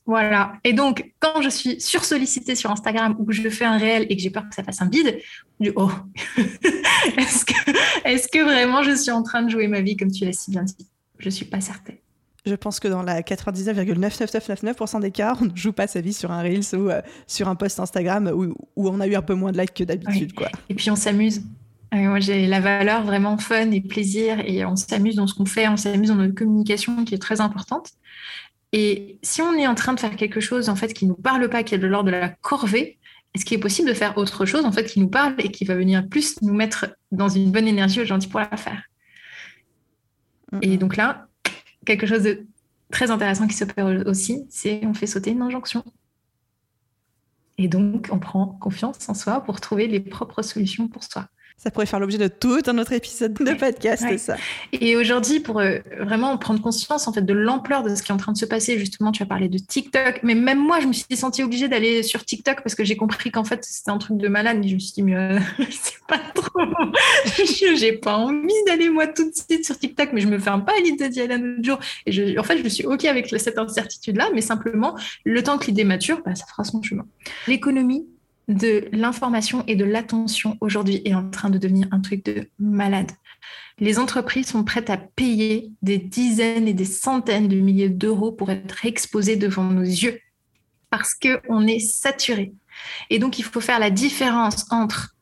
Voilà. 0.06 0.58
Et 0.66 0.74
donc, 0.74 1.14
quand 1.20 1.42
je 1.42 1.50
suis 1.50 1.80
sursollicitée 1.80 2.56
sur 2.56 2.70
Instagram 2.70 3.16
ou 3.18 3.26
que 3.26 3.32
je 3.32 3.48
fais 3.50 3.64
un 3.64 3.78
réel 3.78 4.06
et 4.10 4.16
que 4.16 4.22
j'ai 4.22 4.30
peur 4.30 4.48
que 4.50 4.54
ça 4.54 4.64
fasse 4.64 4.82
un 4.82 4.88
bide, 4.88 5.20
je 5.60 5.70
dis, 5.70 5.74
oh, 5.76 5.90
est-ce 7.18 7.46
que, 7.46 8.32
que 8.32 8.44
vraiment 8.44 8.84
je 8.84 8.96
suis 8.96 9.12
en 9.12 9.24
train 9.24 9.44
de 9.44 9.50
jouer 9.50 9.68
ma 9.68 9.80
vie 9.82 9.96
comme 9.96 10.12
tu 10.12 10.26
l'as 10.26 10.34
si 10.34 10.52
bien 10.52 10.64
dit? 10.64 10.88
Je 11.20 11.26
ne 11.26 11.32
suis 11.32 11.46
pas 11.46 11.62
certaine. 11.62 12.03
Je 12.46 12.56
pense 12.56 12.80
que 12.80 12.90
dans 12.90 13.04
la 13.04 13.22
99,99999% 13.22 15.02
des 15.02 15.12
cas, 15.12 15.36
on 15.40 15.46
ne 15.46 15.56
joue 15.56 15.72
pas 15.72 15.88
sa 15.88 16.02
vie 16.02 16.12
sur 16.12 16.32
un 16.32 16.42
Reels 16.42 16.76
ou 16.76 16.90
euh, 16.90 17.02
sur 17.26 17.48
un 17.48 17.56
post 17.56 17.80
Instagram 17.80 18.30
où, 18.36 18.54
où, 18.76 18.90
on 18.90 19.00
a 19.00 19.08
eu 19.08 19.16
un 19.16 19.22
peu 19.22 19.34
moins 19.34 19.54
de 19.54 19.60
likes 19.60 19.74
que 19.74 19.84
d'habitude. 19.86 20.34
quoi. 20.34 20.50
Et 20.68 20.74
puis 20.74 20.92
on 20.92 20.96
s'amuse. 20.96 21.42
Euh, 21.94 22.10
moi, 22.10 22.20
j'ai 22.20 22.48
la 22.48 22.60
valeur 22.60 23.04
vraiment 23.04 23.38
fun 23.38 23.72
et 23.72 23.80
plaisir 23.80 24.40
et 24.46 24.66
on 24.66 24.76
s'amuse 24.76 25.16
dans 25.16 25.28
ce 25.28 25.36
qu'on 25.36 25.46
fait, 25.46 25.68
on 25.68 25.78
s'amuse 25.78 26.10
dans 26.10 26.16
notre 26.16 26.34
communication 26.34 27.06
qui 27.06 27.16
est 27.16 27.20
très 27.20 27.40
importante. 27.40 27.92
Et 28.74 29.20
si 29.22 29.42
on 29.42 29.54
est 29.54 29.68
en 29.68 29.76
train 29.76 29.94
de 29.94 30.00
faire 30.00 30.16
quelque 30.16 30.40
chose 30.40 30.68
en 30.68 30.76
fait 30.76 30.94
qui 30.94 31.06
nous 31.06 31.16
parle 31.16 31.48
pas, 31.50 31.64
qui 31.64 31.76
est 31.76 31.80
de 31.80 31.88
l'ordre 31.88 32.08
de 32.08 32.16
la 32.16 32.30
corvée, 32.30 32.98
est-ce 33.34 33.46
qu'il 33.46 33.58
est 33.58 33.62
possible 33.62 33.88
de 33.88 33.94
faire 33.94 34.18
autre 34.18 34.46
chose 34.46 34.66
en 34.66 34.72
fait 34.72 34.86
qui 34.86 35.00
nous 35.00 35.08
parle 35.08 35.36
et 35.38 35.50
qui 35.50 35.64
va 35.64 35.76
venir 35.76 36.08
plus 36.08 36.42
nous 36.42 36.54
mettre 36.54 36.88
dans 37.12 37.30
une 37.30 37.52
bonne 37.52 37.68
énergie 37.68 38.02
aujourd'hui 38.02 38.30
pour 38.30 38.40
la 38.40 38.58
faire? 38.58 38.82
Et 40.62 40.78
donc 40.78 40.98
là, 40.98 41.28
quelque 41.86 42.06
chose 42.06 42.24
de 42.24 42.46
très 42.92 43.12
intéressant 43.12 43.48
qui 43.48 43.56
s'opère 43.56 43.86
aussi, 44.08 44.46
c'est 44.50 44.86
on 44.86 44.94
fait 44.94 45.08
sauter 45.08 45.32
une 45.32 45.42
injonction. 45.42 45.84
Et 47.58 47.68
donc, 47.68 48.10
on 48.12 48.20
prend 48.20 48.48
confiance 48.48 49.08
en 49.10 49.14
soi 49.14 49.42
pour 49.42 49.62
trouver 49.62 49.88
les 49.88 50.00
propres 50.00 50.42
solutions 50.42 50.88
pour 50.88 51.04
soi. 51.04 51.28
Ça 51.58 51.72
pourrait 51.72 51.86
faire 51.86 52.00
l'objet 52.00 52.18
de 52.18 52.28
tout 52.28 52.62
un 52.68 52.78
autre 52.78 52.92
épisode 52.92 53.34
de 53.34 53.54
podcast, 53.54 54.06
ça. 54.18 54.36
Et 54.74 54.96
aujourd'hui, 54.98 55.40
pour 55.40 55.60
euh, 55.60 55.80
vraiment 56.00 56.38
prendre 56.38 56.62
conscience 56.62 57.08
en 57.08 57.14
fait 57.14 57.22
de 57.22 57.34
l'ampleur 57.34 57.84
de 57.84 57.96
ce 57.96 58.04
qui 58.04 58.12
est 58.12 58.14
en 58.14 58.18
train 58.18 58.34
de 58.34 58.38
se 58.38 58.46
passer, 58.46 58.78
justement, 58.78 59.12
tu 59.12 59.24
as 59.24 59.26
parlé 59.26 59.48
de 59.48 59.58
TikTok, 59.58 60.20
mais 60.24 60.36
même 60.36 60.60
moi, 60.60 60.80
je 60.80 60.88
me 60.88 60.94
suis 60.94 61.06
sentie 61.16 61.44
obligée 61.44 61.68
d'aller 61.68 62.04
sur 62.04 62.26
TikTok 62.26 62.64
parce 62.64 62.76
que 62.76 62.84
j'ai 62.84 62.98
compris 62.98 63.32
qu'en 63.32 63.44
fait, 63.44 63.64
c'était 63.64 63.92
un 63.92 63.98
truc 63.98 64.18
de 64.18 64.28
malade. 64.28 64.64
Et 64.64 64.68
je 64.68 64.74
me 64.74 64.80
suis 64.80 64.94
dit, 64.94 65.04
mais 65.04 65.16
euh, 65.16 65.40
c'est 65.70 66.04
pas 66.08 66.20
trop. 66.34 66.60
j'ai 67.78 67.94
pas 67.94 68.18
envie 68.18 68.64
d'aller 68.68 68.90
moi 68.90 69.08
tout 69.08 69.30
de 69.30 69.36
suite 69.36 69.66
sur 69.66 69.78
TikTok, 69.78 70.10
mais 70.14 70.22
je 70.22 70.28
me 70.28 70.40
ferme 70.40 70.66
pas 70.66 70.74
à 70.78 70.82
l'idée 70.82 71.10
d'y 71.10 71.22
aller 71.22 71.36
un 71.36 71.54
autre 71.54 71.64
jour. 71.64 71.80
Et 72.06 72.12
je, 72.12 72.38
en 72.38 72.44
fait, 72.44 72.62
je 72.62 72.68
suis 72.68 72.86
OK 72.86 73.06
avec 73.06 73.28
cette 73.40 73.58
incertitude-là, 73.58 74.30
mais 74.34 74.42
simplement, 74.42 74.96
le 75.24 75.42
temps 75.44 75.58
que 75.58 75.68
l'idée 75.68 75.84
mature, 75.84 76.22
bah, 76.26 76.36
ça 76.36 76.46
fera 76.46 76.64
son 76.64 76.82
chemin. 76.82 77.06
L'économie 77.48 78.06
de 78.48 78.88
l'information 78.92 79.64
et 79.68 79.76
de 79.76 79.86
l'attention 79.86 80.58
aujourd'hui 80.62 81.02
est 81.06 81.14
en 81.14 81.30
train 81.30 81.50
de 81.50 81.58
devenir 81.58 81.88
un 81.92 82.02
truc 82.02 82.26
de 82.26 82.50
malade. 82.60 83.12
Les 83.80 84.00
entreprises 84.00 84.48
sont 84.48 84.64
prêtes 84.64 84.90
à 84.90 84.98
payer 84.98 85.72
des 85.82 85.98
dizaines 85.98 86.68
et 86.68 86.74
des 86.74 86.86
centaines 86.86 87.48
de 87.48 87.56
milliers 87.56 87.90
d'euros 87.90 88.32
pour 88.32 88.52
être 88.52 88.86
exposées 88.86 89.36
devant 89.36 89.64
nos 89.64 89.82
yeux 89.82 90.20
parce 90.90 91.16
qu'on 91.16 91.66
est 91.66 91.80
saturé. 91.80 92.54
Et 93.10 93.18
donc, 93.18 93.40
il 93.40 93.44
faut 93.44 93.62
faire 93.62 93.80
la 93.80 93.90
différence 93.90 94.66
entre 94.72 95.16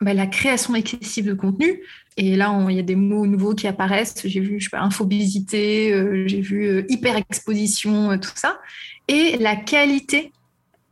bah, 0.00 0.14
la 0.14 0.26
création 0.26 0.74
excessive 0.74 1.26
de 1.26 1.34
contenu, 1.34 1.82
et 2.16 2.34
là, 2.34 2.66
il 2.68 2.76
y 2.76 2.80
a 2.80 2.82
des 2.82 2.96
mots 2.96 3.26
nouveaux 3.26 3.54
qui 3.54 3.68
apparaissent. 3.68 4.22
J'ai 4.24 4.40
vu, 4.40 4.58
infobésité, 4.72 5.92
euh, 5.92 6.26
j'ai 6.26 6.40
vu 6.40 6.64
euh, 6.66 6.86
hyper 6.88 7.16
exposition, 7.16 8.10
euh, 8.10 8.16
tout 8.16 8.32
ça. 8.34 8.58
Et 9.06 9.36
la 9.38 9.54
qualité 9.54 10.32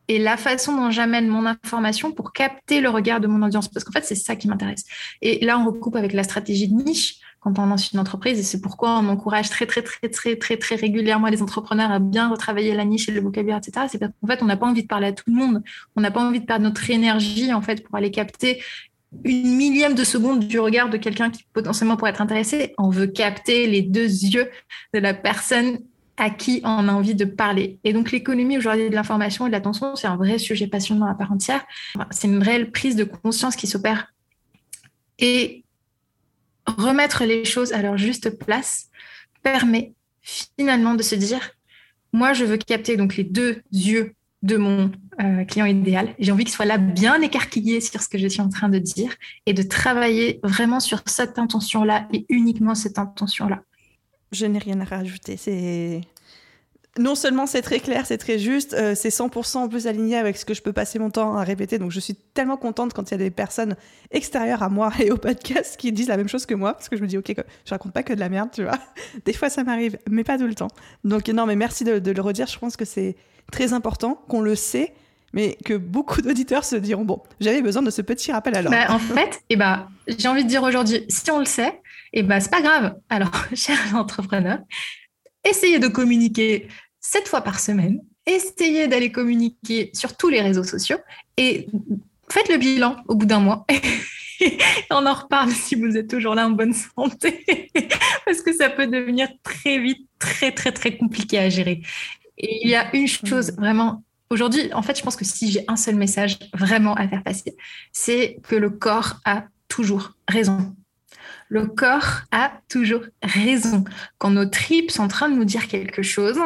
et 0.09 0.19
la 0.19 0.37
façon 0.37 0.77
dont 0.77 0.91
j'amène 0.91 1.29
mon 1.29 1.47
information 1.47 2.13
pour 2.13 2.33
capter 2.33 2.81
le 2.81 2.89
regard 2.89 3.21
de 3.21 3.27
mon 3.27 3.45
audience. 3.45 3.69
Parce 3.69 3.85
qu'en 3.85 3.93
fait, 3.93 4.05
c'est 4.05 4.15
ça 4.15 4.37
qui 4.37 4.49
m'intéresse. 4.49 4.85
Et 5.23 5.45
là, 5.45 5.59
on 5.59 5.67
recoupe 5.67 5.97
avec 5.97 6.13
la 6.13 6.23
stratégie 6.23 6.69
de 6.69 6.75
niche 6.75 7.17
quand 7.41 7.59
on 7.59 7.67
lance 7.67 7.93
une 7.93 7.99
entreprise. 7.99 8.39
Et 8.39 8.43
c'est 8.43 8.61
pourquoi 8.61 8.99
on 8.99 9.09
encourage 9.09 9.51
très, 9.51 9.67
très, 9.67 9.83
très, 9.83 10.09
très, 10.09 10.37
très, 10.37 10.57
très 10.57 10.75
régulièrement 10.77 11.29
les 11.29 11.43
entrepreneurs 11.43 11.91
à 11.91 11.99
bien 11.99 12.29
retravailler 12.29 12.75
la 12.75 12.85
niche 12.85 13.09
et 13.09 13.13
le 13.13 13.21
vocabulaire, 13.21 13.59
etc. 13.59 13.87
C'est 13.91 13.99
parce 13.99 14.13
qu'en 14.21 14.27
fait, 14.27 14.43
on 14.43 14.47
n'a 14.47 14.57
pas 14.57 14.67
envie 14.67 14.83
de 14.83 14.89
parler 14.89 15.09
à 15.09 15.13
tout 15.13 15.25
le 15.27 15.35
monde. 15.35 15.63
On 15.97 16.01
n'a 16.01 16.11
pas 16.11 16.21
envie 16.21 16.41
de 16.41 16.47
perdre 16.47 16.65
notre 16.65 16.89
énergie, 16.91 17.53
en 17.53 17.63
fait, 17.63 17.83
pour 17.85 17.97
aller 17.97 18.11
capter 18.11 18.63
une 19.25 19.57
millième 19.57 19.95
de 19.95 20.05
seconde 20.05 20.41
du 20.41 20.59
regard 20.59 20.91
de 20.91 20.97
quelqu'un 20.97 21.31
qui 21.31 21.45
potentiellement 21.53 21.97
pourrait 21.97 22.11
être 22.11 22.21
intéressé. 22.21 22.75
On 22.79 22.91
veut 22.91 23.07
capter 23.07 23.67
les 23.67 23.83
deux 23.83 24.09
yeux 24.09 24.51
de 24.95 24.99
la 24.99 25.15
personne 25.15 25.79
à 26.17 26.31
qui 26.31 26.61
on 26.65 26.89
a 26.89 26.93
envie 26.93 27.15
de 27.15 27.25
parler. 27.25 27.79
Et 27.85 27.93
donc 27.93 28.11
l'économie 28.11 28.59
aujourd'hui 28.59 28.89
de 28.89 28.95
l'information 28.95 29.47
et 29.47 29.51
de 29.51 29.53
l'attention, 29.53 29.97
c'est 29.97 30.07
un 30.07 30.17
vrai 30.17 30.39
sujet 30.39 30.67
passionnant 30.67 31.07
à 31.07 31.15
part 31.15 31.33
entière. 31.33 31.65
C'est 32.11 32.29
une 32.29 32.43
réelle 32.43 32.71
prise 32.71 32.97
de 32.97 33.05
conscience 33.05 33.57
qui 33.57 33.67
s'opère. 33.67 34.13
Et 35.19 35.65
remettre 36.67 37.25
les 37.25 37.45
choses 37.45 37.73
à 37.73 37.83
leur 37.83 37.97
juste 37.97 38.39
place 38.39 38.89
permet 39.43 39.93
finalement 40.23 40.95
de 40.95 41.03
se 41.03 41.15
dire, 41.15 41.53
moi 42.13 42.33
je 42.33 42.45
veux 42.45 42.57
capter 42.57 42.97
donc 42.97 43.17
les 43.17 43.25
deux 43.25 43.63
yeux 43.73 44.15
de 44.43 44.57
mon 44.57 44.91
euh, 45.21 45.45
client 45.45 45.67
idéal. 45.67 46.15
J'ai 46.19 46.33
envie 46.33 46.45
qu'il 46.45 46.53
soit 46.53 46.67
là 46.67 46.79
bien 46.79 47.21
écarquillé 47.21 47.81
sur 47.81 48.03
ce 48.03 48.09
que 48.09 48.19
je 48.19 48.27
suis 48.27 48.41
en 48.41 48.49
train 48.49 48.69
de 48.69 48.79
dire 48.79 49.15
et 49.47 49.53
de 49.53 49.63
travailler 49.63 50.41
vraiment 50.43 50.81
sur 50.81 51.03
cette 51.07 51.39
intention-là 51.39 52.09
et 52.13 52.27
uniquement 52.29 52.75
cette 52.75 52.99
intention-là. 52.99 53.63
Je 54.37 54.47
n'ai 54.47 54.59
rien 54.59 54.81
à 54.81 54.85
rajouter. 54.85 55.37
C'est 55.37 56.03
non 56.99 57.15
seulement 57.15 57.47
c'est 57.47 57.63
très 57.63 57.81
clair, 57.81 58.07
c'est 58.07 58.19
très 58.19 58.39
juste, 58.39 58.75
euh, 58.75 58.95
c'est 58.95 59.09
100% 59.09 59.59
en 59.59 59.69
plus 59.69 59.87
aligné 59.87 60.17
avec 60.17 60.37
ce 60.37 60.45
que 60.45 60.55
je 60.55 60.63
peux 60.63 60.73
passer 60.73 60.99
mon 60.99 61.11
temps 61.11 61.37
à 61.37 61.45
répéter. 61.45 61.79
Donc 61.79 61.91
je 61.91 62.01
suis 62.01 62.15
tellement 62.15 62.57
contente 62.57 62.93
quand 62.93 63.11
il 63.11 63.13
y 63.13 63.15
a 63.15 63.19
des 63.19 63.31
personnes 63.31 63.77
extérieures 64.11 64.63
à 64.63 64.69
moi 64.69 64.93
et 64.99 65.11
au 65.11 65.17
podcast 65.17 65.77
qui 65.77 65.93
disent 65.93 66.09
la 66.09 66.17
même 66.17 66.29
chose 66.29 66.47
que 66.47 66.55
moi, 66.55 66.75
parce 66.75 66.89
que 66.89 66.97
je 66.97 67.03
me 67.03 67.07
dis, 67.07 67.19
ok, 67.19 67.35
je 67.65 67.71
raconte 67.71 67.93
pas 67.93 68.03
que 68.03 68.13
de 68.13 68.21
la 68.21 68.29
merde, 68.29 68.51
tu 68.53 68.63
vois. 68.63 68.79
Des 69.25 69.33
fois 69.33 69.51
ça 69.51 69.65
m'arrive, 69.65 69.99
mais 70.09 70.25
pas 70.25 70.39
tout 70.39 70.47
le 70.47 70.55
temps. 70.55 70.71
Donc 71.05 71.29
non, 71.29 71.47
mais 71.47 71.57
merci 71.57 71.85
de, 71.85 72.11
le 72.11 72.21
redire. 72.21 72.47
Je 72.47 72.59
pense 72.59 72.77
que 72.77 72.85
c'est 72.85 73.17
très 73.53 73.73
important 73.73 74.23
qu'on 74.29 74.41
le 74.41 74.55
sait, 74.55 74.95
mais 75.33 75.59
que 75.65 75.75
beaucoup 75.75 76.23
d'auditeurs 76.23 76.65
se 76.65 76.77
diront, 76.77 77.05
bon, 77.05 77.23
j'avais 77.41 77.63
besoin 77.63 77.83
de 77.83 77.91
ce 77.91 78.01
petit 78.01 78.33
rappel 78.33 78.57
alors. 78.57 78.73
Bah, 78.73 78.87
en 78.89 78.99
fait, 78.99 79.43
eh 79.51 79.57
ben, 79.57 79.89
j'ai 80.07 80.29
envie 80.29 80.45
de 80.45 80.49
dire 80.49 80.63
aujourd'hui, 80.63 81.05
si 81.09 81.31
on 81.31 81.39
le 81.39 81.45
sait, 81.45 81.81
et 82.17 82.21
eh 82.21 82.23
ben, 82.23 82.41
c'est 82.41 82.51
pas 82.51 82.63
grave. 82.63 82.95
Alors, 83.11 83.31
chers 83.55 83.95
entrepreneurs, 83.95 84.61
essayez 85.45 85.79
de 85.79 85.87
communiquer 85.87 86.67
sept 86.99 87.29
fois 87.29 87.43
par 87.43 87.61
semaine. 87.61 88.01
Essayez 88.25 88.89
d'aller 88.89 89.13
communiquer 89.13 89.91
sur 89.93 90.17
tous 90.17 90.31
les 90.31 90.41
réseaux 90.41 90.65
sociaux 90.65 90.97
et 91.37 91.67
faites 92.31 92.49
le 92.49 92.57
bilan 92.57 92.97
au 93.07 93.17
bout 93.17 93.27
d'un 93.27 93.41
mois. 93.41 93.67
on 94.91 95.05
en 95.05 95.13
reparle 95.13 95.53
si 95.53 95.75
vous 95.75 95.95
êtes 95.95 96.09
toujours 96.09 96.35
là 96.35 96.47
en 96.47 96.51
bonne 96.53 96.73
santé, 96.73 97.69
parce 98.25 98.41
que 98.41 98.55
ça 98.55 98.71
peut 98.71 98.87
devenir 98.87 99.29
très 99.43 99.79
vite 99.79 100.09
très, 100.19 100.53
très, 100.53 100.73
très 100.73 100.97
compliqué 100.97 101.39
à 101.39 101.51
gérer. 101.51 101.83
Et 102.39 102.61
il 102.65 102.71
y 102.71 102.77
a 102.77 102.97
une 102.97 103.09
chose 103.09 103.53
vraiment 103.59 104.03
Aujourd'hui, 104.29 104.73
en 104.73 104.83
fait, 104.83 104.99
je 104.99 105.05
pense 105.05 105.15
que 105.15 105.25
si 105.25 105.53
j'ai 105.53 105.65
un 105.69 105.77
seul 105.77 105.95
message 105.95 106.39
vraiment 106.53 106.95
à 106.95 107.07
faire 107.07 107.23
passer, 107.23 107.57
c'est 107.93 108.39
que 108.43 108.57
le 108.57 108.71
corps 108.71 109.21
a 109.25 109.45
toujours 109.69 110.15
raison. 110.27 110.75
Le 111.49 111.67
corps 111.67 112.23
a 112.33 112.53
toujours 112.69 113.03
raison. 113.23 113.85
Quand 114.19 114.31
nos 114.31 114.47
tripes 114.47 114.91
sont 114.91 115.05
en 115.05 115.09
train 115.09 115.29
de 115.29 115.35
nous 115.35 115.45
dire 115.45 115.69
quelque 115.69 116.03
chose, 116.03 116.39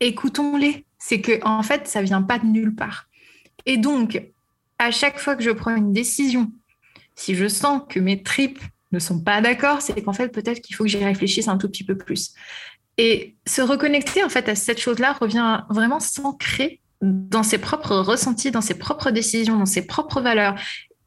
écoutons-les. 0.00 0.84
C'est 0.98 1.20
que 1.20 1.44
en 1.44 1.62
fait, 1.62 1.86
ça 1.86 2.02
vient 2.02 2.22
pas 2.22 2.38
de 2.38 2.46
nulle 2.46 2.74
part. 2.74 3.08
Et 3.66 3.76
donc, 3.76 4.22
à 4.78 4.90
chaque 4.90 5.18
fois 5.18 5.36
que 5.36 5.42
je 5.42 5.50
prends 5.50 5.74
une 5.74 5.92
décision, 5.92 6.50
si 7.14 7.34
je 7.34 7.48
sens 7.48 7.82
que 7.88 8.00
mes 8.00 8.22
tripes 8.22 8.60
ne 8.92 8.98
sont 8.98 9.20
pas 9.20 9.40
d'accord, 9.40 9.82
c'est 9.82 10.00
qu'en 10.02 10.12
fait, 10.12 10.28
peut-être 10.28 10.60
qu'il 10.60 10.76
faut 10.76 10.84
que 10.84 10.90
j'y 10.90 11.04
réfléchisse 11.04 11.48
un 11.48 11.58
tout 11.58 11.68
petit 11.68 11.84
peu 11.84 11.96
plus. 11.96 12.34
Et 12.98 13.36
se 13.46 13.60
reconnecter 13.60 14.24
en 14.24 14.28
fait 14.28 14.48
à 14.48 14.54
cette 14.54 14.80
chose-là 14.80 15.12
revient 15.12 15.64
vraiment 15.68 16.00
s'ancrer 16.00 16.80
dans 17.02 17.42
ses 17.42 17.58
propres 17.58 17.96
ressentis, 17.96 18.50
dans 18.50 18.62
ses 18.62 18.74
propres 18.74 19.10
décisions, 19.10 19.58
dans 19.58 19.66
ses 19.66 19.86
propres 19.86 20.20
valeurs 20.20 20.58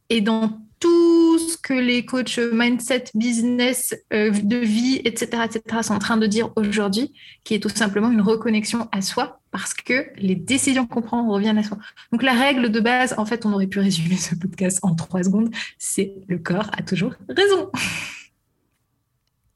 et 0.10 0.22
dans 0.22 0.62
tout 0.80 1.39
ce 1.39 1.57
que 1.57 1.73
les 1.73 2.05
coachs 2.05 2.38
mindset, 2.38 3.05
business, 3.13 3.95
euh, 4.13 4.32
de 4.32 4.57
vie, 4.57 5.01
etc., 5.03 5.43
etc., 5.45 5.84
sont 5.84 5.93
en 5.93 5.99
train 5.99 6.17
de 6.17 6.27
dire 6.27 6.51
aujourd'hui, 6.55 7.13
qui 7.43 7.53
est 7.53 7.59
tout 7.59 7.69
simplement 7.69 8.09
une 8.11 8.21
reconnexion 8.21 8.88
à 8.91 9.01
soi, 9.01 9.41
parce 9.51 9.73
que 9.73 10.07
les 10.15 10.36
décisions 10.36 10.88
qu'on 10.88 11.01
prend 11.01 11.27
reviennent 11.30 11.57
à 11.57 11.63
soi. 11.63 11.77
Donc 12.11 12.23
la 12.23 12.34
règle 12.34 12.69
de 12.69 12.80
base, 12.80 13.13
en 13.17 13.25
fait, 13.25 13.45
on 13.45 13.53
aurait 13.53 13.67
pu 13.67 13.80
résumer 13.80 14.15
ce 14.17 14.36
podcast 14.36 14.80
en 14.82 14.95
trois 14.95 15.23
secondes, 15.23 15.49
c'est 15.77 16.13
le 16.27 16.38
corps 16.38 16.69
a 16.77 16.82
toujours 16.82 17.13
raison. 17.27 17.69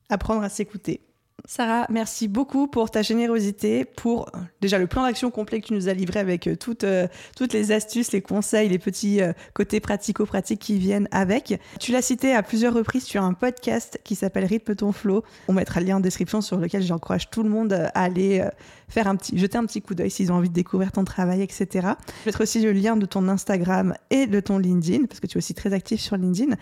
Apprendre 0.10 0.44
à 0.44 0.50
s'écouter. 0.50 1.02
Sarah, 1.46 1.86
merci 1.90 2.30
beaucoup 2.30 2.68
pour 2.68 2.90
ta 2.90 3.02
générosité, 3.02 3.84
pour 3.84 4.30
euh, 4.30 4.40
déjà 4.62 4.78
le 4.78 4.88
plan 4.88 5.04
d'action 5.04 5.30
complet 5.30 5.60
que 5.60 5.68
tu 5.68 5.74
nous 5.74 5.90
as 5.90 5.94
livré 5.94 6.22
avec 6.22 6.48
euh, 6.48 6.56
toutes, 6.56 6.86
euh, 6.86 7.08
toutes 7.36 7.52
les 7.52 7.74
astuces, 7.74 8.14
les 8.14 8.22
conseils, 8.22 8.70
les 8.70 8.80
petits 8.80 9.20
côtés 9.54 9.82
pratico-pratiques 9.82 10.62
qui 10.62 10.78
viennent 10.80 11.10
avec. 11.12 11.60
Tu 11.82 11.92
l'as 11.92 12.02
cité 12.02 12.34
à 12.34 12.44
plusieurs 12.44 12.74
reprises, 12.74 13.14
as 13.16 13.22
un 13.22 13.34
podcast 13.34 14.00
qui 14.06 14.16
s'appelle 14.16 14.46
Rythme 14.46 14.76
ton 14.76 14.94
flow. 14.94 15.24
On 15.50 15.54
mettra 15.54 15.82
le 15.82 15.88
lien 15.88 15.98
en 15.98 16.00
description 16.00 16.40
sur 16.40 16.58
lequel 16.58 16.82
j'encourage 16.82 17.30
tout 17.30 17.44
le 17.44 17.50
monde 17.50 17.74
à 17.74 17.88
aller 17.90 18.48
faire 18.88 19.08
un 19.08 19.18
petit, 19.18 19.38
jeter 19.38 19.58
un 19.58 19.66
petit 19.66 19.82
coup 19.82 19.96
d'œil 19.96 20.12
s'ils 20.12 20.32
ont 20.32 20.36
envie 20.36 20.50
de 20.50 20.54
découvrir 20.54 20.94
ton 20.94 21.04
travail, 21.04 21.42
etc. 21.42 21.68
Je 21.74 21.82
vais 21.82 21.96
mettre 22.28 22.42
aussi 22.42 22.62
le 22.62 22.72
lien 22.72 22.96
de 22.96 23.06
ton 23.06 23.28
Instagram 23.28 23.96
et 24.10 24.28
de 24.28 24.40
ton 24.40 24.58
LinkedIn, 24.58 25.06
parce 25.08 25.20
que 25.20 25.28
tu 25.28 25.38
es 25.38 25.40
aussi 25.40 25.54
très 25.54 25.74
actif 25.74 26.00
sur 26.00 26.16
LinkedIn. 26.16 26.56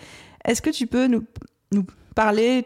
Est-ce 0.44 0.62
que 0.62 0.72
tu 0.72 0.88
peux 0.88 1.06
nous, 1.08 1.24
nous 1.72 1.86
parler 2.16 2.66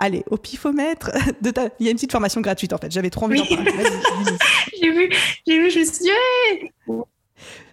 allez, 0.00 0.24
au 0.30 0.36
pifomètre, 0.36 1.12
de 1.40 1.50
ta... 1.50 1.68
il 1.78 1.86
y 1.86 1.88
a 1.88 1.92
une 1.92 1.96
petite 1.96 2.12
formation 2.12 2.40
gratuite 2.40 2.72
en 2.72 2.78
fait. 2.78 2.90
J'avais 2.90 3.10
trop 3.10 3.26
envie 3.26 3.38
d'en 3.38 3.46
parler. 3.46 3.72
j'ai 4.82 4.90
vu, 4.90 5.10
j'ai 5.46 5.58
vu, 5.58 5.70
je 5.70 5.84
suis. 5.84 6.10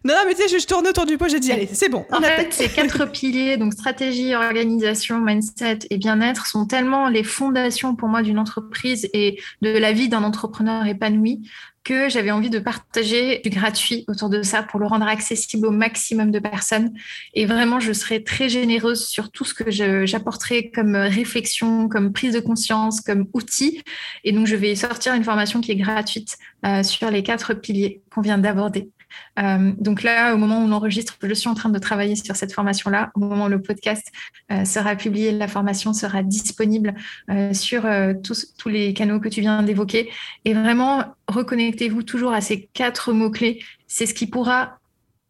Non, 0.04 0.14
non, 0.14 0.22
mais 0.26 0.36
tu 0.36 0.48
sais, 0.48 0.60
je, 0.60 0.66
tourne 0.66 0.88
autour 0.88 1.06
du 1.06 1.18
pot, 1.18 1.28
j'ai 1.28 1.40
dit, 1.40 1.52
allez, 1.52 1.68
c'est 1.72 1.90
bon. 1.90 2.06
En 2.12 2.22
fait, 2.22 2.54
ces 2.54 2.70
quatre 2.70 3.06
piliers, 3.12 3.58
donc 3.58 3.74
stratégie, 3.74 4.36
organisation, 4.36 5.20
mindset 5.20 5.80
et 5.90 5.98
bien-être, 5.98 6.46
sont 6.46 6.66
tellement 6.66 7.10
les 7.10 7.24
fondations 7.24 7.96
pour 7.96 8.08
moi 8.08 8.22
d'une 8.22 8.40
entreprise 8.40 9.10
et 9.14 9.38
de 9.62 9.70
la 9.70 9.92
vie 9.92 10.08
d'un 10.08 10.24
entrepreneur 10.24 10.86
épanoui 10.86 11.42
que 11.88 12.10
j'avais 12.10 12.32
envie 12.32 12.50
de 12.50 12.60
partager 12.60 13.40
du 13.46 13.50
gratuit 13.50 14.04
autour 14.10 14.28
de 14.28 14.42
ça 14.42 14.62
pour 14.62 14.78
le 14.78 14.86
rendre 14.86 15.08
accessible 15.08 15.66
au 15.66 15.72
maximum 15.72 16.32
de 16.32 16.40
personnes. 16.40 16.94
Et 17.34 17.46
vraiment, 17.46 17.80
je 17.80 17.94
serai 17.94 18.26
très 18.26 18.50
généreuse 18.50 19.08
sur 19.08 19.32
tout 19.32 19.46
ce 19.46 19.54
que 19.54 19.72
j'apporterai 20.06 20.70
comme 20.70 20.98
réflexion, 20.98 21.88
comme 21.88 22.12
prise 22.12 22.34
de 22.34 22.42
conscience, 22.42 23.00
comme 23.00 23.28
outil. 23.34 23.84
Et 24.26 24.34
donc, 24.34 24.48
je 24.48 24.58
vais 24.58 24.76
sortir 24.76 25.14
une 25.14 25.24
formation 25.24 25.62
qui 25.62 25.72
est 25.72 25.78
gratuite 25.78 26.38
euh, 26.66 26.84
sur 26.84 27.10
les 27.10 27.24
quatre 27.24 27.54
piliers 27.54 28.02
qu'on 28.12 28.20
vient 28.20 28.38
d'aborder. 28.38 28.90
Euh, 29.40 29.74
donc 29.80 30.04
là, 30.04 30.34
au 30.34 30.38
moment 30.38 30.60
où 30.60 30.66
on 30.68 30.72
enregistre, 30.72 31.18
je 31.22 31.34
suis 31.34 31.50
en 31.50 31.54
train 31.54 31.70
de 31.70 31.80
travailler 31.80 32.16
sur 32.16 32.36
cette 32.36 32.54
formation-là. 32.54 33.12
Au 33.16 33.20
moment 33.20 33.46
où 33.46 33.50
le 33.50 33.62
podcast 33.62 34.12
euh, 34.52 34.66
sera 34.66 34.96
publié, 34.96 35.32
la 35.32 35.48
formation 35.48 35.94
sera 35.94 36.24
disponible 36.24 36.96
euh, 37.30 37.54
sur 37.54 37.88
tous, 38.24 38.54
tous 38.58 38.70
les 38.70 38.94
canaux 38.94 39.20
que 39.20 39.30
tu 39.30 39.42
viens 39.42 39.64
d'évoquer. 39.64 40.10
Et 40.46 40.54
vraiment, 40.54 41.04
reconnectez-vous 41.28 42.04
toujours 42.04 42.34
à 42.34 42.42
ces 42.42 42.70
quatre 42.74 43.14
mots-clés. 43.14 43.64
C'est 43.88 44.06
ce 44.06 44.14
qui 44.14 44.28
pourra 44.28 44.80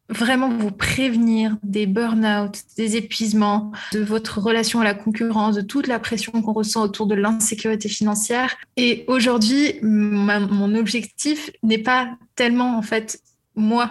vraiment 0.09 0.49
vous 0.49 0.71
prévenir 0.71 1.57
des 1.63 1.86
burn-out, 1.86 2.61
des 2.78 2.95
épuisements, 2.95 3.71
de 3.91 3.99
votre 3.99 4.39
relation 4.39 4.80
à 4.80 4.84
la 4.84 4.93
concurrence, 4.93 5.55
de 5.55 5.61
toute 5.61 5.88
la 5.88 5.99
pression 5.99 6.32
qu'on 6.41 6.53
ressent 6.53 6.82
autour 6.82 7.07
de 7.07 7.15
l'insécurité 7.15 7.89
financière. 7.89 8.55
Et 8.78 9.03
aujourd'hui, 9.07 9.80
mon 9.82 10.75
objectif 10.75 11.51
n'est 11.63 11.78
pas 11.78 12.09
tellement 12.36 12.78
en 12.78 12.82
fait 12.82 13.21
moi, 13.58 13.89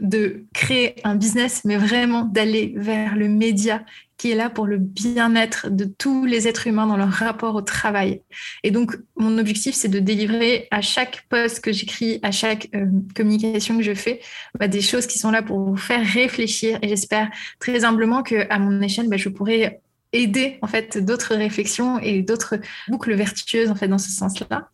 de 0.00 0.44
créer 0.54 0.94
un 1.04 1.16
business, 1.16 1.62
mais 1.64 1.76
vraiment 1.76 2.24
d'aller 2.24 2.72
vers 2.76 3.16
le 3.16 3.28
média 3.28 3.84
qui 4.16 4.30
est 4.30 4.34
là 4.34 4.50
pour 4.50 4.66
le 4.66 4.78
bien-être 4.78 5.70
de 5.70 5.84
tous 5.84 6.24
les 6.24 6.48
êtres 6.48 6.66
humains 6.66 6.86
dans 6.86 6.96
leur 6.96 7.10
rapport 7.10 7.54
au 7.54 7.62
travail. 7.62 8.22
Et 8.64 8.70
donc, 8.70 8.96
mon 9.16 9.38
objectif, 9.38 9.74
c'est 9.74 9.88
de 9.88 9.98
délivrer 9.98 10.66
à 10.70 10.80
chaque 10.82 11.26
post 11.28 11.60
que 11.60 11.72
j'écris, 11.72 12.18
à 12.22 12.32
chaque 12.32 12.68
euh, 12.74 12.86
communication 13.14 13.76
que 13.76 13.84
je 13.84 13.94
fais, 13.94 14.20
bah, 14.58 14.66
des 14.66 14.80
choses 14.80 15.06
qui 15.06 15.18
sont 15.18 15.30
là 15.30 15.42
pour 15.42 15.60
vous 15.60 15.76
faire 15.76 16.04
réfléchir. 16.04 16.78
Et 16.82 16.88
j'espère 16.88 17.30
très 17.60 17.84
humblement 17.84 18.22
que, 18.22 18.46
à 18.50 18.58
mon 18.58 18.80
échelle, 18.82 19.08
bah, 19.08 19.16
je 19.16 19.28
pourrai 19.28 19.80
aider 20.12 20.58
en 20.62 20.66
fait 20.66 20.98
d'autres 20.98 21.34
réflexions 21.34 21.98
et 21.98 22.22
d'autres 22.22 22.56
boucles 22.88 23.14
vertueuses 23.14 23.70
en 23.70 23.74
fait 23.74 23.88
dans 23.88 23.98
ce 23.98 24.10
sens-là. 24.10 24.68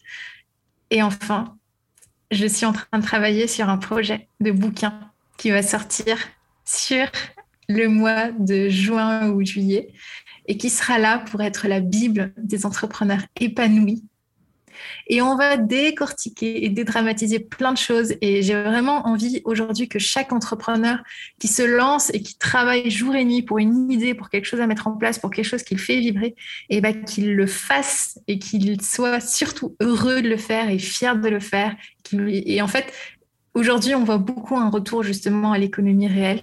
Et 0.91 1.03
enfin, 1.03 1.57
je 2.31 2.47
suis 2.47 2.67
en 2.67 2.73
train 2.73 2.99
de 2.99 3.03
travailler 3.03 3.47
sur 3.47 3.69
un 3.69 3.79
projet 3.79 4.29
de 4.41 4.51
bouquin 4.51 4.99
qui 5.37 5.51
va 5.51 5.63
sortir 5.63 6.19
sur 6.65 7.07
le 7.69 7.89
mois 7.89 8.31
de 8.33 8.69
juin 8.69 9.29
ou 9.31 9.45
juillet 9.45 9.93
et 10.47 10.57
qui 10.57 10.71
sera 10.71 10.99
là 10.99 11.19
pour 11.19 11.43
être 11.43 11.69
la 11.69 11.81
Bible 11.81 12.33
des 12.37 12.67
entrepreneurs 12.67 13.23
épanouis 13.41 14.05
et 15.07 15.23
on 15.23 15.37
va 15.37 15.57
décortiquer 15.57 16.65
et 16.65 16.69
dédramatiser 16.69 17.41
plein 17.41 17.73
de 17.73 17.79
choses. 17.79 18.15
Et 18.21 18.43
j'ai 18.43 18.55
vraiment 18.55 19.07
envie 19.07 19.43
aujourd'hui 19.45 19.89
que 19.89 19.99
chaque 19.99 20.33
entrepreneur 20.33 20.99
qui 21.39 21.49
se 21.49 21.63
lance 21.63 22.11
et 22.15 22.21
qui 22.21 22.39
travaille 22.39 22.91
jour 22.91 23.15
et 23.15 23.25
nuit 23.25 23.43
pour 23.43 23.59
une 23.59 23.91
idée, 23.91 24.15
pour 24.15 24.31
quelque 24.31 24.47
chose 24.47 24.61
à 24.61 24.67
mettre 24.67 24.87
en 24.87 24.93
place, 24.93 25.19
pour 25.19 25.31
quelque 25.31 25.47
chose 25.47 25.63
qui 25.63 25.75
le 25.75 25.81
fait 25.81 25.99
vibrer, 26.01 26.35
et 26.69 26.77
eh 26.77 26.81
ben, 26.81 27.05
qu'il 27.05 27.35
le 27.35 27.47
fasse 27.47 28.19
et 28.29 28.39
qu'il 28.39 28.81
soit 28.83 29.21
surtout 29.21 29.77
heureux 29.81 30.23
de 30.23 30.29
le 30.29 30.37
faire 30.37 30.69
et 30.69 30.79
fier 30.79 31.17
de 31.17 31.29
le 31.29 31.41
faire. 31.41 31.75
Et 32.13 32.63
en 32.63 32.69
fait, 32.69 32.93
aujourd'hui, 33.55 33.95
on 33.95 34.05
voit 34.05 34.19
beaucoup 34.19 34.57
un 34.57 34.71
retour 34.71 35.03
justement 35.03 35.53
à 35.53 35.59
l'économie 35.59 36.09
réelle 36.09 36.43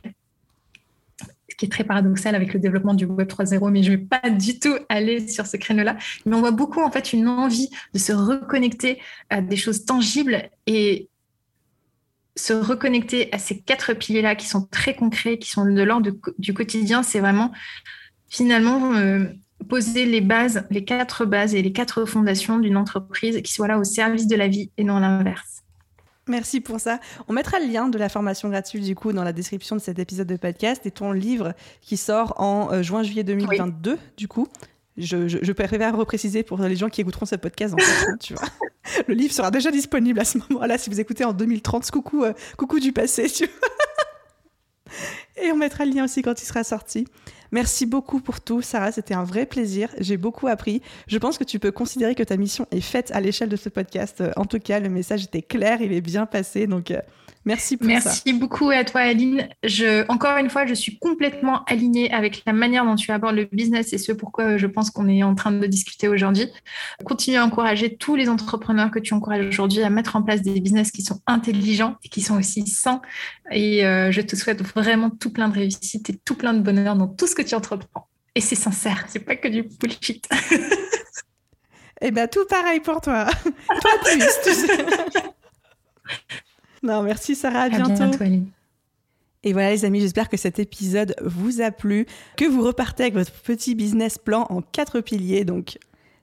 qui 1.62 1.68
est 1.68 1.70
très 1.70 1.84
paradoxal 1.84 2.34
avec 2.34 2.56
le 2.56 2.60
développement 2.60 2.96
du 2.96 3.06
Web 3.06 3.28
3.0, 3.28 3.70
mais 3.70 3.84
je 3.84 3.92
ne 3.92 3.98
vais 3.98 4.04
pas 4.04 4.32
du 4.32 4.58
tout 4.58 4.76
aller 4.90 5.28
sur 5.28 5.46
ce 5.46 5.58
créneau-là. 5.58 5.96
Mais 6.26 6.36
on 6.36 6.40
voit 6.40 6.50
beaucoup 6.50 6.82
en 6.82 6.90
fait 6.90 7.14
une 7.14 7.28
envie 7.28 7.70
de 7.94 8.00
se 8.00 8.12
reconnecter 8.12 9.00
à 9.30 9.42
des 9.42 9.58
choses 9.58 9.86
tangibles 9.86 10.50
et 10.66 11.08
se 12.36 12.54
reconnecter 12.54 13.32
à 13.32 13.38
ces 13.38 13.60
quatre 13.60 13.94
piliers-là 13.94 14.34
qui 14.34 14.48
sont 14.48 14.64
très 14.66 14.96
concrets, 14.96 15.38
qui 15.38 15.52
sont 15.52 15.64
de 15.64 15.84
l'ordre 15.84 16.10
du 16.40 16.54
quotidien, 16.56 17.04
c'est 17.04 17.20
vraiment 17.20 17.52
finalement 18.28 18.96
euh, 18.96 19.26
poser 19.70 20.06
les 20.06 20.22
bases, 20.22 20.66
les 20.72 20.84
quatre 20.84 21.26
bases 21.26 21.54
et 21.54 21.62
les 21.62 21.74
quatre 21.74 22.06
fondations 22.06 22.58
d'une 22.58 22.76
entreprise 22.76 23.40
qui 23.44 23.54
soient 23.54 23.68
là 23.68 23.78
au 23.78 23.84
service 23.84 24.26
de 24.26 24.36
la 24.36 24.48
vie 24.48 24.72
et 24.80 24.84
non 24.84 24.98
l'inverse. 24.98 25.61
Merci 26.32 26.62
pour 26.62 26.80
ça. 26.80 27.00
On 27.28 27.34
mettra 27.34 27.60
le 27.60 27.68
lien 27.68 27.90
de 27.90 27.98
la 27.98 28.08
formation 28.08 28.50
gratuite 28.50 28.84
du 28.84 28.96
coup 28.96 29.12
dans 29.12 29.26
la 29.26 29.34
description 29.34 29.76
de 29.76 29.82
cet 29.82 30.00
épisode 30.00 30.28
de 30.28 30.38
podcast 30.38 30.86
et 30.86 30.92
ton 30.92 31.12
livre 31.12 31.54
qui 31.82 31.98
sort 31.98 32.34
en 32.38 32.72
euh, 32.72 32.82
juin-juillet 32.82 33.26
2022 33.26 34.00
du 34.16 34.28
coup. 34.30 34.48
Je, 34.96 35.28
je, 35.28 35.52
préfère 35.52 35.96
repréciser 35.96 36.44
pour 36.44 36.62
les 36.62 36.76
gens 36.76 36.90
qui 36.90 37.02
écouteront 37.02 37.26
ce 37.26 37.36
podcast 37.36 37.74
en 37.74 38.18
tu 38.18 38.34
vois. 38.34 38.48
Le 39.08 39.14
livre 39.14 39.34
sera 39.34 39.52
déjà 39.52 39.72
disponible 39.72 40.20
à 40.20 40.26
ce 40.26 40.38
moment-là 40.38 40.78
si 40.78 40.90
vous 40.90 41.00
écoutez 41.02 41.26
en 41.26 41.34
2030. 41.34 41.92
Coucou, 41.92 42.24
euh, 42.24 42.34
coucou 42.58 42.80
du 42.80 42.94
passé, 42.94 43.30
tu 43.30 43.46
vois. 43.46 43.70
Et 45.44 45.52
on 45.52 45.58
mettra 45.58 45.86
le 45.86 45.92
lien 45.92 46.06
aussi 46.06 46.22
quand 46.22 46.42
il 46.42 46.46
sera 46.46 46.64
sorti. 46.64 47.08
Merci 47.52 47.86
beaucoup 47.86 48.22
pour 48.22 48.42
tout, 48.42 48.62
Sarah. 48.62 48.92
C'était 48.92 49.14
un 49.14 49.24
vrai 49.24 49.46
plaisir. 49.46 49.90
J'ai 50.00 50.18
beaucoup 50.18 50.48
appris. 50.48 50.82
Je 51.08 51.18
pense 51.18 51.38
que 51.38 51.44
tu 51.44 51.60
peux 51.60 51.72
considérer 51.72 52.16
que 52.16 52.24
ta 52.24 52.38
mission 52.38 52.66
est 52.72 52.82
faite 52.82 53.12
à 53.12 53.20
l'échelle 53.20 53.50
de 53.50 53.56
ce 53.58 53.70
podcast. 53.70 54.24
En 54.38 54.46
tout 54.46 54.60
cas, 54.60 54.80
le 54.80 54.90
message 54.90 55.24
était 55.24 55.42
clair, 55.42 55.82
il 55.82 55.92
est 55.92 56.02
bien 56.02 56.26
passé. 56.26 56.68
Donc, 56.68 56.92
euh, 56.92 57.02
Merci 57.46 57.76
pour 57.78 57.88
Merci 57.88 58.04
ça. 58.04 58.10
Merci 58.10 58.34
beaucoup 58.34 58.70
à 58.70 58.84
toi, 58.84 59.02
Aline. 59.02 59.50
Je, 59.64 60.06
encore 60.10 60.38
une 60.38 60.50
fois, 60.50 60.68
je 60.68 60.76
suis 60.76 61.00
complètement 61.00 61.64
alignée 61.66 62.12
avec 62.14 62.44
la 62.46 62.54
manière 62.54 62.86
dont 62.86 62.96
tu 62.96 63.12
abordes 63.12 63.36
le 63.36 63.46
business 63.46 63.94
et 63.94 63.98
ce 63.98 64.12
pourquoi 64.12 64.58
je 64.58 64.68
pense 64.68 64.92
qu'on 64.92 65.08
est 65.08 65.24
en 65.24 65.34
train 65.34 65.52
de 65.52 65.66
discuter 65.66 66.08
aujourd'hui. 66.08 66.48
Continue 67.04 67.38
à 67.38 67.46
encourager 67.46 67.96
tous 67.96 68.16
les 68.16 68.30
entrepreneurs 68.30 68.92
que 68.92 69.00
tu 69.00 69.14
encourages 69.16 69.48
aujourd'hui 69.48 69.82
à 69.82 69.90
mettre 69.90 70.16
en 70.16 70.22
place 70.22 70.42
des 70.42 70.60
business 70.60 70.92
qui 70.92 71.02
sont 71.02 71.20
intelligents 71.26 71.96
et 72.04 72.10
qui 72.10 72.22
sont 72.22 72.38
aussi 72.38 72.68
sains. 72.68 73.02
Et 73.52 73.86
euh, 73.86 74.12
je 74.12 74.22
te 74.22 74.36
souhaite 74.36 74.62
vraiment 74.62 75.10
tout 75.10 75.32
plein 75.32 75.50
de 75.50 75.56
réussite 75.56 76.10
et 76.12 76.18
tout 76.24 76.36
plein 76.36 76.54
de 76.54 76.60
bonheur 76.60 76.96
dans 76.96 77.08
tout 77.08 77.26
ce 77.26 77.34
que 77.34 77.42
tu 77.42 77.56
entreprends. 77.56 78.08
Et 78.36 78.42
c'est 78.42 78.56
sincère, 78.56 79.06
c'est 79.10 79.20
pas 79.20 79.36
que 79.36 79.48
du 79.48 79.64
bullshit. 79.64 80.30
eh 82.02 82.12
bien, 82.12 82.28
tout 82.28 82.46
pareil 82.48 82.80
pour 82.82 83.02
toi. 83.02 83.26
toi 83.68 83.92
plus. 84.04 84.68
Non, 86.84 87.04
merci 87.04 87.36
Sarah, 87.36 87.64
à, 87.64 87.70
bientôt. 87.70 88.18
Et 89.44 89.54
voilà 89.54 89.72
les 89.72 89.86
amis, 89.86 90.02
j'espère 90.02 90.30
que 90.30 90.38
cet 90.38 90.60
épisode 90.60 91.16
vous 91.24 91.62
a 91.62 91.72
plu, 91.72 92.06
que 92.38 92.46
vous 92.46 92.62
repartez 92.62 93.04
avec 93.04 93.16
votre 93.16 93.32
petit 93.32 93.74
business 93.74 94.18
plan 94.20 94.46
en 94.50 94.62
quatre 94.62 95.02
piliers, 95.02 95.46
donc 95.46 95.80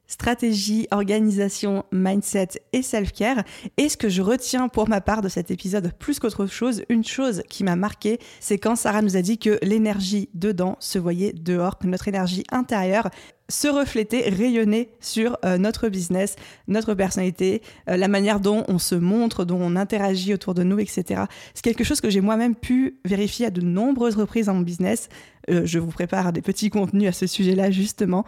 stratégie, 0.09 0.89
organisation, 0.91 1.85
mindset 1.93 2.49
et 2.73 2.83
self-care. 2.83 3.45
Et 3.77 3.89
ce 3.89 3.97
que 3.97 4.09
je 4.09 4.23
retiens 4.23 4.69
pour 4.69 4.89
ma 4.89 5.01
part 5.01 5.23
de 5.23 5.29
cet 5.29 5.51
épisode, 5.51 5.93
plus 5.99 6.19
qu'autre 6.19 6.47
chose, 6.47 6.83
une 6.89 7.05
chose 7.05 7.43
qui 7.49 7.63
m'a 7.63 7.77
marqué, 7.77 8.19
c'est 8.41 8.59
quand 8.59 8.75
Sarah 8.75 9.03
nous 9.03 9.17
a 9.17 9.23
dit 9.23 9.39
que 9.39 9.59
l'énergie 9.63 10.31
dedans 10.35 10.77
se 10.81 10.99
voyait 10.99 11.33
dehors, 11.33 11.79
que 11.79 11.87
notre 11.87 12.09
énergie 12.09 12.45
intérieure 12.51 13.11
se 13.51 13.69
refléter, 13.69 14.29
rayonner 14.29 14.91
sur 15.01 15.39
euh, 15.45 15.57
notre 15.57 15.89
business, 15.89 16.37
notre 16.67 16.95
personnalité, 16.95 17.63
euh, 17.89 17.97
la 17.97 18.09
manière 18.09 18.41
dont 18.41 18.65
on 18.69 18.79
se 18.79 18.95
montre, 18.95 19.45
dont 19.47 19.59
on 19.61 19.75
interagit 19.75 20.35
autour 20.35 20.53
de 20.53 20.63
nous, 20.63 20.79
etc. 20.79 21.23
C'est 21.55 21.63
quelque 21.63 21.85
chose 21.85 22.03
que 22.03 22.11
j'ai 22.11 22.21
moi-même 22.21 22.55
pu 22.55 22.99
vérifier 23.07 23.47
à 23.47 23.51
de 23.51 23.63
nombreuses 23.63 24.17
reprises 24.17 24.47
dans 24.47 24.55
mon 24.55 24.61
business. 24.61 25.09
Euh, 25.49 25.63
je 25.65 25.79
vous 25.79 25.91
prépare 25.91 26.33
des 26.33 26.43
petits 26.43 26.69
contenus 26.69 27.09
à 27.09 27.13
ce 27.13 27.27
sujet-là, 27.27 27.71
justement. 27.71 28.27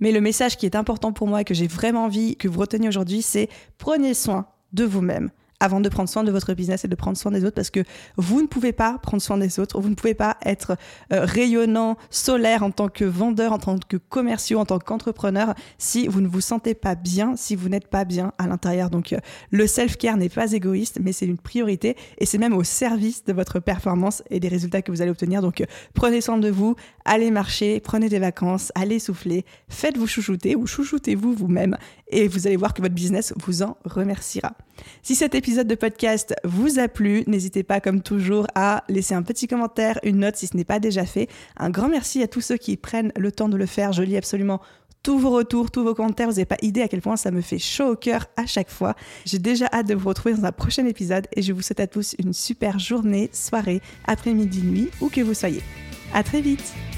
Mais 0.00 0.12
le 0.12 0.20
message 0.20 0.56
qui 0.56 0.66
est 0.66 0.76
important 0.76 1.12
pour 1.12 1.26
moi 1.26 1.40
et 1.42 1.44
que 1.44 1.54
j'ai 1.54 1.66
vraiment 1.66 2.04
envie 2.04 2.36
que 2.36 2.48
vous 2.48 2.60
reteniez 2.60 2.88
aujourd'hui, 2.88 3.22
c'est 3.22 3.48
prenez 3.78 4.14
soin 4.14 4.46
de 4.72 4.84
vous-même 4.84 5.30
avant 5.64 5.80
de 5.80 5.88
prendre 5.88 6.08
soin 6.08 6.24
de 6.24 6.30
votre 6.30 6.52
business 6.52 6.84
et 6.84 6.88
de 6.88 6.94
prendre 6.94 7.16
soin 7.16 7.32
des 7.32 7.44
autres 7.44 7.54
parce 7.54 7.70
que 7.70 7.84
vous 8.16 8.42
ne 8.42 8.46
pouvez 8.46 8.72
pas 8.72 8.98
prendre 8.98 9.22
soin 9.22 9.38
des 9.38 9.58
autres, 9.58 9.80
vous 9.80 9.88
ne 9.88 9.94
pouvez 9.94 10.14
pas 10.14 10.36
être 10.44 10.76
euh, 11.12 11.24
rayonnant, 11.24 11.96
solaire 12.10 12.62
en 12.62 12.70
tant 12.70 12.88
que 12.88 13.04
vendeur, 13.04 13.52
en 13.52 13.58
tant 13.58 13.78
que 13.78 13.96
commerciaux, 13.96 14.58
en 14.58 14.66
tant 14.66 14.78
qu'entrepreneur 14.78 15.54
si 15.78 16.06
vous 16.06 16.20
ne 16.20 16.28
vous 16.28 16.42
sentez 16.42 16.74
pas 16.74 16.94
bien, 16.94 17.34
si 17.36 17.56
vous 17.56 17.68
n'êtes 17.68 17.88
pas 17.88 18.04
bien 18.04 18.32
à 18.36 18.46
l'intérieur. 18.46 18.90
Donc 18.90 19.12
euh, 19.12 19.18
le 19.50 19.66
self-care 19.66 20.18
n'est 20.18 20.28
pas 20.28 20.52
égoïste, 20.52 20.98
mais 21.00 21.12
c'est 21.12 21.26
une 21.26 21.38
priorité 21.38 21.96
et 22.18 22.26
c'est 22.26 22.38
même 22.38 22.54
au 22.54 22.64
service 22.64 23.24
de 23.24 23.32
votre 23.32 23.58
performance 23.58 24.22
et 24.30 24.40
des 24.40 24.48
résultats 24.48 24.82
que 24.82 24.90
vous 24.90 25.00
allez 25.00 25.10
obtenir. 25.10 25.40
Donc 25.40 25.60
euh, 25.60 25.66
prenez 25.94 26.20
soin 26.20 26.36
de 26.36 26.50
vous, 26.50 26.76
allez 27.04 27.30
marcher, 27.30 27.80
prenez 27.80 28.08
des 28.08 28.18
vacances, 28.18 28.72
allez 28.74 28.98
souffler, 28.98 29.44
faites-vous 29.68 30.06
chouchouter 30.06 30.56
ou 30.56 30.66
chouchoutez-vous 30.66 31.34
vous-même 31.34 31.76
et 32.08 32.28
vous 32.28 32.46
allez 32.46 32.56
voir 32.56 32.74
que 32.74 32.82
votre 32.82 32.94
business 32.94 33.34
vous 33.36 33.62
en 33.62 33.76
remerciera. 33.84 34.52
Si 35.02 35.14
cet 35.14 35.34
épisode 35.34 35.66
de 35.66 35.74
podcast 35.74 36.34
vous 36.44 36.78
a 36.78 36.88
plu, 36.88 37.24
n'hésitez 37.26 37.62
pas 37.62 37.80
comme 37.80 38.02
toujours 38.02 38.46
à 38.54 38.84
laisser 38.88 39.14
un 39.14 39.22
petit 39.22 39.46
commentaire, 39.46 39.98
une 40.02 40.18
note 40.18 40.36
si 40.36 40.46
ce 40.46 40.56
n'est 40.56 40.64
pas 40.64 40.80
déjà 40.80 41.04
fait. 41.04 41.28
Un 41.56 41.70
grand 41.70 41.88
merci 41.88 42.22
à 42.22 42.28
tous 42.28 42.40
ceux 42.40 42.56
qui 42.56 42.76
prennent 42.76 43.12
le 43.16 43.32
temps 43.32 43.48
de 43.48 43.56
le 43.56 43.66
faire. 43.66 43.92
Je 43.92 44.02
lis 44.02 44.16
absolument 44.16 44.60
tous 45.02 45.18
vos 45.18 45.30
retours, 45.30 45.70
tous 45.70 45.84
vos 45.84 45.94
commentaires. 45.94 46.28
Vous 46.28 46.34
n'avez 46.34 46.46
pas 46.46 46.56
idée 46.62 46.82
à 46.82 46.88
quel 46.88 47.00
point 47.00 47.16
ça 47.16 47.30
me 47.30 47.42
fait 47.42 47.58
chaud 47.58 47.92
au 47.92 47.96
cœur 47.96 48.26
à 48.36 48.46
chaque 48.46 48.70
fois. 48.70 48.96
J'ai 49.24 49.38
déjà 49.38 49.68
hâte 49.72 49.86
de 49.86 49.94
vous 49.94 50.08
retrouver 50.08 50.34
dans 50.34 50.44
un 50.44 50.52
prochain 50.52 50.86
épisode 50.86 51.28
et 51.36 51.42
je 51.42 51.52
vous 51.52 51.62
souhaite 51.62 51.80
à 51.80 51.86
tous 51.86 52.16
une 52.18 52.32
super 52.32 52.78
journée, 52.78 53.30
soirée, 53.32 53.80
après-midi, 54.06 54.62
nuit, 54.62 54.90
où 55.00 55.08
que 55.08 55.20
vous 55.20 55.34
soyez. 55.34 55.62
À 56.12 56.22
très 56.22 56.40
vite! 56.40 56.93